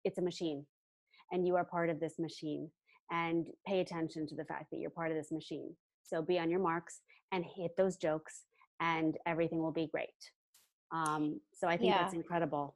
it's 0.03 0.17
a 0.17 0.23
machine 0.23 0.65
and 1.31 1.45
you 1.45 1.55
are 1.55 1.63
part 1.65 1.89
of 1.91 1.99
this 1.99 2.17
machine. 2.17 2.71
And 3.11 3.45
pay 3.65 3.79
attention 3.81 4.25
to 4.27 4.35
the 4.35 4.43
fact 4.45 4.65
that 4.71 4.79
you're 4.79 4.89
part 4.89 5.11
of 5.11 5.17
this 5.17 5.31
machine. 5.31 5.73
So 6.03 6.21
be 6.23 6.39
on 6.39 6.49
your 6.49 6.59
marks 6.59 7.01
and 7.31 7.45
hit 7.55 7.71
those 7.77 7.95
jokes, 7.95 8.41
and 8.81 9.15
everything 9.25 9.59
will 9.61 9.71
be 9.71 9.87
great. 9.87 10.09
Um, 10.91 11.39
so 11.53 11.67
I 11.67 11.77
think 11.77 11.89
Yeah. 11.91 11.99
that's 12.01 12.13
incredible. 12.13 12.75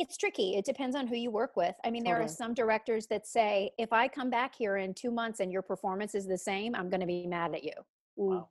It's 0.00 0.16
tricky. 0.16 0.56
It 0.56 0.64
depends 0.64 0.96
on 0.96 1.06
who 1.06 1.14
you 1.14 1.30
work 1.30 1.56
with. 1.56 1.74
I 1.84 1.90
mean, 1.90 2.02
there 2.02 2.20
are 2.22 2.26
some 2.26 2.54
directors 2.54 3.06
that 3.08 3.26
say, 3.26 3.70
if 3.78 3.92
I 3.92 4.08
come 4.08 4.30
back 4.30 4.54
here 4.54 4.78
in 4.78 4.94
two 4.94 5.10
months 5.10 5.40
and 5.40 5.52
your 5.52 5.60
performance 5.60 6.14
is 6.14 6.26
the 6.26 6.38
same, 6.38 6.74
I'm 6.74 6.88
going 6.88 7.02
to 7.02 7.06
be 7.06 7.26
mad 7.26 7.54
at 7.54 7.62
you. 7.62 7.72
Mm. 8.18 8.46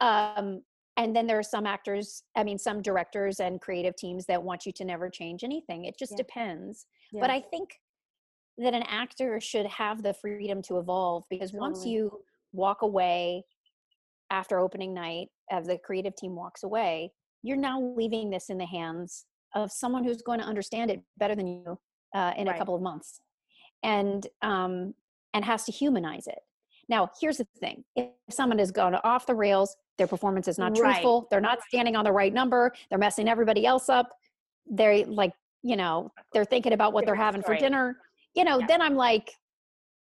Um, 0.00 0.62
and 0.96 1.14
then 1.14 1.26
there 1.26 1.38
are 1.38 1.42
some 1.42 1.66
actors, 1.66 2.22
I 2.34 2.44
mean, 2.44 2.56
some 2.58 2.80
directors 2.80 3.40
and 3.40 3.60
creative 3.60 3.94
teams 3.96 4.24
that 4.26 4.42
want 4.42 4.64
you 4.64 4.72
to 4.72 4.84
never 4.86 5.10
change 5.10 5.44
anything. 5.44 5.84
It 5.84 5.98
just 5.98 6.12
Yeah. 6.12 6.24
depends. 6.24 6.86
But 7.12 7.28
I 7.30 7.42
think 7.42 7.78
that 8.56 8.72
an 8.72 8.84
actor 8.84 9.40
should 9.40 9.66
have 9.66 10.02
the 10.02 10.14
freedom 10.14 10.62
to 10.62 10.78
evolve 10.78 11.24
because 11.28 11.52
once 11.52 11.84
you 11.84 12.24
walk 12.52 12.80
away 12.80 13.44
after 14.30 14.58
opening 14.58 14.94
night, 14.94 15.28
as 15.50 15.66
the 15.66 15.76
creative 15.76 16.16
team 16.16 16.34
walks 16.34 16.62
away, 16.62 17.12
you're 17.42 17.58
now 17.58 17.80
leaving 17.80 18.30
this 18.30 18.48
in 18.48 18.56
the 18.56 18.64
hands 18.64 19.26
of 19.54 19.70
someone 19.72 20.04
who's 20.04 20.22
going 20.22 20.40
to 20.40 20.46
understand 20.46 20.90
it 20.90 21.02
better 21.16 21.34
than 21.34 21.46
you 21.46 21.78
uh, 22.14 22.32
in 22.36 22.48
a 22.48 22.56
couple 22.58 22.74
of 22.74 22.82
months, 22.82 23.20
and 23.82 24.26
um, 24.42 24.94
and 25.32 25.44
has 25.44 25.64
to 25.64 25.72
humanize 25.72 26.26
it. 26.26 26.38
Now, 26.88 27.10
here's 27.20 27.38
the 27.38 27.46
thing: 27.60 27.84
if 27.96 28.08
someone 28.30 28.58
has 28.58 28.70
gone 28.70 28.94
off 28.96 29.26
the 29.26 29.34
rails, 29.34 29.76
their 29.98 30.06
performance 30.06 30.48
is 30.48 30.58
not 30.58 30.72
Right. 30.72 30.80
truthful, 30.80 31.28
they're 31.30 31.40
not 31.40 31.62
standing 31.68 31.96
on 31.96 32.04
the 32.04 32.12
right 32.12 32.32
number, 32.32 32.72
they're 32.88 32.98
messing 32.98 33.28
everybody 33.28 33.64
else 33.66 33.88
up, 33.88 34.10
they're 34.66 35.06
like, 35.06 35.32
you 35.62 35.76
know, 35.76 36.10
they're 36.32 36.44
thinking 36.44 36.72
about 36.72 36.92
what 36.92 37.06
they're 37.06 37.14
having 37.14 37.42
for 37.42 37.56
dinner. 37.56 37.96
You 38.34 38.44
know, 38.44 38.58
Yeah. 38.58 38.66
then 38.66 38.82
I'm 38.82 38.96
like, 38.96 39.30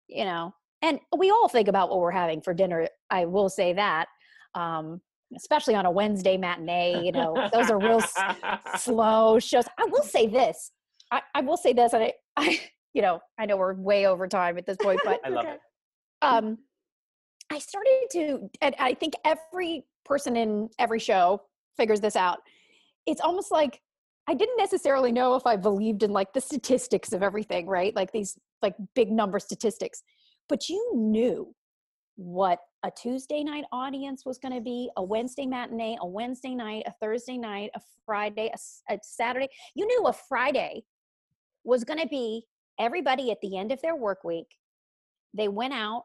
you 0.08 0.24
know, 0.24 0.52
and 0.82 1.00
we 1.16 1.30
all 1.30 1.48
think 1.48 1.68
about 1.68 1.88
what 1.88 2.00
we're 2.00 2.10
having 2.10 2.40
for 2.42 2.52
dinner. 2.52 2.88
I 3.10 3.24
will 3.24 3.48
say 3.48 3.72
that, 3.74 4.08
um, 4.54 5.00
especially 5.34 5.74
on 5.74 5.86
a 5.86 5.90
Wednesday 5.90 6.36
matinee. 6.36 7.04
You 7.04 7.12
know, 7.12 7.48
those 7.52 7.70
are 7.70 7.78
real 7.78 7.98
s- 7.98 8.14
slow 8.76 9.38
shows. 9.38 9.64
I 9.78 9.84
will 9.86 10.02
say 10.02 10.26
this. 10.26 10.70
I, 11.10 11.22
I 11.34 11.40
will 11.40 11.56
say 11.56 11.72
this, 11.72 11.92
and 11.92 12.04
I, 12.04 12.12
I, 12.36 12.60
you 12.94 13.02
know, 13.02 13.20
I 13.38 13.46
know 13.46 13.56
we're 13.56 13.74
way 13.74 14.06
over 14.06 14.26
time 14.28 14.58
at 14.58 14.66
this 14.66 14.76
point, 14.76 15.00
but 15.04 15.20
I 15.24 15.28
love 15.28 15.44
Okay. 15.46 15.54
it. 15.54 15.60
um, 16.22 16.58
I 17.50 17.58
started 17.60 18.06
to, 18.12 18.50
and 18.60 18.74
I 18.78 18.94
think 18.94 19.14
every 19.24 19.84
person 20.04 20.36
in 20.36 20.68
every 20.78 20.98
show 20.98 21.42
figures 21.76 22.00
this 22.00 22.16
out. 22.16 22.38
It's 23.06 23.20
almost 23.20 23.52
like 23.52 23.80
I 24.28 24.34
didn't 24.34 24.56
necessarily 24.56 25.12
know 25.12 25.36
if 25.36 25.46
I 25.46 25.54
believed 25.56 26.02
in 26.02 26.10
like 26.10 26.32
the 26.32 26.40
statistics 26.40 27.12
of 27.12 27.22
everything, 27.22 27.66
right? 27.66 27.94
Like 27.94 28.10
these 28.10 28.36
like 28.62 28.74
big 28.96 29.12
number 29.12 29.38
statistics, 29.38 30.02
but 30.48 30.68
you 30.68 30.92
knew 30.96 31.54
what 32.16 32.58
a 32.86 32.90
Tuesday 32.90 33.42
night 33.42 33.64
audience 33.72 34.24
was 34.24 34.38
going 34.38 34.54
to 34.54 34.60
be, 34.60 34.88
a 34.96 35.02
Wednesday 35.02 35.44
matinee, 35.44 35.98
a 36.00 36.06
Wednesday 36.06 36.54
night, 36.54 36.84
a 36.86 36.92
Thursday 36.92 37.36
night, 37.36 37.70
a 37.74 37.80
Friday, 38.06 38.52
a 38.88 38.98
Saturday. 39.02 39.48
You 39.74 39.86
knew 39.86 40.06
a 40.06 40.12
Friday 40.12 40.84
was 41.64 41.82
going 41.82 41.98
to 41.98 42.06
be 42.06 42.44
everybody 42.78 43.32
at 43.32 43.40
the 43.42 43.58
end 43.58 43.72
of 43.72 43.82
their 43.82 43.96
work 43.96 44.22
week. 44.22 44.46
They 45.34 45.48
went 45.48 45.74
out 45.74 46.04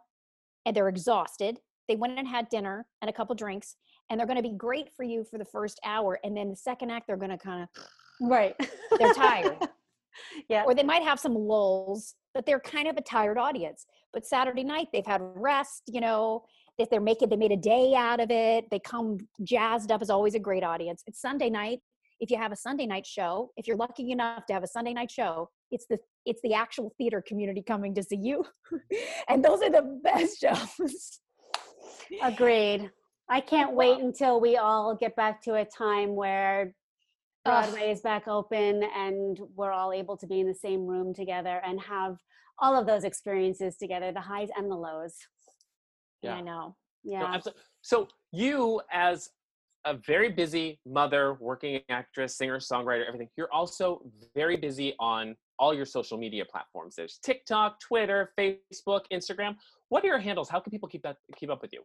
and 0.66 0.76
they're 0.76 0.90
exhausted. 0.90 1.60
They 1.88 1.96
went 1.96 2.18
and 2.18 2.28
had 2.28 2.50
dinner 2.50 2.88
and 3.02 3.10
a 3.10 3.14
couple 3.14 3.36
drinks, 3.36 3.76
and 4.10 4.20
they're 4.20 4.28
going 4.28 4.42
to 4.42 4.50
be 4.50 4.56
great 4.58 4.90
for 4.98 5.04
you 5.04 5.24
for 5.24 5.38
the 5.38 5.46
first 5.46 5.80
hour. 5.86 6.20
And 6.24 6.36
then 6.36 6.50
the 6.50 6.56
second 6.56 6.90
act, 6.90 7.06
they're 7.06 7.16
going 7.16 7.30
to 7.30 7.38
kind 7.38 7.62
of, 7.62 7.84
Right. 8.22 8.56
They're 9.00 9.14
tired. 9.14 9.58
yeah. 10.50 10.64
or 10.66 10.76
they 10.76 10.84
might 10.84 11.04
have 11.04 11.20
some 11.20 11.34
lulls, 11.34 12.16
but 12.34 12.46
they're 12.46 12.60
kind 12.60 12.88
of 12.88 12.98
a 12.98 13.02
tired 13.02 13.38
audience. 13.38 13.86
But 14.14 14.26
Saturday 14.26 14.64
night, 14.64 14.88
they've 14.94 15.06
had 15.06 15.22
rest, 15.22 15.84
you 15.88 16.02
know, 16.02 16.44
if 16.78 16.90
they're 16.90 17.02
making, 17.02 17.30
they 17.30 17.36
made 17.36 17.52
a 17.52 17.58
day 17.58 17.94
out 17.96 18.20
of 18.20 18.32
it. 18.32 18.70
They 18.72 18.80
come 18.80 19.18
jazzed 19.44 19.92
up 19.92 20.02
is 20.02 20.10
always 20.10 20.36
a 20.36 20.40
great 20.40 20.64
audience. 20.64 21.04
It's 21.06 21.22
Sunday 21.22 21.50
night. 21.50 21.80
If 22.20 22.30
you 22.30 22.38
have 22.38 22.52
a 22.52 22.56
Sunday 22.56 22.86
night 22.86 23.06
show, 23.06 23.52
if 23.58 23.68
you're 23.68 23.78
lucky 23.78 24.12
enough 24.12 24.46
to 24.46 24.54
have 24.54 24.64
a 24.64 24.68
Sunday 24.68 24.94
night 24.94 25.10
show, 25.10 25.50
it's 25.72 25.86
the 25.90 25.98
it's 26.26 26.42
the 26.44 26.54
actual 26.54 26.94
theater 26.98 27.24
community 27.26 27.64
coming 27.64 27.96
to 27.96 28.04
see 28.04 28.18
you, 28.18 28.46
and 29.30 29.44
those 29.44 29.62
are 29.62 29.72
the 29.72 30.00
best 30.04 30.40
shows. 30.40 31.20
Agreed. 32.22 32.92
I 33.30 33.40
can't 33.40 33.74
wait 33.74 34.00
until 34.00 34.42
we 34.42 34.58
all 34.58 34.96
get 34.96 35.16
back 35.16 35.42
to 35.44 35.56
a 35.56 35.66
time 35.66 36.16
where 36.16 36.74
Ugh. 37.46 37.64
Broadway 37.64 37.92
is 37.92 38.02
back 38.02 38.28
open 38.28 38.84
and 38.96 39.40
we're 39.56 39.72
all 39.72 39.94
able 39.94 40.18
to 40.18 40.28
be 40.28 40.42
in 40.42 40.48
the 40.48 40.54
same 40.54 40.86
room 40.86 41.14
together 41.14 41.62
and 41.66 41.80
have 41.82 42.18
all 42.60 42.78
of 42.78 42.86
those 42.86 43.04
experiences 43.04 43.78
together, 43.78 44.12
the 44.12 44.22
highs 44.22 44.50
and 44.56 44.70
the 44.70 44.76
lows. 44.76 45.16
Yeah. 46.22 46.36
I 46.36 46.42
know. 46.42 46.76
Yeah. 47.04 47.24
abso- 47.38 47.54
So 47.82 48.08
you, 48.32 48.82
as 48.92 49.30
a 49.86 49.96
very 49.96 50.30
busy 50.32 50.80
mother, 50.86 51.34
working 51.40 51.82
actress, 51.90 52.38
singer, 52.38 52.60
songwriter, 52.60 53.06
everything, 53.08 53.30
you're 53.38 53.52
also 53.52 54.02
very 54.36 54.56
busy 54.56 54.94
on 55.00 55.36
all 55.58 55.74
your 55.74 55.86
social 55.86 56.18
media 56.18 56.46
platforms. 56.46 56.96
There's 56.96 57.18
TikTok, 57.24 57.80
Twitter, 57.80 58.34
Facebook, 58.38 59.02
Instagram. 59.12 59.56
What 59.90 60.04
are 60.04 60.08
your 60.08 60.20
handles? 60.20 60.50
How 60.50 60.60
can 60.60 60.72
people 60.72 60.88
keep 60.88 61.02
that 61.04 61.18
keep 61.36 61.50
up 61.50 61.62
with 61.62 61.74
you? 61.74 61.82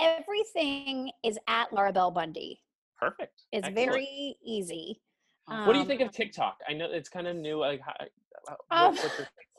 Everything 0.00 1.10
is 1.24 1.38
at 1.48 1.72
Laura 1.72 1.92
Bell 1.92 2.10
Bundy. 2.10 2.60
Perfect. 2.96 3.42
It's 3.52 3.66
Excellent. 3.66 3.90
very 3.92 4.36
easy. 4.44 5.00
What 5.46 5.68
do 5.68 5.74
you 5.74 5.82
Um, 5.82 5.86
think 5.86 6.00
of 6.02 6.12
TikTok? 6.12 6.58
I 6.68 6.72
know 6.74 6.86
it's 6.90 7.08
kind 7.08 7.26
of 7.26 7.36
new. 7.36 7.58
Like, 7.58 7.80
Um, 8.70 8.96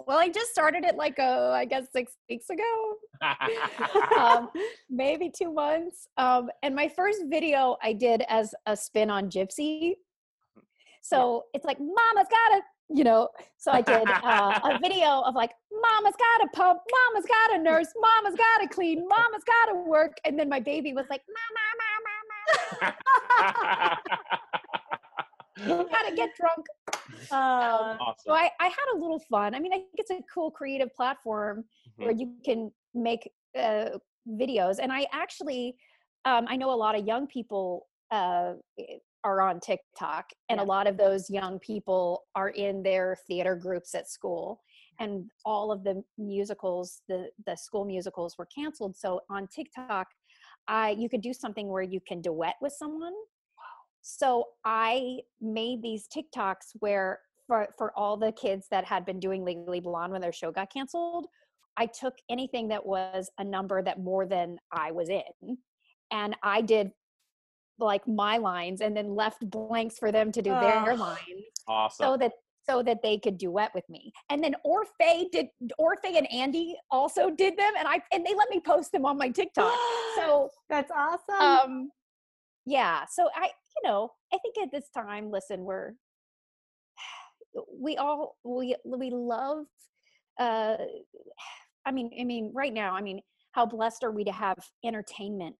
Well, 0.07 0.17
I 0.17 0.29
just 0.29 0.51
started 0.51 0.85
it 0.85 0.95
like 0.95 1.19
uh, 1.19 1.51
I 1.51 1.65
guess 1.65 1.85
six 1.91 2.13
weeks 2.29 2.49
ago, 2.49 2.95
um, 4.17 4.49
maybe 4.89 5.29
two 5.29 5.53
months. 5.53 6.07
Um, 6.17 6.49
and 6.63 6.73
my 6.73 6.87
first 6.87 7.23
video 7.27 7.77
I 7.83 7.93
did 7.93 8.23
as 8.29 8.55
a 8.65 8.75
spin 8.75 9.09
on 9.09 9.29
Gypsy. 9.29 9.95
So 11.01 11.45
it's 11.53 11.65
like, 11.65 11.79
Mama's 11.79 12.27
got 12.29 12.59
a, 12.59 12.61
you 12.89 13.03
know. 13.03 13.29
So 13.57 13.71
I 13.71 13.81
did 13.81 14.09
uh, 14.09 14.59
a 14.63 14.79
video 14.81 15.21
of 15.21 15.35
like, 15.35 15.51
Mama's 15.71 16.15
got 16.17 16.47
a 16.47 16.49
pump, 16.55 16.79
Mama's 16.91 17.27
got 17.27 17.59
a 17.59 17.61
nurse, 17.61 17.87
Mama's 17.99 18.37
got 18.37 18.61
to 18.61 18.67
clean, 18.67 19.07
Mama's 19.07 19.43
got 19.45 19.71
to 19.71 19.75
work. 19.87 20.17
And 20.25 20.39
then 20.39 20.49
my 20.49 20.59
baby 20.59 20.93
was 20.93 21.05
like, 21.09 21.21
Mama, 21.27 21.63
Mama, 22.81 22.95
Mama, 23.61 23.97
gotta 25.67 26.15
get 26.15 26.29
drunk. 26.35 26.65
Uh, 27.31 27.97
So. 28.23 28.31
I, 28.33 28.49
I 28.59 28.67
had 28.67 28.95
a 28.95 28.97
little 28.97 29.19
fun. 29.29 29.53
I 29.55 29.59
mean, 29.59 29.73
I 29.73 29.77
think 29.77 29.95
it's 29.95 30.11
a 30.11 30.19
cool 30.33 30.51
creative 30.51 30.93
platform 30.95 31.65
where 31.97 32.11
you 32.11 32.33
can 32.45 32.71
make 32.93 33.31
uh, 33.57 33.89
videos. 34.27 34.77
And 34.81 34.91
I 34.91 35.07
actually, 35.11 35.75
um, 36.25 36.45
I 36.47 36.55
know 36.55 36.71
a 36.71 36.75
lot 36.75 36.97
of 36.97 37.05
young 37.05 37.27
people 37.27 37.87
uh, 38.11 38.53
are 39.23 39.41
on 39.41 39.59
TikTok, 39.59 40.29
and 40.49 40.59
a 40.59 40.63
lot 40.63 40.87
of 40.87 40.97
those 40.97 41.29
young 41.29 41.59
people 41.59 42.23
are 42.35 42.49
in 42.49 42.83
their 42.83 43.17
theater 43.27 43.55
groups 43.55 43.95
at 43.95 44.09
school. 44.09 44.61
And 44.99 45.29
all 45.45 45.71
of 45.71 45.83
the 45.83 46.03
musicals, 46.17 47.01
the 47.07 47.29
the 47.45 47.55
school 47.55 47.85
musicals, 47.85 48.37
were 48.37 48.47
canceled. 48.53 48.97
So 48.97 49.21
on 49.29 49.47
TikTok, 49.47 50.07
I 50.67 50.91
you 50.91 51.09
could 51.09 51.21
do 51.21 51.33
something 51.33 51.67
where 51.69 51.83
you 51.83 51.99
can 52.07 52.21
duet 52.21 52.55
with 52.61 52.73
someone. 52.73 53.13
So 54.17 54.45
I 54.65 55.19
made 55.39 55.81
these 55.81 56.07
TikToks 56.07 56.73
where 56.79 57.19
for 57.47 57.67
for 57.77 57.91
all 57.97 58.17
the 58.17 58.31
kids 58.31 58.67
that 58.71 58.85
had 58.85 59.05
been 59.05 59.19
doing 59.19 59.45
Legally 59.45 59.79
Blonde 59.79 60.11
when 60.11 60.21
their 60.21 60.31
show 60.31 60.51
got 60.51 60.71
canceled, 60.73 61.27
I 61.77 61.85
took 61.85 62.15
anything 62.29 62.67
that 62.69 62.85
was 62.85 63.29
a 63.37 63.43
number 63.43 63.81
that 63.81 63.99
more 63.99 64.25
than 64.25 64.57
I 64.71 64.91
was 64.91 65.09
in, 65.09 65.57
and 66.11 66.35
I 66.43 66.61
did 66.61 66.91
like 67.77 68.07
my 68.07 68.37
lines 68.37 68.81
and 68.81 68.95
then 68.95 69.15
left 69.15 69.49
blanks 69.49 69.97
for 69.97 70.11
them 70.11 70.31
to 70.33 70.41
do 70.41 70.49
their 70.49 70.91
Ugh. 70.91 70.99
lines 70.99 71.45
awesome. 71.67 72.05
so 72.05 72.17
that 72.17 72.33
so 72.69 72.83
that 72.83 73.01
they 73.01 73.17
could 73.17 73.37
duet 73.37 73.71
with 73.73 73.87
me. 73.89 74.11
And 74.29 74.43
then 74.43 74.55
Orfeh 74.65 75.31
did 75.31 75.47
Orfeh 75.79 76.17
and 76.17 76.31
Andy 76.31 76.75
also 76.91 77.29
did 77.29 77.57
them 77.57 77.73
and 77.77 77.87
I 77.87 78.01
and 78.11 78.25
they 78.25 78.35
let 78.35 78.49
me 78.49 78.59
post 78.59 78.91
them 78.91 79.05
on 79.05 79.17
my 79.17 79.29
TikTok. 79.29 79.73
So 80.15 80.49
That's 80.69 80.91
awesome. 80.91 81.41
um 81.41 81.91
yeah, 82.69 83.05
so 83.11 83.29
I 83.35 83.45
you 83.45 83.89
know, 83.89 84.11
I 84.33 84.37
think 84.37 84.55
at 84.61 84.71
this 84.71 84.89
time 84.95 85.31
listen, 85.31 85.63
we're 85.63 85.93
we 87.81 87.97
all 87.97 88.37
we 88.43 88.75
we 88.85 89.09
love 89.09 89.65
uh 90.39 90.77
I 91.85 91.91
mean 91.91 92.11
I 92.19 92.23
mean 92.23 92.51
right 92.53 92.73
now, 92.73 92.95
I 92.95 93.01
mean 93.01 93.21
how 93.51 93.65
blessed 93.65 94.03
are 94.03 94.11
we 94.11 94.23
to 94.23 94.31
have 94.31 94.57
entertainment 94.85 95.55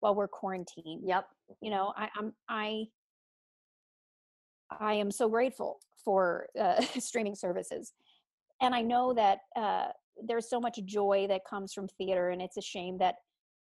while 0.00 0.14
we're 0.14 0.28
quarantined? 0.28 1.02
yep. 1.04 1.26
you 1.60 1.70
know 1.70 1.92
I, 1.96 2.08
i'm 2.16 2.32
i 2.48 2.84
i 4.80 4.94
am 4.94 5.10
so 5.10 5.28
grateful 5.28 5.80
for 6.04 6.46
uh, 6.58 6.80
streaming 6.98 7.34
services 7.34 7.92
and 8.60 8.74
i 8.74 8.82
know 8.82 9.12
that 9.14 9.38
uh, 9.56 9.88
there's 10.24 10.48
so 10.48 10.60
much 10.60 10.78
joy 10.84 11.26
that 11.28 11.42
comes 11.48 11.72
from 11.72 11.88
theater 11.88 12.30
and 12.30 12.40
it's 12.40 12.56
a 12.56 12.62
shame 12.62 12.98
that 12.98 13.16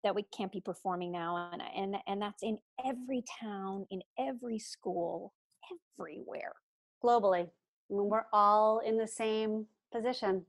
that 0.04 0.14
we 0.14 0.22
can't 0.36 0.52
be 0.52 0.60
performing 0.60 1.10
now 1.10 1.50
and 1.52 1.62
and 1.76 1.96
and 2.06 2.22
that's 2.22 2.42
in 2.42 2.58
every 2.86 3.24
town 3.40 3.86
in 3.90 4.00
every 4.18 4.58
school 4.58 5.32
everywhere 5.98 6.52
Globally. 7.02 7.48
Mean, 7.90 8.08
we're 8.08 8.24
all 8.32 8.78
in 8.78 8.96
the 8.96 9.06
same 9.06 9.66
position. 9.92 10.44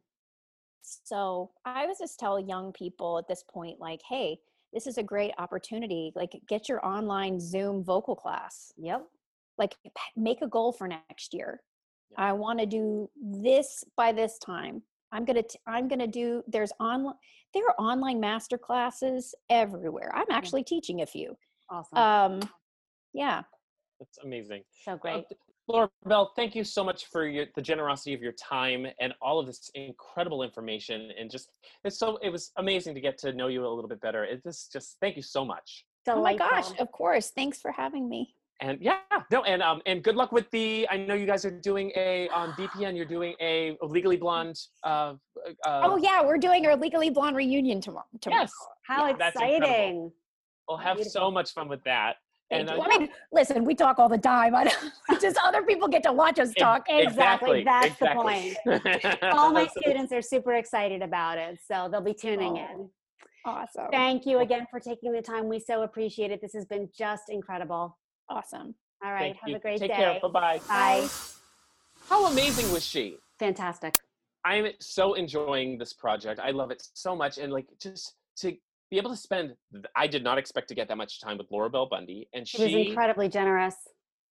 so 0.82 1.52
i 1.66 1.86
was 1.88 1.98
just 2.00 2.20
tell 2.20 2.40
young 2.40 2.72
people 2.74 3.18
at 3.18 3.28
this 3.28 3.44
point 3.50 3.80
like 3.80 4.02
hey 4.08 4.38
this 4.74 4.88
is 4.88 4.98
a 4.98 5.04
great 5.04 5.32
opportunity 5.38 6.12
like 6.16 6.34
get 6.48 6.70
your 6.70 6.86
online 6.86 7.40
zoom 7.40 7.84
vocal 7.84 8.16
class 8.16 8.72
Yep. 8.78 9.04
like 9.58 9.76
make 10.16 10.42
a 10.42 10.48
goal 10.48 10.72
for 10.72 10.88
next 10.88 11.34
year 11.34 11.62
i 12.18 12.32
want 12.34 12.60
to 12.60 12.66
do 12.66 13.10
this 13.22 13.84
by 13.98 14.12
this 14.12 14.38
time 14.38 14.82
i'm 15.16 15.26
gonna 15.26 15.42
t- 15.44 15.60
i'm 15.68 15.88
gonna 15.88 16.08
do 16.08 16.44
there's 16.48 16.72
online 16.80 17.16
there 17.54 17.64
are 17.68 17.76
online 17.80 18.20
master 18.20 18.58
classes 18.58 19.34
everywhere 19.50 20.12
i'm 20.16 20.30
actually 20.30 20.64
teaching 20.64 21.02
a 21.02 21.06
few 21.06 21.36
Awesome. 21.70 21.98
um 21.98 22.50
yeah 23.14 23.42
That's 24.00 24.18
amazing. 24.24 24.64
so 24.84 24.92
Uh, 24.94 24.98
great. 24.98 25.30
th- 25.30 25.40
Laura 25.68 25.90
Bell, 26.06 26.32
thank 26.36 26.54
you 26.54 26.64
so 26.64 26.84
much 26.84 27.06
for 27.08 27.26
your, 27.26 27.46
the 27.56 27.62
generosity 27.62 28.14
of 28.14 28.22
your 28.22 28.34
time 28.34 28.86
and 29.00 29.14
all 29.20 29.40
of 29.40 29.48
this 29.48 29.72
incredible 29.74 30.44
information. 30.44 31.10
And 31.20 31.32
just, 31.32 31.50
it's 31.84 31.98
so, 31.98 32.18
it 32.18 32.30
was 32.30 32.52
amazing 32.58 32.94
to 32.94 33.02
get 33.02 33.18
to 33.24 33.34
know 33.34 33.48
you 33.48 33.66
a 33.66 33.68
little 33.68 33.88
bit 33.90 34.00
better. 34.00 34.24
It 34.24 34.44
just, 34.44 34.72
just 34.72 34.98
thank 35.02 35.16
you 35.16 35.24
so 35.24 35.44
much. 35.44 35.86
oh 36.08 36.22
my 36.22 36.36
gosh 36.36 36.70
of 36.78 36.92
course 36.92 37.32
thanks 37.32 37.58
for 37.64 37.72
having 37.72 38.08
me 38.08 38.36
And 38.62 38.82
yeah, 38.82 39.00
no, 39.32 39.44
and 39.44 39.62
um, 39.62 39.82
and 39.86 40.02
good 40.02 40.16
luck 40.16 40.32
with 40.32 40.50
the. 40.52 40.88
I 40.90 40.96
know 40.98 41.14
you 41.14 41.26
guys 41.26 41.44
are 41.44 41.52
doing 41.52 41.92
a 41.98 42.30
on 42.30 42.52
BPN. 42.54 42.96
You're 42.96 43.06
doing 43.06 43.36
a 43.42 43.76
Legally 43.82 44.16
Blonde 44.16 44.58
uh, 44.84 45.16
uh, 45.66 45.82
oh 45.84 45.98
yeah, 45.98 46.24
we're 46.24 46.38
doing 46.38 46.66
our 46.66 46.76
Legally 46.78 47.10
Blonde 47.10 47.36
reunion 47.36 47.82
tomorrow. 47.82 48.06
tomorrow. 48.22 48.44
yes, 48.44 48.54
How 48.84 49.08
Yeah, 49.08 49.28
exciting. 49.28 50.12
we'll 50.70 50.78
have 50.78 51.04
so 51.04 51.30
much 51.30 51.52
fun 51.52 51.68
with 51.68 51.84
that. 51.84 52.16
Thank 52.50 52.70
And 52.70 52.78
you. 52.78 52.84
uh, 52.84 52.88
I 52.90 52.98
mean, 53.00 53.10
listen, 53.34 53.66
we 53.66 53.76
talk 53.76 54.00
all 54.00 54.08
the 54.08 54.18
time. 54.20 54.56
I 54.56 54.72
just 55.22 55.38
other 55.44 55.64
people 55.64 55.88
get 55.90 56.04
to 56.04 56.14
watch 56.14 56.40
us 56.40 56.54
talk. 56.54 56.86
Exactly, 56.88 57.64
that's 57.64 57.98
the 58.00 58.08
point. 58.14 58.56
All 59.34 59.52
my 59.52 59.68
students 59.68 60.14
are 60.14 60.22
super 60.22 60.54
excited 60.54 61.02
about 61.02 61.38
it, 61.40 61.60
so 61.66 61.90
they'll 61.92 62.02
be 62.02 62.14
tuning 62.14 62.54
Oh. 62.58 62.72
in. 62.72 62.90
Awesome. 63.48 63.88
Thank 63.92 64.26
you 64.26 64.40
again 64.40 64.66
for 64.72 64.80
taking 64.80 65.12
the 65.12 65.22
time. 65.22 65.48
We 65.50 65.60
so 65.60 65.84
appreciate 65.84 66.32
it. 66.32 66.40
This 66.42 66.54
has 66.54 66.66
been 66.66 66.90
just 66.98 67.24
incredible. 67.30 67.98
Awesome. 68.30 68.76
All 69.04 69.12
right, 69.12 69.20
Thank 69.34 69.38
have 69.38 69.50
you. 69.50 69.56
a 69.58 69.60
great 69.60 69.80
Take 69.80 69.92
day. 69.92 69.98
Take 69.98 70.22
care. 70.22 70.30
Bye-bye. 70.30 70.62
Bye. 70.68 71.08
How 72.10 72.26
amazing 72.28 72.72
was 72.72 72.86
she? 72.86 73.18
Fantastic. 73.40 73.96
I'm 74.44 74.68
so 74.80 75.14
enjoying 75.16 75.78
this 75.78 75.94
project. 75.94 76.40
I 76.40 76.52
love 76.52 76.72
it 76.72 76.84
so 76.94 77.16
much, 77.16 77.38
and 77.38 77.52
like 77.52 77.68
just 77.82 78.14
to 78.38 78.54
be 78.92 78.98
able 78.98 79.10
to 79.10 79.18
spend. 79.18 79.56
I 79.96 80.08
did 80.08 80.24
not 80.24 80.38
expect 80.38 80.68
to 80.70 80.76
get 80.76 80.88
that 80.88 80.98
much 80.98 81.20
time 81.20 81.38
with 81.38 81.48
Laura 81.52 81.70
Bell 81.70 81.88
Bundy, 81.88 82.30
and 82.34 82.48
She 82.48 82.64
was 82.64 82.74
incredibly 82.74 83.28
generous. 83.30 83.76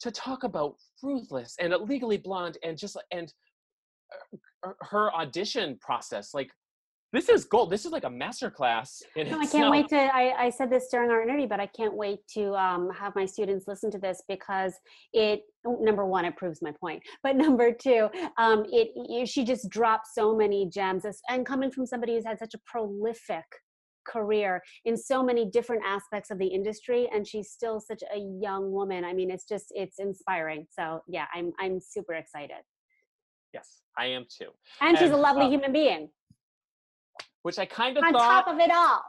to 0.00 0.10
talk 0.10 0.44
about 0.44 0.76
Ruthless 1.02 1.56
and 1.60 1.72
Legally 1.72 2.16
Blonde, 2.16 2.58
and 2.62 2.78
just 2.78 2.96
and 3.10 3.32
uh, 4.64 4.70
her 4.80 5.12
audition 5.14 5.78
process. 5.80 6.32
Like 6.32 6.50
this 7.14 7.28
is 7.28 7.44
gold. 7.44 7.70
This 7.70 7.86
is 7.86 7.92
like 7.92 8.02
a 8.02 8.10
master 8.10 8.50
class. 8.50 9.00
In 9.14 9.30
No, 9.30 9.38
I 9.38 9.46
can't 9.46 9.70
wait 9.70 9.88
to. 9.88 9.96
I, 9.96 10.46
I 10.46 10.50
said 10.50 10.68
this 10.68 10.88
during 10.90 11.10
our 11.10 11.22
interview, 11.22 11.46
but 11.46 11.60
I 11.60 11.66
can't 11.66 11.94
wait 11.94 12.18
to 12.34 12.54
um, 12.54 12.90
have 12.90 13.14
my 13.14 13.24
students 13.24 13.68
listen 13.68 13.90
to 13.92 13.98
this 13.98 14.22
because 14.28 14.74
it. 15.12 15.42
Number 15.64 16.04
one, 16.04 16.24
it 16.24 16.36
proves 16.36 16.60
my 16.60 16.72
point. 16.72 17.02
But 17.22 17.36
number 17.46 17.72
two, 17.72 18.08
um, 18.36 18.64
it, 18.70 18.90
it 18.96 19.28
she 19.28 19.44
just 19.44 19.70
dropped 19.70 20.08
so 20.12 20.36
many 20.36 20.68
gems, 20.68 21.04
and 21.28 21.46
coming 21.46 21.70
from 21.70 21.86
somebody 21.86 22.14
who's 22.14 22.26
had 22.26 22.38
such 22.38 22.54
a 22.54 22.58
prolific 22.66 23.44
career 24.04 24.60
in 24.84 24.96
so 24.96 25.22
many 25.22 25.48
different 25.48 25.82
aspects 25.86 26.30
of 26.30 26.38
the 26.38 26.46
industry, 26.46 27.08
and 27.14 27.26
she's 27.26 27.50
still 27.50 27.80
such 27.80 28.02
a 28.14 28.18
young 28.18 28.72
woman. 28.72 29.04
I 29.04 29.12
mean, 29.12 29.30
it's 29.30 29.44
just 29.44 29.66
it's 29.70 30.00
inspiring. 30.00 30.66
So 30.68 31.00
yeah, 31.06 31.26
I'm 31.32 31.52
I'm 31.60 31.78
super 31.80 32.14
excited, 32.14 32.64
Yes, 33.52 33.82
I 33.96 34.06
am 34.06 34.26
too. 34.28 34.50
and 34.80 34.98
she's 34.98 35.12
a 35.12 35.16
lovely 35.16 35.46
uh, 35.46 35.50
human 35.50 35.72
being. 35.72 36.08
Which 37.44 37.58
I 37.58 37.66
kind 37.66 37.96
of 37.98 38.04
On 38.04 38.12
thought. 38.12 38.44
top 38.44 38.48
of 38.48 38.58
it 38.58 38.70
all, 38.72 39.02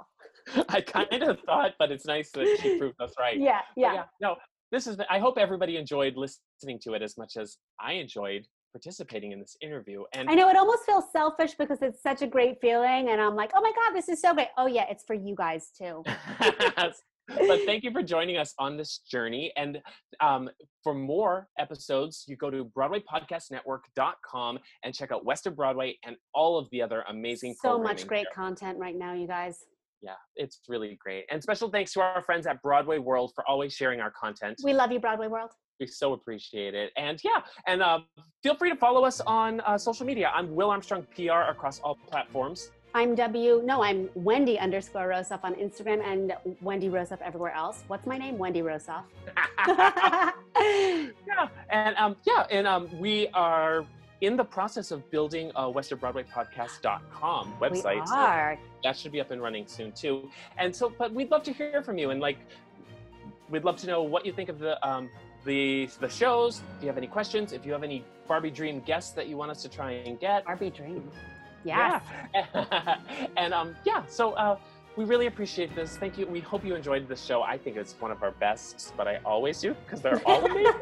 I 0.69 0.81
kind 0.81 1.23
of 1.23 1.39
thought, 1.45 1.73
but 1.79 1.89
it's 1.91 2.05
nice 2.05 2.31
that 2.31 2.59
she 2.61 2.77
proved 2.79 2.99
us 3.01 3.13
right. 3.17 3.39
yeah, 3.39 3.61
But 3.75 3.81
yeah. 3.81 4.03
No, 4.21 4.36
this 4.71 4.88
is. 4.88 4.97
I 5.09 5.19
hope 5.19 5.38
everybody 5.38 5.77
enjoyed 5.77 6.15
listening 6.17 6.79
to 6.83 6.93
it 6.93 7.01
as 7.01 7.17
much 7.17 7.38
as 7.38 7.57
I 7.79 7.93
enjoyed 7.93 8.45
participating 8.73 9.31
in 9.31 9.39
this 9.39 9.55
interview. 9.61 10.03
And 10.13 10.29
I 10.29 10.33
know 10.33 10.49
it 10.49 10.57
almost 10.57 10.83
feels 10.86 11.05
selfish 11.13 11.53
because 11.57 11.81
it's 11.81 12.03
such 12.03 12.21
a 12.21 12.27
great 12.27 12.57
feeling, 12.59 13.09
and 13.09 13.21
I'm 13.21 13.36
like, 13.36 13.51
oh 13.55 13.61
my 13.61 13.71
god, 13.73 13.95
this 13.95 14.09
is 14.09 14.19
so 14.21 14.33
great. 14.33 14.49
Oh 14.57 14.67
yeah, 14.67 14.83
it's 14.89 15.05
for 15.05 15.13
you 15.13 15.33
guys 15.33 15.71
too. 15.75 16.03
but 17.28 17.61
thank 17.65 17.84
you 17.84 17.91
for 17.91 18.03
joining 18.03 18.38
us 18.38 18.53
on 18.59 18.78
this 18.78 18.99
journey. 18.99 19.51
And 19.57 19.82
um, 20.21 20.49
for 20.84 20.93
more 20.93 21.47
episodes, 21.57 22.26
you 22.28 22.36
go 22.36 22.49
to 22.49 22.65
BroadwayPodcastNetwork.com 22.65 24.59
and 24.84 24.93
check 24.93 25.11
out 25.11 25.26
West 25.26 25.47
of 25.47 25.55
Broadway 25.55 25.97
and 26.05 26.15
all 26.34 26.57
of 26.57 26.69
the 26.71 26.82
other 26.82 27.03
amazing 27.09 27.55
So 27.61 27.80
much 27.80 28.07
great 28.07 28.28
there. 28.36 28.45
content 28.45 28.78
right 28.78 28.95
now, 28.95 29.13
you 29.13 29.28
guys. 29.28 29.65
Yeah, 30.01 30.13
it's 30.36 30.59
really 30.67 30.99
great. 31.01 31.26
And 31.32 31.41
special 31.41 31.69
thanks 31.69 31.93
to 31.93 32.01
our 32.01 32.21
friends 32.21 32.45
at 32.45 32.61
Broadway 32.61 32.99
World 32.99 33.32
for 33.34 33.47
always 33.49 33.73
sharing 33.73 34.01
our 34.01 34.11
content. 34.11 34.59
We 34.63 34.73
love 34.73 34.91
you, 34.91 34.99
Broadway 34.99 35.28
World. 35.28 35.51
We 35.80 35.88
so 35.88 36.13
appreciate 36.13 36.76
it. 36.76 36.91
And 36.95 37.19
yeah, 37.23 37.41
and 37.65 37.82
um, 37.82 38.05
feel 38.43 38.55
free 38.55 38.69
to 38.69 38.76
follow 38.76 39.03
us 39.03 39.19
on 39.21 39.61
uh, 39.61 39.78
social 39.78 40.05
media. 40.05 40.32
I'm 40.34 40.53
Will 40.53 40.69
Armstrong 40.69 41.07
PR 41.15 41.49
across 41.49 41.80
all 41.80 41.97
platforms. 42.09 42.69
I'm 42.95 43.13
W. 43.13 43.61
No, 43.65 43.83
I'm 43.83 44.09
Wendy 44.15 44.57
underscore 44.57 45.09
Rosoff 45.09 45.41
on 45.43 45.53
Instagram 45.55 46.01
and 46.01 46.31
Wendy 46.61 46.87
Rosoff 46.87 47.21
everywhere 47.21 47.51
else. 47.51 47.83
What's 47.87 48.07
my 48.07 48.17
name? 48.17 48.37
Wendy 48.37 48.61
Rosoff. 48.61 49.03
yeah, 49.67 50.31
and 51.69 51.97
um, 51.97 52.15
yeah, 52.23 52.47
and 52.49 52.65
um, 52.65 52.87
we 52.97 53.27
are 53.33 53.85
in 54.21 54.37
the 54.37 54.45
process 54.45 54.91
of 54.91 55.11
building 55.11 55.51
a 55.57 55.63
westernbroadwaypodcast.com 55.63 57.55
website. 57.59 57.99
We 57.99 58.07
so 58.07 58.15
are. 58.15 58.57
that 58.85 58.95
should 58.95 59.11
be 59.11 59.19
up 59.19 59.31
and 59.31 59.41
running 59.41 59.67
soon 59.67 59.91
too. 59.91 60.29
And 60.57 60.73
so, 60.73 60.89
but 60.97 61.13
we'd 61.13 61.29
love 61.29 61.43
to 61.43 61.51
hear 61.51 61.83
from 61.83 61.97
you, 61.97 62.11
and 62.11 62.21
like, 62.21 62.37
we'd 63.49 63.65
love 63.65 63.75
to 63.79 63.87
know 63.87 64.03
what 64.03 64.25
you 64.25 64.31
think 64.31 64.47
of 64.47 64.57
the 64.57 64.87
um, 64.87 65.09
the 65.43 65.89
the 65.99 66.07
shows. 66.07 66.61
If 66.77 66.83
you 66.83 66.87
have 66.87 66.97
any 66.97 67.07
questions, 67.07 67.51
if 67.51 67.65
you 67.65 67.73
have 67.73 67.83
any 67.83 68.05
Barbie 68.25 68.51
Dream 68.51 68.79
guests 68.79 69.11
that 69.11 69.27
you 69.27 69.35
want 69.35 69.51
us 69.51 69.61
to 69.63 69.67
try 69.67 69.91
and 69.91 70.17
get, 70.17 70.45
Barbie 70.45 70.69
Dream. 70.69 71.11
Yes. 71.66 72.03
yeah. 72.34 72.97
and 73.38 73.53
um, 73.53 73.76
yeah, 73.86 74.03
so 74.07 74.34
uh, 74.34 74.57
we 74.95 75.03
really 75.03 75.26
appreciate 75.26 75.76
this. 75.76 75.97
Thank 75.97 76.18
you. 76.18 76.26
We 76.28 76.39
hope 76.39 76.63
you 76.63 76.76
enjoyed 76.76 77.07
this 77.09 77.24
show. 77.24 77.41
I 77.41 77.57
think 77.57 77.76
it's 77.76 77.95
one 77.99 78.11
of 78.11 78.24
our 78.24 78.32
best, 78.32 78.93
but 78.95 79.07
I 79.07 79.20
always 79.26 79.59
do 79.59 79.76
because 79.86 80.01
they're 80.01 80.22
all 80.26 80.45
amazing. 80.45 80.74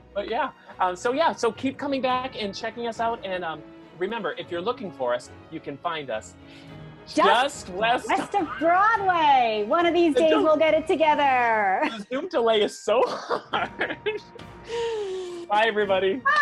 but 0.14 0.28
yeah, 0.28 0.50
um, 0.78 0.94
so 0.94 1.12
yeah, 1.12 1.32
so 1.32 1.50
keep 1.50 1.78
coming 1.78 2.00
back 2.00 2.40
and 2.40 2.54
checking 2.54 2.86
us 2.86 3.00
out. 3.00 3.24
And 3.24 3.44
um, 3.44 3.62
remember, 3.98 4.34
if 4.38 4.50
you're 4.50 4.60
looking 4.60 4.92
for 4.92 5.14
us, 5.14 5.30
you 5.50 5.58
can 5.58 5.76
find 5.78 6.10
us 6.10 6.34
just, 7.06 7.68
west. 7.70 8.08
West 8.08 8.34
of 8.34 8.48
Broadway. 8.58 9.64
One 9.66 9.86
of 9.86 9.94
these 9.94 10.14
days 10.14 10.34
we'll 10.34 10.56
get 10.56 10.74
it 10.74 10.86
together. 10.86 11.80
The 11.90 12.06
Zoom 12.12 12.28
delay 12.28 12.62
is 12.62 12.78
so 12.78 13.02
hard. 13.06 13.98
Bye, 15.48 15.64
everybody. 15.66 16.16
Bye. 16.16 16.41